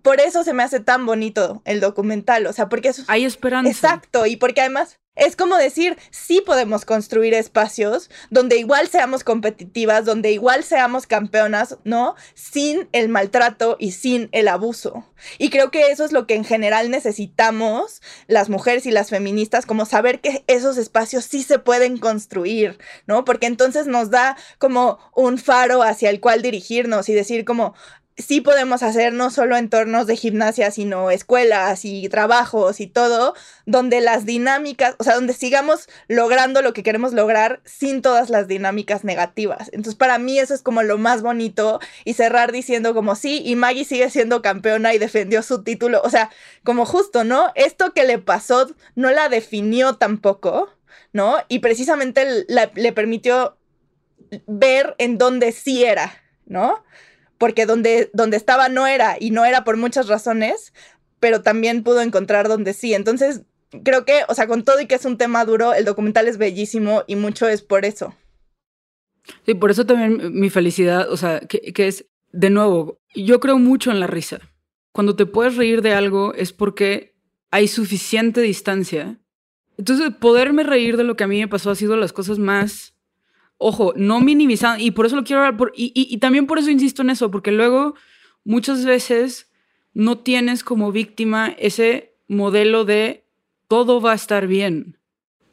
[0.03, 3.03] por eso se me hace tan bonito el documental, o sea, porque eso...
[3.09, 3.71] Hay esperanza.
[3.71, 10.07] Exacto, y porque además es como decir, sí podemos construir espacios donde igual seamos competitivas,
[10.07, 12.15] donde igual seamos campeonas, ¿no?
[12.33, 15.05] Sin el maltrato y sin el abuso.
[15.37, 19.67] Y creo que eso es lo que en general necesitamos las mujeres y las feministas,
[19.67, 23.27] como saber que esos espacios sí se pueden construir, ¿no?
[23.27, 27.75] Porque entonces nos da como un faro hacia el cual dirigirnos y decir como,
[28.17, 33.35] sí podemos hacer no solo entornos de gimnasia, sino escuelas y trabajos y todo,
[33.67, 38.49] donde las dinámicas, o sea, donde sigamos logrando lo que queremos lograr sin todas las
[38.49, 39.69] dinámicas negativas.
[39.69, 43.57] Entonces, para mí eso es como lo más bonito y cerrar diciendo como sí, y
[43.57, 46.31] Maggie sigue siendo campeona y defendió su título, o sea,
[46.65, 47.51] como justo, ¿no?
[47.55, 50.69] Esto que le pasó no la definió tampoco,
[51.13, 51.37] ¿no?
[51.49, 53.57] Y precisamente le permitió
[54.47, 56.83] ver en dónde sí era, ¿no?
[57.43, 60.73] Porque donde, donde estaba no era, y no era por muchas razones,
[61.19, 62.95] pero también pudo encontrar donde sí.
[62.95, 63.43] Entonces,
[63.83, 66.39] creo que, o sea, con todo y que es un tema duro, el documental es
[66.39, 68.15] bellísimo y mucho es por eso.
[69.45, 73.59] Sí, por eso también mi felicidad, o sea, que, que es, de nuevo, yo creo
[73.59, 74.39] mucho en la risa.
[74.93, 77.17] Cuando te puedes reír de algo es porque
[77.51, 79.19] hay suficiente distancia.
[79.79, 82.95] Entonces, poderme reír de lo que a mí me pasó ha sido las cosas más
[83.63, 87.03] ojo, no minimizando, y por eso lo quiero hablar, por, y, también por eso insisto
[87.03, 87.95] en eso, porque luego
[88.45, 89.51] muchas veces
[89.95, 93.25] no tienes como víctima ese modelo de
[93.69, 94.99] todo va a estar bien.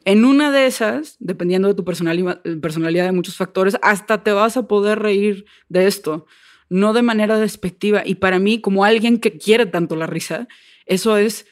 [0.04, 4.56] En una de esas, dependiendo de tu personalidad, personalidad de muchos factores, hasta te vas
[4.56, 6.26] a poder reír de esto,
[6.68, 8.02] no de manera despectiva.
[8.04, 10.48] Y para mí, como alguien que quiere tanto la risa,
[10.86, 11.46] eso es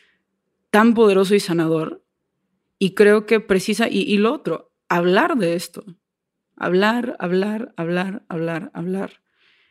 [0.71, 2.03] tan poderoso y sanador.
[2.79, 5.85] Y creo que precisa, y, y lo otro, hablar de esto
[6.59, 9.23] hablar, hablar, hablar, hablar, hablar.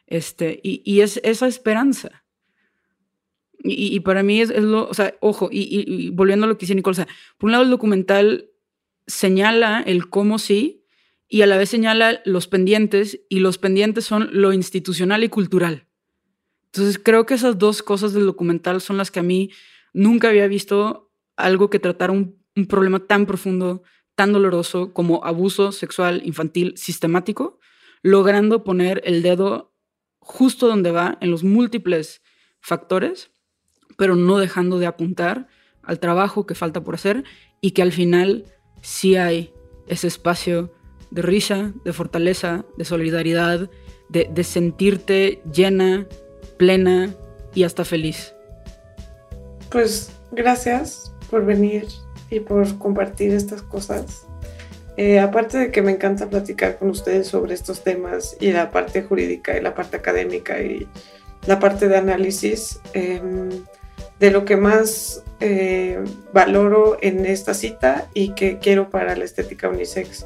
[0.08, 2.24] Este, y, es esa esperanza.
[3.64, 7.06] Y, para mí es, lo, o sea, ojo, y, volviendo a lo que dice Nicole,
[7.38, 8.50] por un lado el documental
[9.06, 10.86] señala el cómo sí
[11.28, 15.88] y a la vez señala los pendientes y los pendientes son lo institucional y cultural.
[16.68, 19.52] Entonces creo que esas dos cosas del documental son las que a mí
[19.94, 23.84] nunca había visto algo que tratara un, un problema tan profundo,
[24.18, 27.60] tan doloroso como abuso sexual infantil sistemático,
[28.02, 29.76] logrando poner el dedo
[30.20, 32.24] justo donde va en los múltiples
[32.60, 33.30] factores,
[33.96, 35.48] pero no dejando de apuntar
[35.84, 37.26] al trabajo que falta por hacer
[37.62, 38.46] y que al final
[38.82, 39.54] sí hay
[39.86, 40.74] ese espacio
[41.12, 43.70] de risa, de fortaleza, de solidaridad,
[44.10, 46.08] de, sentirte llena,
[46.58, 47.14] plena
[47.54, 48.34] y hasta feliz.
[49.70, 51.86] Pues gracias por venir
[52.30, 54.26] y por compartir estas cosas.
[54.98, 59.04] Eh, aparte de que me encanta platicar con ustedes sobre estos temas y la parte
[59.04, 60.88] jurídica y la parte académica y
[61.46, 63.50] la parte de análisis, em,
[64.20, 69.70] de lo que más eh, valoro en esta cita y que quiero para la estética
[69.70, 70.26] unisex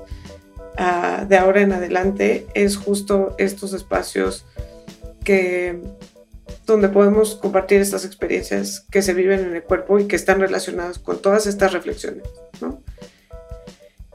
[0.77, 4.45] ah, de ahora en adelante es justo estos espacios
[5.25, 5.81] que
[6.65, 10.99] donde podemos compartir estas experiencias que se viven en el cuerpo y que están relacionadas
[10.99, 12.23] con todas estas reflexiones.
[12.61, 12.81] ¿no?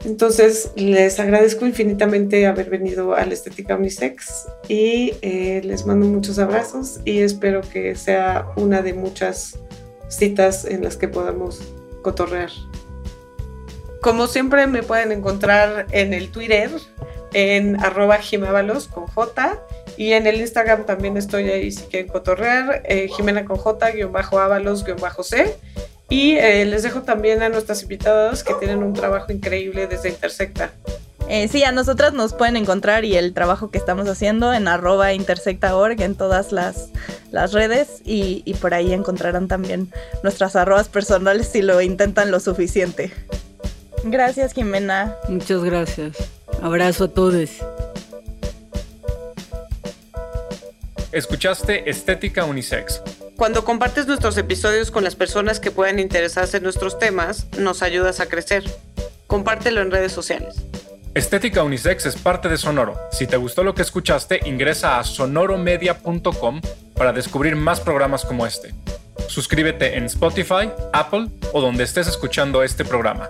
[0.05, 6.39] Entonces, les agradezco infinitamente haber venido a la Estética Unisex y eh, les mando muchos
[6.39, 9.59] abrazos y espero que sea una de muchas
[10.07, 11.61] citas en las que podamos
[12.03, 12.51] cotorrear.
[14.01, 16.69] Como siempre, me pueden encontrar en el Twitter,
[17.33, 18.19] en arroba
[18.93, 19.63] con J
[19.97, 24.11] y en el Instagram también estoy ahí si quieren cotorrear, eh, Jimena con J, guion
[24.11, 25.55] bajo Ábalos, guion bajo C.
[26.09, 30.71] Y eh, les dejo también a nuestras invitadas que tienen un trabajo increíble desde Intersecta.
[31.27, 35.11] Eh, sí, a nosotras nos pueden encontrar y el trabajo que estamos haciendo en arroba
[35.11, 36.89] intersecta.org en todas las,
[37.31, 39.91] las redes y, y, por ahí encontrarán también
[40.23, 43.11] nuestras arrobas personales si lo intentan lo suficiente.
[44.05, 45.15] Gracias, Jimena.
[45.27, 46.15] Muchas gracias.
[46.61, 47.49] Abrazo a todos.
[51.11, 53.01] Escuchaste Estética Unisex
[53.37, 58.19] cuando compartes nuestros episodios con las personas que puedan interesarse en nuestros temas, nos ayudas
[58.19, 58.63] a crecer.
[59.27, 60.55] Compártelo en redes sociales.
[61.13, 62.99] Estética Unisex es parte de Sonoro.
[63.11, 66.61] Si te gustó lo que escuchaste, ingresa a sonoromedia.com
[66.95, 68.73] para descubrir más programas como este.
[69.27, 73.29] Suscríbete en Spotify, Apple o donde estés escuchando este programa.